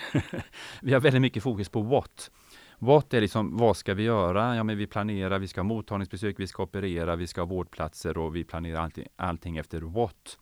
vi 0.82 0.92
har 0.92 1.00
väldigt 1.00 1.22
mycket 1.22 1.42
fokus 1.42 1.68
på 1.68 1.82
what. 1.82 2.30
What 2.78 3.14
är 3.14 3.20
liksom, 3.20 3.56
vad 3.56 3.76
ska 3.76 3.94
vi 3.94 4.02
göra? 4.02 4.56
Ja, 4.56 4.64
men 4.64 4.78
vi 4.78 4.86
planerar, 4.86 5.38
vi 5.38 5.48
ska 5.48 5.60
ha 5.60 5.64
mottagningsbesök, 5.64 6.40
vi 6.40 6.46
ska 6.46 6.62
operera, 6.62 7.16
vi 7.16 7.26
ska 7.26 7.40
ha 7.40 7.46
vårdplatser 7.46 8.18
och 8.18 8.36
vi 8.36 8.44
planerar 8.44 8.80
allting, 8.80 9.06
allting 9.16 9.56
efter 9.56 9.80
what. 9.80 10.38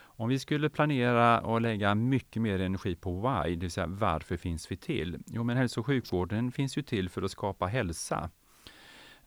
Om 0.00 0.28
vi 0.28 0.38
skulle 0.38 0.70
planera 0.70 1.40
och 1.40 1.60
lägga 1.60 1.94
mycket 1.94 2.42
mer 2.42 2.60
energi 2.60 2.94
på 2.94 3.12
why, 3.20 3.54
det 3.54 3.60
vill 3.60 3.70
säga 3.70 3.86
varför 3.86 4.36
finns 4.36 4.70
vi 4.70 4.76
till? 4.76 5.18
Jo, 5.26 5.44
men 5.44 5.56
hälso 5.56 5.80
och 5.80 5.86
sjukvården 5.86 6.52
finns 6.52 6.78
ju 6.78 6.82
till 6.82 7.08
för 7.08 7.22
att 7.22 7.30
skapa 7.30 7.66
hälsa. 7.66 8.30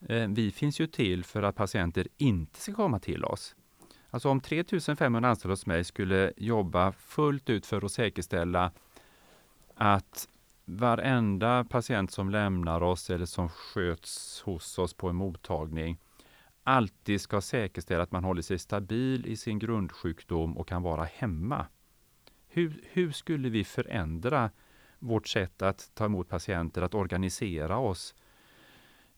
Eh, 0.10 0.28
vi 0.28 0.52
finns 0.52 0.80
ju 0.80 0.88
till 0.88 1.24
för 1.24 1.44
att 1.44 1.56
patienter 1.56 2.08
inte 2.18 2.60
ska 2.60 2.74
komma 2.74 3.00
till 3.00 3.26
oss. 3.26 3.56
Alltså 4.14 4.30
om 4.30 4.42
3500 4.42 5.30
anställda 5.30 5.52
hos 5.52 5.66
mig 5.66 5.84
skulle 5.84 6.34
jobba 6.38 6.92
fullt 6.92 7.50
ut 7.50 7.66
för 7.66 7.86
att 7.86 7.92
säkerställa 7.92 8.72
att 9.76 10.28
varenda 10.66 11.64
patient 11.64 12.12
som 12.12 12.30
lämnar 12.30 12.84
oss 12.84 13.10
eller 13.10 13.26
som 13.26 13.50
sköts 13.50 14.42
hos 14.42 14.78
oss 14.78 14.94
på 14.94 15.10
en 15.10 15.16
mottagning 15.16 15.98
alltid 16.64 17.22
ska 17.22 17.42
säkerställa 17.42 18.04
att 18.04 18.12
man 18.12 18.24
håller 18.24 18.42
sig 18.42 18.60
stabil 18.60 19.26
i 19.26 19.36
sin 19.36 19.60
grundsjukdom 19.60 20.58
och 20.58 20.68
kan 20.68 20.82
vara 20.82 21.04
hemma. 21.04 21.66
Hur, 22.48 22.84
hur 22.92 23.12
skulle 23.12 23.50
vi 23.50 23.64
förändra 23.64 24.50
vårt 25.00 25.28
sätt 25.28 25.62
att 25.62 25.92
ta 25.94 26.06
emot 26.06 26.30
patienter, 26.30 26.82
att 26.82 26.94
organisera 26.94 27.78
oss 27.78 28.16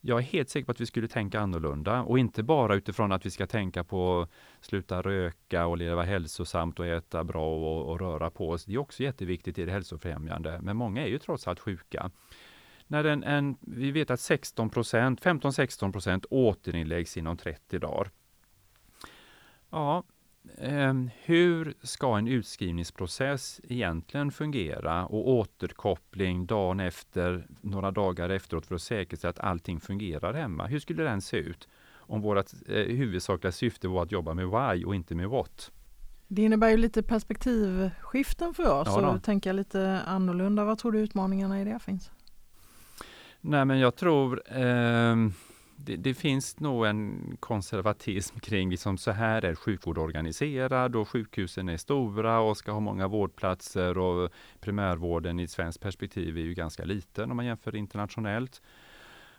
jag 0.06 0.20
är 0.20 0.24
helt 0.24 0.50
säker 0.50 0.66
på 0.66 0.72
att 0.72 0.82
vi 0.82 0.86
skulle 0.86 1.08
tänka 1.08 1.40
annorlunda 1.40 2.02
och 2.02 2.20
inte 2.20 2.44
bara 2.44 2.76
utifrån 2.76 3.12
att 3.12 3.26
vi 3.26 3.32
ska 3.32 3.48
tänka 3.48 3.84
på 3.84 4.28
sluta 4.62 5.02
röka 5.02 5.66
och 5.66 5.78
leva 5.78 6.04
hälsosamt 6.04 6.80
och 6.80 6.86
äta 6.86 7.24
bra 7.24 7.56
och, 7.56 7.92
och 7.92 8.00
röra 8.00 8.30
på 8.30 8.50
oss. 8.50 8.66
Det 8.66 8.74
är 8.74 8.78
också 8.78 9.04
jätteviktigt 9.04 9.58
i 9.58 9.66
det 9.66 9.72
hälsofrämjande, 9.72 10.60
men 10.62 10.78
många 10.78 11.02
är 11.02 11.08
ju 11.08 11.20
trots 11.20 11.48
allt 11.48 11.60
sjuka. 11.60 12.12
När 12.88 13.04
en, 13.04 13.24
en 13.24 13.58
vi 13.62 13.92
vet 13.92 14.12
att 14.12 14.20
16% 14.20 15.20
15-16 15.20 15.92
procent 15.92 16.26
återinläggs 16.30 17.18
inom 17.18 17.38
30 17.38 17.80
dagar. 17.80 18.12
Ja, 19.70 20.04
Ehm, 20.58 21.10
hur 21.24 21.74
ska 21.82 22.18
en 22.18 22.28
utskrivningsprocess 22.28 23.62
egentligen 23.64 24.32
fungera 24.32 25.06
och 25.06 25.30
återkoppling 25.30 26.46
dagen 26.46 26.80
efter, 26.80 27.48
några 27.62 27.92
dagar 27.92 28.30
efteråt 28.30 28.66
för 28.66 28.76
att 28.76 28.82
säkerställa 28.82 29.30
att 29.30 29.40
allting 29.40 29.80
fungerar 29.80 30.34
hemma? 30.34 30.68
Hur 30.68 30.80
skulle 30.80 31.04
den 31.04 31.22
se 31.22 31.38
ut 31.38 31.68
om 31.96 32.22
vårt 32.22 32.54
eh, 32.68 32.76
huvudsakliga 32.76 33.52
syfte 33.52 33.88
var 33.88 34.04
att 34.04 34.12
jobba 34.12 34.34
med 34.34 34.46
why 34.46 34.86
och 34.86 34.96
inte 34.96 35.16
med 35.16 35.30
what? 35.30 35.72
Det 36.28 36.42
innebär 36.42 36.70
ju 36.70 36.78
lite 36.78 37.04
perspektivskiften 37.04 38.54
för 38.54 38.82
oss 38.82 38.88
ja, 38.88 39.10
och 39.10 39.24
tänka 39.24 39.54
lite 39.54 40.02
annorlunda. 40.06 40.66
Vad 40.66 40.78
tror 40.78 40.92
du 40.92 41.00
utmaningarna 41.00 41.62
i 41.62 41.64
det 41.64 41.80
finns? 41.80 42.12
Nej 43.42 43.66
men 43.66 43.80
jag 43.80 43.96
tror 43.96 44.44
eh, 44.58 45.16
det, 45.86 45.96
det, 45.96 46.14
finns 46.14 46.60
nog 46.60 46.86
en 46.86 47.38
konservatism 47.40 48.40
kring 48.40 48.70
liksom 48.70 48.98
så 48.98 49.12
här 49.12 49.46
är 49.46 49.56
sjukvård 49.56 49.98
organiserad 49.98 50.96
och 50.96 51.10
sjukhusen 51.10 51.70
är 51.70 51.78
stora 51.78 52.40
och 52.40 52.58
ska 52.58 52.72
ha 52.72 52.80
många 52.80 53.08
vårdplatser 53.08 53.98
och 53.98 54.32
primärvården 54.60 55.40
i 55.40 55.44
ett 55.44 55.52
svenskt 55.52 55.82
perspektiv 55.82 56.38
är 56.38 56.42
ju 56.42 56.54
ganska 56.54 56.86
liten 56.86 57.32
om 57.32 57.38
man 57.38 57.46
jämför 57.46 57.76
internationellt. 57.76 58.62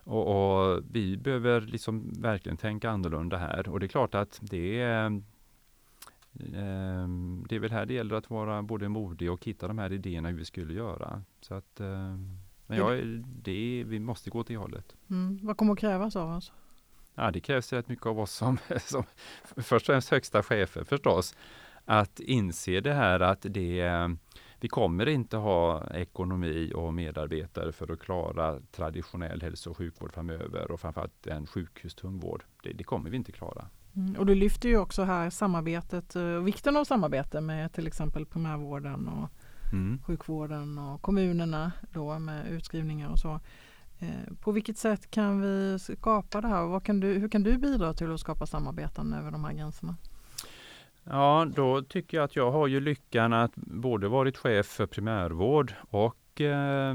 Och, 0.04 0.26
och 0.26 0.82
vi 0.90 1.16
behöver 1.16 1.60
liksom 1.60 2.12
verkligen 2.18 2.56
tänka 2.56 2.90
annorlunda 2.90 3.36
här 3.36 3.68
och 3.68 3.80
det 3.80 3.86
är 3.86 3.88
klart 3.88 4.14
att 4.14 4.38
det 4.42 4.80
är 4.80 5.06
ehm, 6.54 7.44
det 7.48 7.56
är 7.56 7.60
väl 7.60 7.72
här 7.72 7.86
det 7.86 7.94
gäller 7.94 8.14
att 8.14 8.30
vara 8.30 8.62
både 8.62 8.88
modig 8.88 9.32
och 9.32 9.44
hitta 9.44 9.68
de 9.68 9.78
här 9.78 9.92
idéerna 9.92 10.28
hur 10.28 10.38
vi 10.38 10.44
skulle 10.44 10.74
göra. 10.74 11.22
Så 11.40 11.54
att 11.54 11.80
ehm, 11.80 12.38
men 12.66 12.78
ja, 12.78 12.90
det, 13.42 13.84
vi 13.86 13.98
måste 13.98 14.30
gå 14.30 14.44
till 14.44 14.56
hållet. 14.56 14.96
Mm. 15.10 15.38
Vad 15.42 15.56
kommer 15.56 15.72
att 15.72 15.78
krävas 15.78 16.16
av 16.16 16.36
oss? 16.36 16.52
Ja, 17.14 17.30
det 17.30 17.40
krävs 17.40 17.72
rätt 17.72 17.88
mycket 17.88 18.06
av 18.06 18.20
oss 18.20 18.32
som, 18.32 18.58
som 18.86 19.04
först 19.56 19.88
och 19.88 19.92
främst 19.92 20.10
högsta 20.10 20.42
chefer 20.42 20.84
förstås. 20.84 21.36
Att 21.84 22.20
inse 22.20 22.80
det 22.80 22.92
här 22.92 23.20
att 23.20 23.46
det, 23.48 23.90
vi 24.60 24.68
kommer 24.68 25.08
inte 25.08 25.36
ha 25.36 25.90
ekonomi 25.94 26.72
och 26.74 26.94
medarbetare 26.94 27.72
för 27.72 27.92
att 27.92 28.00
klara 28.00 28.60
traditionell 28.72 29.42
hälso 29.42 29.70
och 29.70 29.76
sjukvård 29.76 30.12
framöver 30.12 30.70
och 30.70 30.80
framförallt 30.80 31.26
en 31.26 31.46
sjukhustung 31.46 32.18
vård. 32.18 32.44
Det, 32.62 32.72
det 32.72 32.84
kommer 32.84 33.10
vi 33.10 33.16
inte 33.16 33.32
klara. 33.32 33.66
Mm, 33.96 34.16
och 34.16 34.26
du 34.26 34.34
lyfter 34.34 34.68
ju 34.68 34.78
också 34.78 35.02
här 35.02 35.30
samarbetet, 35.30 36.16
eh, 36.16 36.24
vikten 36.24 36.76
av 36.76 36.84
samarbete 36.84 37.40
med 37.40 37.72
till 37.72 37.86
exempel 37.86 38.26
primärvården 38.26 39.08
och 39.08 39.30
mm. 39.72 39.98
sjukvården 40.06 40.78
och 40.78 41.02
kommunerna 41.02 41.72
då 41.92 42.18
med 42.18 42.46
utskrivningar 42.46 43.08
och 43.08 43.18
så. 43.18 43.40
Eh, 43.98 44.34
på 44.40 44.52
vilket 44.52 44.78
sätt 44.78 45.10
kan 45.10 45.40
vi 45.40 45.78
skapa 45.78 46.40
det 46.40 46.48
här? 46.48 46.66
Vad 46.66 46.84
kan 46.84 47.00
du, 47.00 47.12
hur 47.12 47.28
kan 47.28 47.42
du 47.42 47.58
bidra 47.58 47.94
till 47.94 48.12
att 48.12 48.20
skapa 48.20 48.46
samarbeten 48.46 49.12
över 49.12 49.30
de 49.30 49.44
här 49.44 49.52
gränserna? 49.52 49.96
Ja, 51.04 51.46
då 51.54 51.82
tycker 51.82 52.16
jag 52.16 52.24
att 52.24 52.36
jag 52.36 52.50
har 52.50 52.66
ju 52.66 52.80
lyckan 52.80 53.32
att 53.32 53.56
både 53.56 54.08
varit 54.08 54.36
chef 54.36 54.66
för 54.66 54.86
primärvård 54.86 55.74
och 55.90 56.40
eh, 56.40 56.94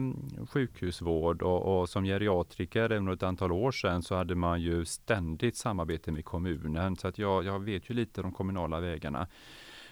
sjukhusvård 0.49 1.41
och, 1.41 1.80
och, 1.80 1.89
som 1.89 2.03
geriatriker 2.03 2.89
även 2.89 3.07
ett 3.07 3.24
antal 3.24 3.51
år 3.51 3.72
sedan 3.72 4.03
så 4.03 4.15
hade 4.15 4.36
man 4.36 4.61
ju 4.61 4.86
ständigt 4.86 5.57
samarbete 5.57 6.11
med 6.11 6.26
kommunen 6.26 6.95
så 6.95 7.07
att 7.07 7.17
jag, 7.17 7.45
jag 7.45 7.59
vet 7.59 7.89
ju 7.89 7.93
lite 7.93 8.22
de 8.22 8.32
kommunala 8.32 8.80
vägarna. 8.80 9.28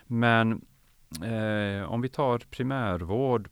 Men 0.08 0.62
eh, 1.24 1.92
om 1.92 2.02
vi 2.02 2.10
tar 2.10 2.38
primärvård. 2.38 3.50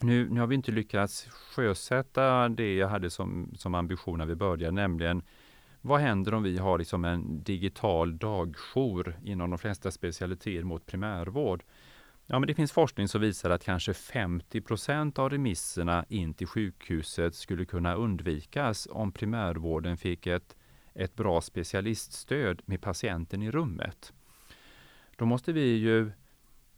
Nu, 0.00 0.28
nu 0.30 0.40
har 0.40 0.46
vi 0.46 0.54
inte 0.54 0.72
lyckats 0.72 1.26
sjösätta 1.30 2.48
det 2.48 2.74
jag 2.74 2.88
hade 2.88 3.10
som, 3.10 3.54
som 3.58 3.74
ambition 3.74 4.18
när 4.18 4.26
vi 4.26 4.34
började, 4.34 4.74
nämligen 4.74 5.22
vad 5.80 6.00
händer 6.00 6.34
om 6.34 6.42
vi 6.42 6.58
har 6.58 6.78
liksom 6.78 7.04
en 7.04 7.42
digital 7.42 8.18
dagjour 8.18 9.16
inom 9.24 9.50
de 9.50 9.58
flesta 9.58 9.90
specialiteter 9.90 10.64
mot 10.64 10.86
primärvård? 10.86 11.62
Ja, 12.26 12.38
men 12.38 12.46
det 12.46 12.54
finns 12.54 12.72
forskning 12.72 13.08
som 13.08 13.20
visar 13.20 13.50
att 13.50 13.64
kanske 13.64 13.92
50% 13.92 15.18
av 15.18 15.30
remisserna 15.30 16.04
in 16.08 16.34
till 16.34 16.46
sjukhuset 16.46 17.34
skulle 17.34 17.64
kunna 17.64 17.94
undvikas 17.94 18.88
om 18.90 19.12
primärvården 19.12 19.96
fick 19.96 20.26
ett, 20.26 20.56
ett 20.94 21.14
bra 21.14 21.40
specialiststöd 21.40 22.62
med 22.64 22.80
patienten 22.80 23.42
i 23.42 23.50
rummet. 23.50 24.12
Då 25.16 25.24
måste 25.24 25.52
vi 25.52 25.76
ju 25.76 26.10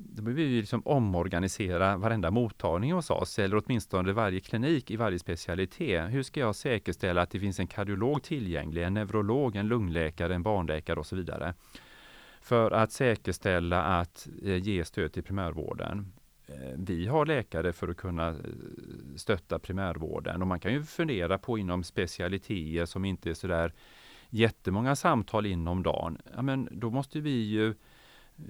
då 0.09 0.23
behöver 0.23 0.43
vi 0.43 0.61
liksom 0.61 0.83
omorganisera 0.85 1.97
varenda 1.97 2.31
mottagning 2.31 2.93
hos 2.93 3.11
oss, 3.11 3.39
eller 3.39 3.63
åtminstone 3.65 4.13
varje 4.13 4.41
klinik 4.41 4.91
i 4.91 4.97
varje 4.97 5.19
specialitet. 5.19 6.11
Hur 6.11 6.23
ska 6.23 6.41
jag 6.41 6.57
säkerställa 6.57 7.23
att 7.23 7.31
det 7.31 7.41
finns 7.41 7.61
en 7.61 7.67
kardiolog 7.67 8.23
tillgänglig, 8.23 8.83
en 8.83 8.95
neurolog, 8.95 9.57
en 9.57 9.69
lungläkare, 9.69 10.35
en 10.35 10.43
barnläkare 10.43 11.01
och 11.01 11.07
så 11.07 11.17
vidare? 11.17 11.55
För 12.41 12.71
att 12.71 12.93
säkerställa 12.93 13.83
att 13.83 14.29
eh, 14.45 14.57
ge 14.57 14.85
stöd 14.85 15.13
till 15.13 15.23
primärvården. 15.23 16.13
Eh, 16.47 16.75
vi 16.77 17.07
har 17.07 17.27
läkare 17.27 17.73
för 17.73 17.89
att 17.89 17.97
kunna 17.97 18.29
eh, 18.29 18.37
stötta 19.17 19.59
primärvården 19.59 20.43
och 20.43 20.49
man 20.49 20.61
kan 20.61 20.73
ju 20.73 20.83
fundera 20.83 21.39
på 21.39 21.59
inom 21.59 21.85
specialiteter 21.85 22.87
som 22.87 23.05
inte 23.05 23.31
är 23.31 23.35
sådär 23.35 23.73
jättemånga 24.31 24.97
samtal 24.97 25.47
inom 25.47 25.83
dagen. 25.83 26.19
Ja, 26.35 26.43
men 26.43 26.69
då 26.73 26.91
måste 26.91 27.21
vi 27.21 27.43
ju 27.43 27.69
eh, 27.69 27.75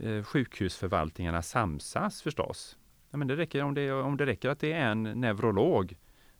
Eh, 0.03 0.23
sjukhusförvaltningarna 0.23 1.43
samsas 1.43 2.23
förstås. 2.23 2.79
Ja, 3.11 3.19
men 3.19 3.29
det 3.29 3.37
räcker, 3.37 3.63
om, 3.63 3.75
det, 3.75 3.93
om 3.93 4.17
det 4.17 4.27
räcker 4.27 4.49
att 4.49 4.61
det 4.61 4.73
är 4.73 4.91
en 4.91 5.03
neurolog 5.03 5.97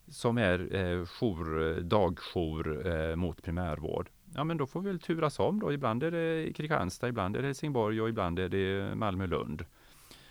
som 0.09 0.39
är 0.39 0.75
eh, 0.75 1.07
jour, 1.07 1.81
dagjour 1.81 2.87
eh, 2.87 3.17
mot 3.17 3.43
primärvård. 3.43 4.11
Ja 4.35 4.45
men 4.45 4.57
då 4.57 4.67
får 4.67 4.81
vi 4.81 4.87
väl 4.87 5.01
turas 5.01 5.39
om 5.39 5.61
då. 5.61 5.73
Ibland 5.73 6.03
är 6.03 6.11
det 6.11 6.53
Kristianstad, 6.53 7.09
ibland 7.09 7.37
är 7.37 7.41
det 7.41 7.47
Helsingborg 7.47 8.03
och 8.03 8.09
ibland 8.09 8.39
är 8.39 8.49
det 8.49 8.95
Malmö-Lund. 8.95 9.65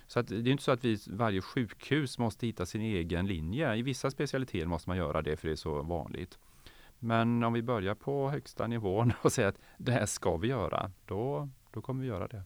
Så 0.06 0.20
att 0.20 0.28
det 0.28 0.36
är 0.36 0.48
inte 0.48 0.62
så 0.62 0.72
att 0.72 0.84
vi, 0.84 0.98
varje 1.10 1.40
sjukhus 1.40 2.18
måste 2.18 2.46
hitta 2.46 2.66
sin 2.66 2.80
egen 2.80 3.26
linje. 3.26 3.76
I 3.76 3.82
vissa 3.82 4.10
specialiteter 4.10 4.66
måste 4.66 4.90
man 4.90 4.96
göra 4.96 5.22
det 5.22 5.36
för 5.36 5.48
det 5.48 5.54
är 5.54 5.56
så 5.56 5.82
vanligt. 5.82 6.38
Men 6.98 7.42
om 7.42 7.52
vi 7.52 7.62
börjar 7.62 7.94
på 7.94 8.30
högsta 8.30 8.66
nivån 8.66 9.12
och 9.22 9.32
säger 9.32 9.48
att 9.48 9.58
det 9.78 9.92
här 9.92 10.06
ska 10.06 10.36
vi 10.36 10.48
göra, 10.48 10.90
då, 11.06 11.48
då 11.70 11.82
kommer 11.82 12.02
vi 12.02 12.08
göra 12.08 12.28
det. 12.28 12.42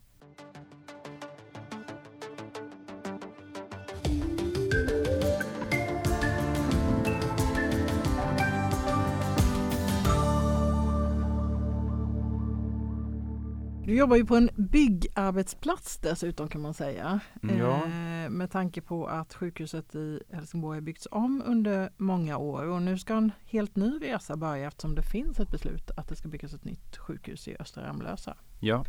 Jobbar 13.99 14.17
ju 14.17 14.25
på 14.25 14.37
en 14.37 14.51
byggarbetsplats 14.57 15.99
dessutom 15.99 16.49
kan 16.49 16.61
man 16.61 16.75
säga. 16.75 17.21
Mm, 17.43 17.59
ja. 17.59 17.85
Eh, 17.85 18.31
med 18.31 18.51
tanke 18.51 18.81
på 18.81 19.07
att 19.07 19.35
sjukhuset 19.35 19.95
i 19.95 20.23
Helsingborg 20.33 20.77
har 20.77 20.81
byggts 20.81 21.09
om 21.11 21.43
under 21.47 21.93
många 21.97 22.37
år 22.37 22.65
och 22.65 22.83
nu 22.83 22.99
ska 22.99 23.15
en 23.15 23.33
helt 23.45 23.77
ny 23.77 23.99
resa 24.03 24.37
börja 24.37 24.67
eftersom 24.67 24.95
det 24.95 25.03
finns 25.03 25.41
ett 25.41 25.51
beslut 25.51 25.91
att 25.97 26.09
det 26.09 26.17
ska 26.17 26.29
byggas 26.29 26.55
ett 26.55 26.65
nytt 26.65 26.97
sjukhus 26.97 27.49
i 27.49 27.57
Östra 27.61 27.89
Ramlösa. 27.89 28.37
Ja. 28.61 28.85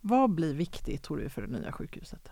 Vad 0.00 0.30
blir 0.30 0.54
viktigt 0.54 1.02
tror 1.02 1.16
du 1.16 1.28
för 1.28 1.42
det 1.42 1.58
nya 1.58 1.72
sjukhuset? 1.72 2.30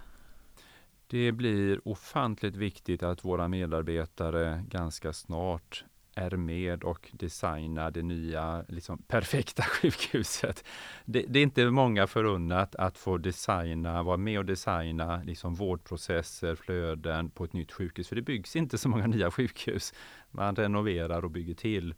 Det 1.07 1.33
blir 1.33 1.89
ofantligt 1.89 2.57
viktigt 2.57 3.03
att 3.03 3.25
våra 3.25 3.49
medarbetare 3.49 4.65
ganska 4.69 5.13
snart 5.13 5.85
är 6.15 6.37
med 6.37 6.85
och 6.85 7.11
designar 7.13 7.91
det 7.91 8.03
nya 8.03 8.65
liksom, 8.69 8.99
perfekta 8.99 9.63
sjukhuset. 9.83 10.65
Det, 11.05 11.25
det, 11.29 11.39
är 11.39 11.43
inte 11.43 11.71
många 11.71 12.07
förunnat 12.07 12.75
att 12.75 12.99
få 12.99 13.19
designa, 13.19 14.03
vara 14.03 14.17
med 14.17 14.39
och 14.39 14.45
designa 14.45 15.23
liksom, 15.23 15.55
vårdprocesser, 15.55 16.55
flöden 16.55 17.31
på 17.31 17.45
ett 17.45 17.53
nytt 17.53 17.73
sjukhus. 17.73 18.09
För 18.09 18.17
det 18.17 18.23
byggs 18.23 18.57
inte 18.57 18.79
så 18.79 18.89
många 18.89 19.07
nya 19.07 19.31
sjukhus. 19.31 19.95
Man 20.31 20.57
renoverar 20.57 21.25
och 21.25 21.31
bygger 21.31 21.55
till. 21.55 21.95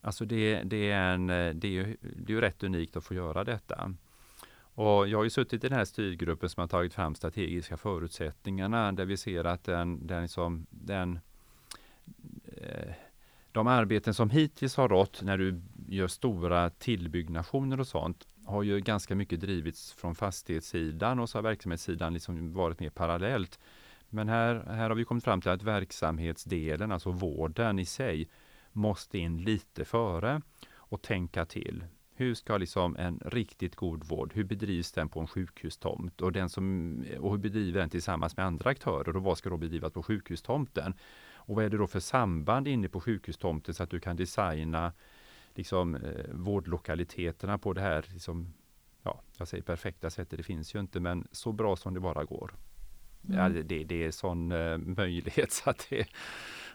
Alltså 0.00 0.24
det, 0.24 0.62
det 0.62 0.90
är, 0.90 1.14
en, 1.14 1.26
det 1.26 1.64
är, 1.64 1.66
ju, 1.66 1.96
det 2.00 2.32
är 2.32 2.34
ju 2.34 2.40
rätt 2.40 2.62
unikt 2.62 2.96
att 2.96 3.04
få 3.04 3.14
göra 3.14 3.44
detta. 3.44 3.94
Och 4.74 5.08
jag 5.08 5.18
har 5.18 5.24
ju 5.24 5.30
suttit 5.30 5.64
i 5.64 5.68
den 5.68 5.78
här 5.78 5.84
styrgruppen 5.84 6.48
som 6.48 6.60
har 6.60 6.68
tagit 6.68 6.94
fram 6.94 7.14
strategiska 7.14 7.76
förutsättningarna 7.76 8.92
där 8.92 9.04
vi 9.04 9.16
ser 9.16 9.44
att 9.44 9.64
den, 9.64 10.06
den, 10.06 10.22
liksom, 10.22 10.66
den 10.70 11.18
eh, 12.56 12.94
de 13.52 13.66
arbeten 13.66 14.14
som 14.14 14.30
hittills 14.30 14.76
har 14.76 14.88
rått 14.88 15.22
när 15.22 15.38
du 15.38 15.62
gör 15.88 16.08
stora 16.08 16.70
tillbyggnationer 16.70 17.80
och 17.80 17.86
sånt 17.86 18.26
har 18.44 18.62
ju 18.62 18.80
ganska 18.80 19.14
mycket 19.14 19.40
drivits 19.40 19.92
från 19.92 20.14
fastighetssidan 20.14 21.18
och 21.18 21.28
så 21.28 21.38
har 21.38 21.42
verksamhetssidan 21.42 22.14
liksom 22.14 22.52
varit 22.52 22.80
mer 22.80 22.90
parallellt. 22.90 23.58
Men 24.08 24.28
här, 24.28 24.64
här 24.66 24.88
har 24.88 24.96
vi 24.96 25.04
kommit 25.04 25.24
fram 25.24 25.40
till 25.40 25.50
att 25.50 25.62
verksamhetsdelen, 25.62 26.92
alltså 26.92 27.10
vården 27.10 27.78
i 27.78 27.84
sig, 27.84 28.28
måste 28.72 29.18
in 29.18 29.42
lite 29.42 29.84
före 29.84 30.42
och 30.74 31.02
tänka 31.02 31.44
till. 31.44 31.84
Hur 32.14 32.34
ska 32.34 32.56
liksom 32.56 32.96
en 32.96 33.20
riktigt 33.24 33.76
god 33.76 34.04
vård, 34.04 34.32
hur 34.34 34.44
bedrivs 34.44 34.92
den 34.92 35.08
på 35.08 35.20
en 35.20 35.26
sjukhustomt 35.26 36.20
och, 36.20 36.32
den 36.32 36.48
som, 36.48 36.96
och 37.20 37.30
hur 37.30 37.38
bedriver 37.38 37.80
den 37.80 37.90
tillsammans 37.90 38.36
med 38.36 38.46
andra 38.46 38.70
aktörer 38.70 39.16
och 39.16 39.22
vad 39.22 39.38
ska 39.38 39.50
då 39.50 39.56
bedrivas 39.56 39.92
på 39.92 40.02
sjukhustomten? 40.02 40.94
Och 41.44 41.56
vad 41.56 41.64
är 41.64 41.70
det 41.70 41.76
då 41.76 41.86
för 41.86 42.00
samband 42.00 42.68
inne 42.68 42.88
på 42.88 43.00
sjukhustomten 43.00 43.74
så 43.74 43.82
att 43.82 43.90
du 43.90 44.00
kan 44.00 44.16
designa 44.16 44.92
liksom, 45.54 45.94
eh, 45.94 46.24
vårdlokaliteterna 46.32 47.58
på 47.58 47.72
det 47.72 47.80
här, 47.80 48.06
liksom, 48.12 48.54
ja, 49.02 49.22
jag 49.38 49.48
säger 49.48 49.62
perfekta 49.62 50.10
sättet, 50.10 50.36
det 50.36 50.42
finns 50.42 50.74
ju 50.74 50.80
inte, 50.80 51.00
men 51.00 51.28
så 51.32 51.52
bra 51.52 51.76
som 51.76 51.94
det 51.94 52.00
bara 52.00 52.24
går. 52.24 52.54
Mm. 53.28 53.38
Ja, 53.38 53.62
det, 53.62 53.84
det 53.84 54.04
är 54.04 54.10
sån 54.10 54.52
eh, 54.52 54.78
möjlighet 54.78 55.52
så 55.62 55.70
att 55.70 55.86
det 55.90 56.06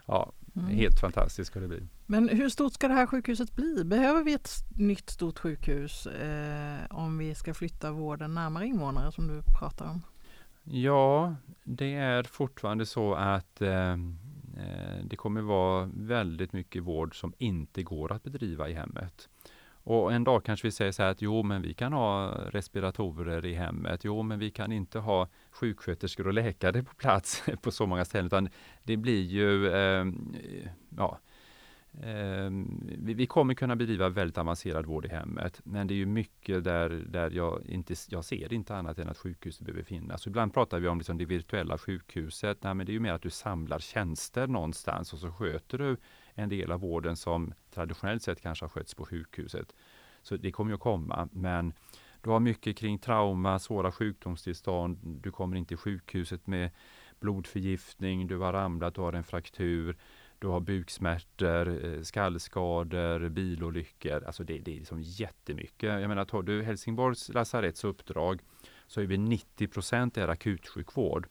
ja, 0.06 0.32
mm. 0.56 0.68
helt 0.68 1.00
fantastiskt 1.00 1.50
ska 1.50 1.60
det 1.60 1.68
bli. 1.68 1.82
Men 2.06 2.28
hur 2.28 2.48
stort 2.48 2.72
ska 2.72 2.88
det 2.88 2.94
här 2.94 3.06
sjukhuset 3.06 3.56
bli? 3.56 3.84
Behöver 3.84 4.24
vi 4.24 4.32
ett 4.32 4.50
nytt 4.76 5.10
stort 5.10 5.38
sjukhus 5.38 6.06
eh, 6.06 6.78
om 6.90 7.18
vi 7.18 7.34
ska 7.34 7.54
flytta 7.54 7.92
vården 7.92 8.34
närmare 8.34 8.66
invånare 8.66 9.12
som 9.12 9.26
du 9.26 9.42
pratar 9.58 9.90
om? 9.90 10.02
Ja, 10.64 11.34
det 11.64 11.94
är 11.94 12.22
fortfarande 12.22 12.86
så 12.86 13.14
att 13.14 13.62
eh, 13.62 13.96
Eh, 14.58 15.04
det 15.04 15.16
kommer 15.16 15.40
vara 15.40 15.90
väldigt 15.94 16.52
mycket 16.52 16.82
vård 16.82 17.20
som 17.20 17.32
inte 17.38 17.82
går 17.82 18.12
att 18.12 18.22
bedriva 18.22 18.68
i 18.68 18.72
hemmet. 18.72 19.28
Och 19.82 20.12
en 20.12 20.24
dag 20.24 20.44
kanske 20.44 20.66
vi 20.66 20.72
säger 20.72 20.92
så 20.92 21.02
här 21.02 21.10
att 21.10 21.22
jo, 21.22 21.42
men 21.42 21.62
vi 21.62 21.74
kan 21.74 21.92
ha 21.92 22.30
respiratorer 22.50 23.46
i 23.46 23.54
hemmet. 23.54 24.04
Jo, 24.04 24.22
men 24.22 24.38
vi 24.38 24.50
kan 24.50 24.72
inte 24.72 24.98
ha 24.98 25.28
sjuksköterskor 25.50 26.26
och 26.26 26.32
läkare 26.32 26.82
på 26.82 26.94
plats 26.94 27.44
på 27.62 27.70
så 27.70 27.86
många 27.86 28.04
ställen, 28.04 28.26
utan 28.26 28.48
det 28.82 28.96
blir 28.96 29.22
ju 29.22 29.68
eh, 29.68 30.06
ja, 30.96 31.18
Ehm, 32.02 32.90
vi, 32.98 33.26
kommer 33.26 33.54
kunna 33.54 33.76
bedriva 33.76 34.08
väldigt 34.08 34.38
avancerad 34.38 34.86
vård 34.86 35.04
i 35.04 35.08
hemmet, 35.08 35.60
men 35.64 35.86
det 35.86 35.94
är 35.94 35.96
ju 35.96 36.06
mycket 36.06 36.64
där, 36.64 36.88
där 36.88 37.30
jag, 37.30 37.62
inte, 37.66 37.94
jag 38.08 38.24
ser 38.24 38.52
inte 38.52 38.76
annat 38.76 38.98
än 38.98 39.08
att 39.08 39.18
sjukhuset 39.18 39.66
behöver 39.66 39.82
finnas. 39.82 40.22
Så 40.22 40.28
ibland 40.28 40.54
pratar 40.54 40.80
vi 40.80 40.88
om 40.88 40.98
liksom 40.98 41.18
det 41.18 41.24
virtuella 41.24 41.78
sjukhuset. 41.78 42.62
Nej, 42.62 42.74
men 42.74 42.86
det 42.86 42.92
är 42.92 42.94
ju 42.94 43.00
mer 43.00 43.12
att 43.12 43.22
du 43.22 43.30
samlar 43.30 43.78
tjänster 43.78 44.46
någonstans 44.46 45.12
och 45.12 45.18
så 45.18 45.32
sköter 45.32 45.78
du 45.78 45.96
en 46.34 46.48
del 46.48 46.72
av 46.72 46.80
vården 46.80 47.16
som 47.16 47.54
traditionellt 47.74 48.22
sett 48.22 48.42
kanske 48.42 48.64
har 48.64 48.70
skötts 48.70 48.94
på 48.94 49.04
sjukhuset. 49.04 49.74
Så 50.22 50.36
det 50.36 50.52
kommer 50.52 50.70
ju 50.70 50.74
att 50.74 50.80
komma, 50.80 51.28
men 51.32 51.72
du 52.22 52.30
har 52.30 52.40
mycket 52.40 52.76
kring 52.76 52.98
trauma, 52.98 53.58
svåra 53.58 53.92
sjukdomstillstånd. 53.92 54.98
Du 55.02 55.30
kommer 55.30 55.56
inte 55.56 55.68
till 55.68 55.76
sjukhuset 55.76 56.46
med 56.46 56.70
blodförgiftning, 57.20 58.26
du 58.26 58.38
har 58.38 58.52
ramlat, 58.52 58.94
du 58.94 59.00
har 59.00 59.12
en 59.12 59.24
fraktur 59.24 59.96
du 60.38 60.46
har 60.46 60.60
buksmärtor, 60.60 61.84
eh, 61.84 62.02
skallskador, 62.02 63.28
bilolyckor. 63.28 64.24
Alltså 64.24 64.44
det, 64.44 64.58
det 64.58 64.72
är 64.72 64.76
liksom 64.76 65.02
jättemycket. 65.02 66.00
Jag 66.00 66.08
menar, 66.08 66.24
tar 66.24 66.42
du 66.42 66.62
Helsingborgs 66.62 67.28
lasaretts 67.28 67.84
uppdrag 67.84 68.40
så 68.86 69.00
är 69.00 69.06
vi 69.06 69.18
90 69.18 69.68
procent 69.68 70.16
är 70.16 70.28
akutsjukvård. 70.28 71.28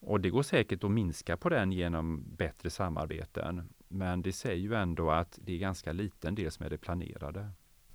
Och 0.00 0.20
det 0.20 0.30
går 0.30 0.42
säkert 0.42 0.84
att 0.84 0.90
minska 0.90 1.36
på 1.36 1.48
den 1.48 1.72
genom 1.72 2.24
bättre 2.36 2.70
samarbeten. 2.70 3.68
Men 3.88 4.22
det 4.22 4.32
säger 4.32 4.62
ju 4.62 4.74
ändå 4.74 5.10
att 5.10 5.38
det 5.42 5.52
är 5.52 5.58
ganska 5.58 5.92
liten 5.92 6.34
del 6.34 6.50
som 6.50 6.66
är 6.66 6.70
det 6.70 6.78
planerade. 6.78 7.50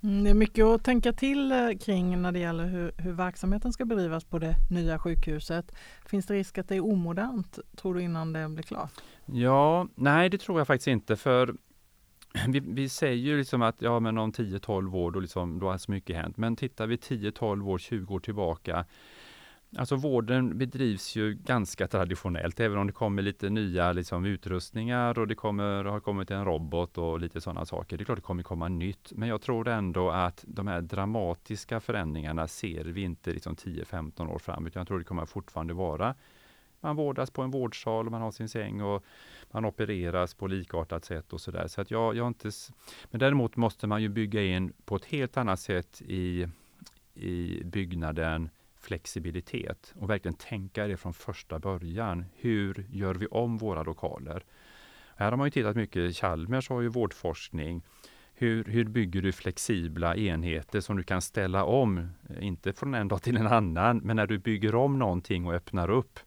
Mm, 0.06 0.24
det 0.24 0.30
är 0.30 0.34
mycket 0.34 0.66
att 0.66 0.84
tänka 0.84 1.14
till 1.14 1.52
eh, 1.52 1.58
kring 1.86 2.22
när 2.22 2.32
det 2.32 2.40
gäller 2.40 2.66
hur, 2.66 2.92
hur, 2.98 3.12
verksamheten 3.12 3.74
ska 3.74 3.86
bedrivas 3.86 4.24
på 4.24 4.40
det 4.40 4.56
nya 4.70 5.00
sjukhuset. 5.00 5.76
Finns 6.06 6.26
det 6.26 6.34
risk 6.34 6.58
att 6.58 6.68
det 6.68 6.76
är 6.76 6.86
omodernt, 6.86 7.60
tror 7.76 7.94
du, 7.94 8.02
innan 8.02 8.34
det 8.34 8.50
blir 8.50 8.64
klart? 8.64 8.92
Ja, 9.26 9.88
nej 9.96 10.30
det 10.30 10.38
tror 10.38 10.60
jag 10.60 10.68
faktiskt 10.68 10.88
inte. 10.88 11.16
För 11.16 11.56
vi, 12.48 12.60
vi 12.60 12.90
säger 12.90 13.16
ju 13.16 13.38
liksom 13.38 13.62
att 13.62 13.82
ja, 13.82 14.00
men 14.00 14.18
om 14.18 14.32
10-12 14.32 14.96
år 14.96 15.12
då, 15.12 15.20
liksom, 15.20 15.60
då 15.60 15.70
har 15.70 15.78
så 15.78 15.92
mycket 15.92 16.16
hänt. 16.16 16.38
Men 16.38 16.56
tittar 16.56 16.88
vi 16.88 16.96
10-12 16.96 17.70
år, 17.70 17.78
20 17.78 18.16
år 18.16 18.20
tillbaka 18.20 18.86
Alltså 19.78 19.96
vården 19.96 20.58
bedrivs 20.58 21.16
ju 21.16 21.34
ganska 21.34 21.88
traditionellt, 21.88 22.60
även 22.60 22.78
om 22.78 22.88
det 22.88 22.94
kommer 22.94 23.22
lite 23.22 23.50
nya 23.50 23.92
liksom, 23.92 24.26
utrustningar 24.26 25.20
och 25.20 25.28
det 25.28 25.36
kommer, 25.36 25.84
har 25.84 26.00
kommit 26.00 26.32
en 26.32 26.46
robot 26.46 26.98
och 26.98 27.20
lite 27.20 27.42
sådana 27.42 27.66
saker. 27.66 27.98
Det 27.98 28.04
är 28.04 28.06
klart 28.06 28.18
det 28.18 28.22
kommer 28.22 28.44
komma 28.44 28.68
nytt, 28.68 29.12
men 29.16 29.30
jag 29.30 29.42
tror 29.42 29.68
ändå 29.68 30.10
att 30.10 30.44
de 30.48 30.68
här 30.68 30.82
dramatiska 30.82 31.80
förändringarna 31.80 32.48
ser 32.48 32.84
vi 32.84 33.02
inte 33.02 33.32
liksom 33.34 33.56
10-15 33.56 34.28
år 34.28 34.40
fram, 34.40 34.68
utan 34.68 34.80
jag 34.80 34.88
tror 34.88 35.00
det 35.00 35.06
kommer 35.06 35.26
fortfarande 35.26 35.74
vara 35.74 36.16
man 36.86 36.96
vårdas 36.96 37.32
på 37.32 37.42
en 37.42 37.52
vårdsal 37.52 38.06
och 38.06 38.12
man 38.12 38.22
har 38.22 38.32
sin 38.32 38.50
säng 38.50 38.82
och 38.82 39.04
man 39.52 39.66
opereras 39.66 40.34
på 40.34 40.48
likartat 40.48 41.06
sätt 41.06 41.34
och 41.34 41.42
sådär. 41.42 41.68
Så 41.68 41.82
att 41.82 41.92
jag, 41.92 42.16
jag 42.16 42.28
inte, 42.28 42.52
men 43.12 43.20
däremot 43.20 43.56
måste 43.56 43.88
man 43.88 44.02
ju 44.02 44.10
bygga 44.10 44.44
in 44.44 44.74
på 44.86 44.96
ett 44.96 45.06
helt 45.06 45.38
annat 45.38 45.60
sätt 45.60 46.02
i, 46.02 46.48
i 47.14 47.64
byggnaden 47.64 48.50
flexibilitet 48.86 49.94
och 50.00 50.10
verkligen 50.10 50.36
tänka 50.36 50.88
det 50.88 50.98
från 50.98 51.14
första 51.14 51.60
början. 51.60 52.26
Hur 52.36 52.88
gör 52.90 53.16
vi 53.16 53.28
om 53.28 53.58
våra 53.58 53.84
lokaler? 53.84 54.44
Här 55.16 55.32
har 55.32 55.38
man 55.38 55.48
ju 55.48 55.52
tittat 55.52 55.76
mycket, 55.76 56.16
Chalmers 56.16 56.70
har 56.70 56.82
ju 56.82 56.88
vårdforskning. 56.88 57.84
Hur, 58.34 58.64
hur 58.64 58.86
bygger 58.86 59.22
du 59.22 59.32
flexibla 59.32 60.16
enheter 60.16 60.80
som 60.80 60.98
du 60.98 61.04
kan 61.04 61.22
ställa 61.22 61.64
om, 61.64 62.10
inte 62.40 62.74
från 62.74 62.94
en 62.94 63.08
dag 63.08 63.22
till 63.22 63.38
en 63.38 63.48
annan, 63.48 63.98
men 63.98 64.16
när 64.16 64.28
du 64.28 64.38
bygger 64.38 64.76
om 64.76 65.00
någonting 65.00 65.46
och 65.46 65.54
öppnar 65.54 65.90
upp, 65.90 66.20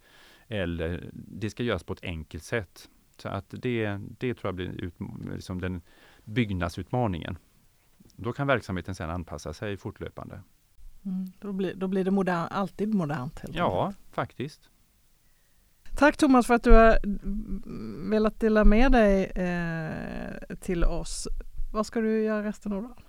eller 0.48 1.10
det 1.12 1.50
ska 1.50 1.62
göras 1.62 1.84
på 1.84 1.92
ett 1.92 2.04
enkelt 2.04 2.44
sätt. 2.44 2.88
Så 3.16 3.28
att 3.28 3.46
det, 3.50 4.00
det 4.18 4.34
tror 4.34 4.48
jag 4.48 4.54
blir 4.54 4.84
ut, 4.84 4.94
liksom 5.34 5.60
den 5.60 5.82
byggnadsutmaningen. 6.24 7.38
Då 8.16 8.32
kan 8.32 8.46
verksamheten 8.46 8.94
sedan 8.94 9.10
anpassa 9.10 9.52
sig 9.52 9.76
fortlöpande. 9.76 10.42
Mm, 11.04 11.26
då, 11.38 11.52
blir, 11.52 11.74
då 11.74 11.88
blir 11.88 12.04
det 12.04 12.10
modern, 12.10 12.48
alltid 12.50 12.94
modernt. 12.94 13.40
Helt 13.40 13.54
ja, 13.54 13.86
enkelt. 13.86 14.14
faktiskt. 14.14 14.60
Tack 15.96 16.16
Thomas 16.16 16.46
för 16.46 16.54
att 16.54 16.62
du 16.62 16.72
har 16.72 16.98
velat 18.10 18.40
dela 18.40 18.64
med 18.64 18.92
dig 18.92 19.24
eh, 19.24 20.56
till 20.60 20.84
oss. 20.84 21.28
Vad 21.72 21.86
ska 21.86 22.00
du 22.00 22.22
göra 22.22 22.44
resten 22.44 22.72
av 22.72 22.82
dagen? 22.82 23.02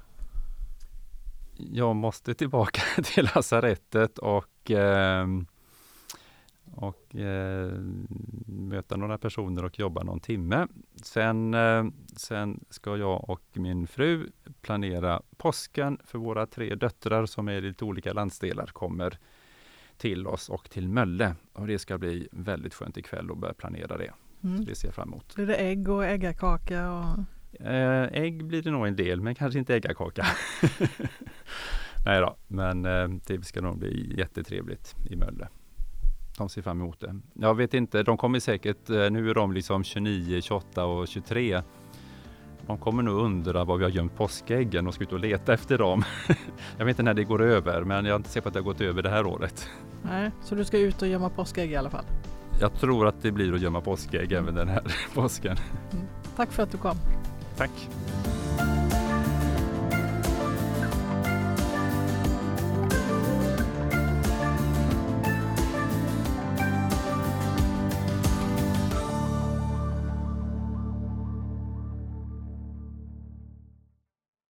Jag 1.57 1.95
måste 1.95 2.33
tillbaka 2.33 2.81
till 3.03 3.29
lasarettet 3.35 4.17
och 4.17 4.71
eh, 4.71 5.27
och 6.79 7.15
eh, 7.15 7.71
möta 8.45 8.95
några 8.95 9.17
personer 9.17 9.65
och 9.65 9.79
jobba 9.79 10.03
någon 10.03 10.19
timme. 10.19 10.67
Sen, 10.95 11.53
eh, 11.53 11.85
sen 12.15 12.59
ska 12.69 12.97
jag 12.97 13.29
och 13.29 13.41
min 13.53 13.87
fru 13.87 14.27
planera 14.61 15.21
påsken 15.37 15.97
för 16.03 16.17
våra 16.17 16.45
tre 16.45 16.75
döttrar 16.75 17.25
som 17.25 17.47
är 17.47 17.53
i 17.53 17.61
lite 17.61 17.85
olika 17.85 18.13
landsdelar 18.13 18.65
kommer 18.65 19.17
till 19.97 20.27
oss 20.27 20.49
och 20.49 20.69
till 20.69 20.89
Mölle. 20.89 21.35
Och 21.53 21.67
det 21.67 21.79
ska 21.79 21.97
bli 21.97 22.27
väldigt 22.31 22.73
skönt 22.73 22.97
ikväll 22.97 23.31
att 23.31 23.37
börja 23.37 23.53
planera 23.53 23.97
det. 23.97 24.11
Mm. 24.43 24.57
Så 24.57 24.63
det 24.63 24.75
ser 24.75 24.87
jag 24.87 24.95
fram 24.95 25.09
emot. 25.09 25.35
Blir 25.35 25.47
det 25.47 25.55
ägg 25.55 25.89
och 25.89 26.05
äggakaka? 26.05 26.91
Och... 26.91 27.65
Eh, 27.65 28.09
ägg 28.13 28.45
blir 28.45 28.61
det 28.61 28.71
nog 28.71 28.87
en 28.87 28.95
del, 28.95 29.21
men 29.21 29.35
kanske 29.35 29.59
inte 29.59 29.75
äggakaka. 29.75 30.25
Nej 32.05 32.21
då, 32.21 32.35
men 32.47 32.85
eh, 32.85 33.07
det 33.27 33.45
ska 33.45 33.61
nog 33.61 33.79
bli 33.79 34.17
jättetrevligt 34.17 34.95
i 35.09 35.15
Mölle 35.15 35.47
de 36.39 36.49
ser 36.49 36.61
fram 36.61 36.81
emot 36.81 36.99
det. 36.99 37.19
Jag 37.33 37.55
vet 37.55 37.73
inte, 37.73 38.03
de 38.03 38.17
kommer 38.17 38.39
säkert, 38.39 38.89
eh, 38.89 39.09
nu 39.09 39.29
är 39.29 39.33
de 39.33 39.53
liksom 39.53 39.83
29, 39.83 40.41
28 40.41 40.85
och 40.85 41.07
23. 41.07 41.61
De 42.67 42.77
kommer 42.77 43.03
nog 43.03 43.19
undra 43.19 43.63
var 43.63 43.77
vi 43.77 43.83
har 43.83 43.91
gömt 43.91 44.15
påskäggen 44.15 44.87
och 44.87 44.93
ska 44.93 45.03
ut 45.03 45.13
och 45.13 45.19
leta 45.19 45.53
efter 45.53 45.77
dem. 45.77 46.03
jag 46.77 46.85
vet 46.85 46.93
inte 46.93 47.03
när 47.03 47.13
det 47.13 47.23
går 47.23 47.41
över, 47.41 47.83
men 47.83 48.05
jag 48.05 48.13
är 48.13 48.17
inte 48.17 48.29
säker 48.29 48.41
på 48.41 48.47
att 48.47 48.53
det 48.53 48.59
har 48.59 48.65
gått 48.65 48.81
över 48.81 49.01
det 49.01 49.09
här 49.09 49.25
året. 49.25 49.69
Nej, 50.01 50.31
så 50.43 50.55
du 50.55 50.65
ska 50.65 50.77
ut 50.77 51.01
och 51.01 51.07
gömma 51.07 51.29
påskägg 51.29 51.71
i 51.71 51.75
alla 51.75 51.89
fall? 51.89 52.05
Jag 52.61 52.73
tror 52.73 53.07
att 53.07 53.21
det 53.21 53.31
blir 53.31 53.53
att 53.53 53.61
gömma 53.61 53.81
påskägg 53.81 54.31
även 54.31 54.55
den 54.55 54.67
här 54.67 54.83
påsken. 55.13 55.57
Mm. 55.91 56.05
Tack 56.35 56.51
för 56.51 56.63
att 56.63 56.71
du 56.71 56.77
kom. 56.77 56.97
Tack. 57.57 57.71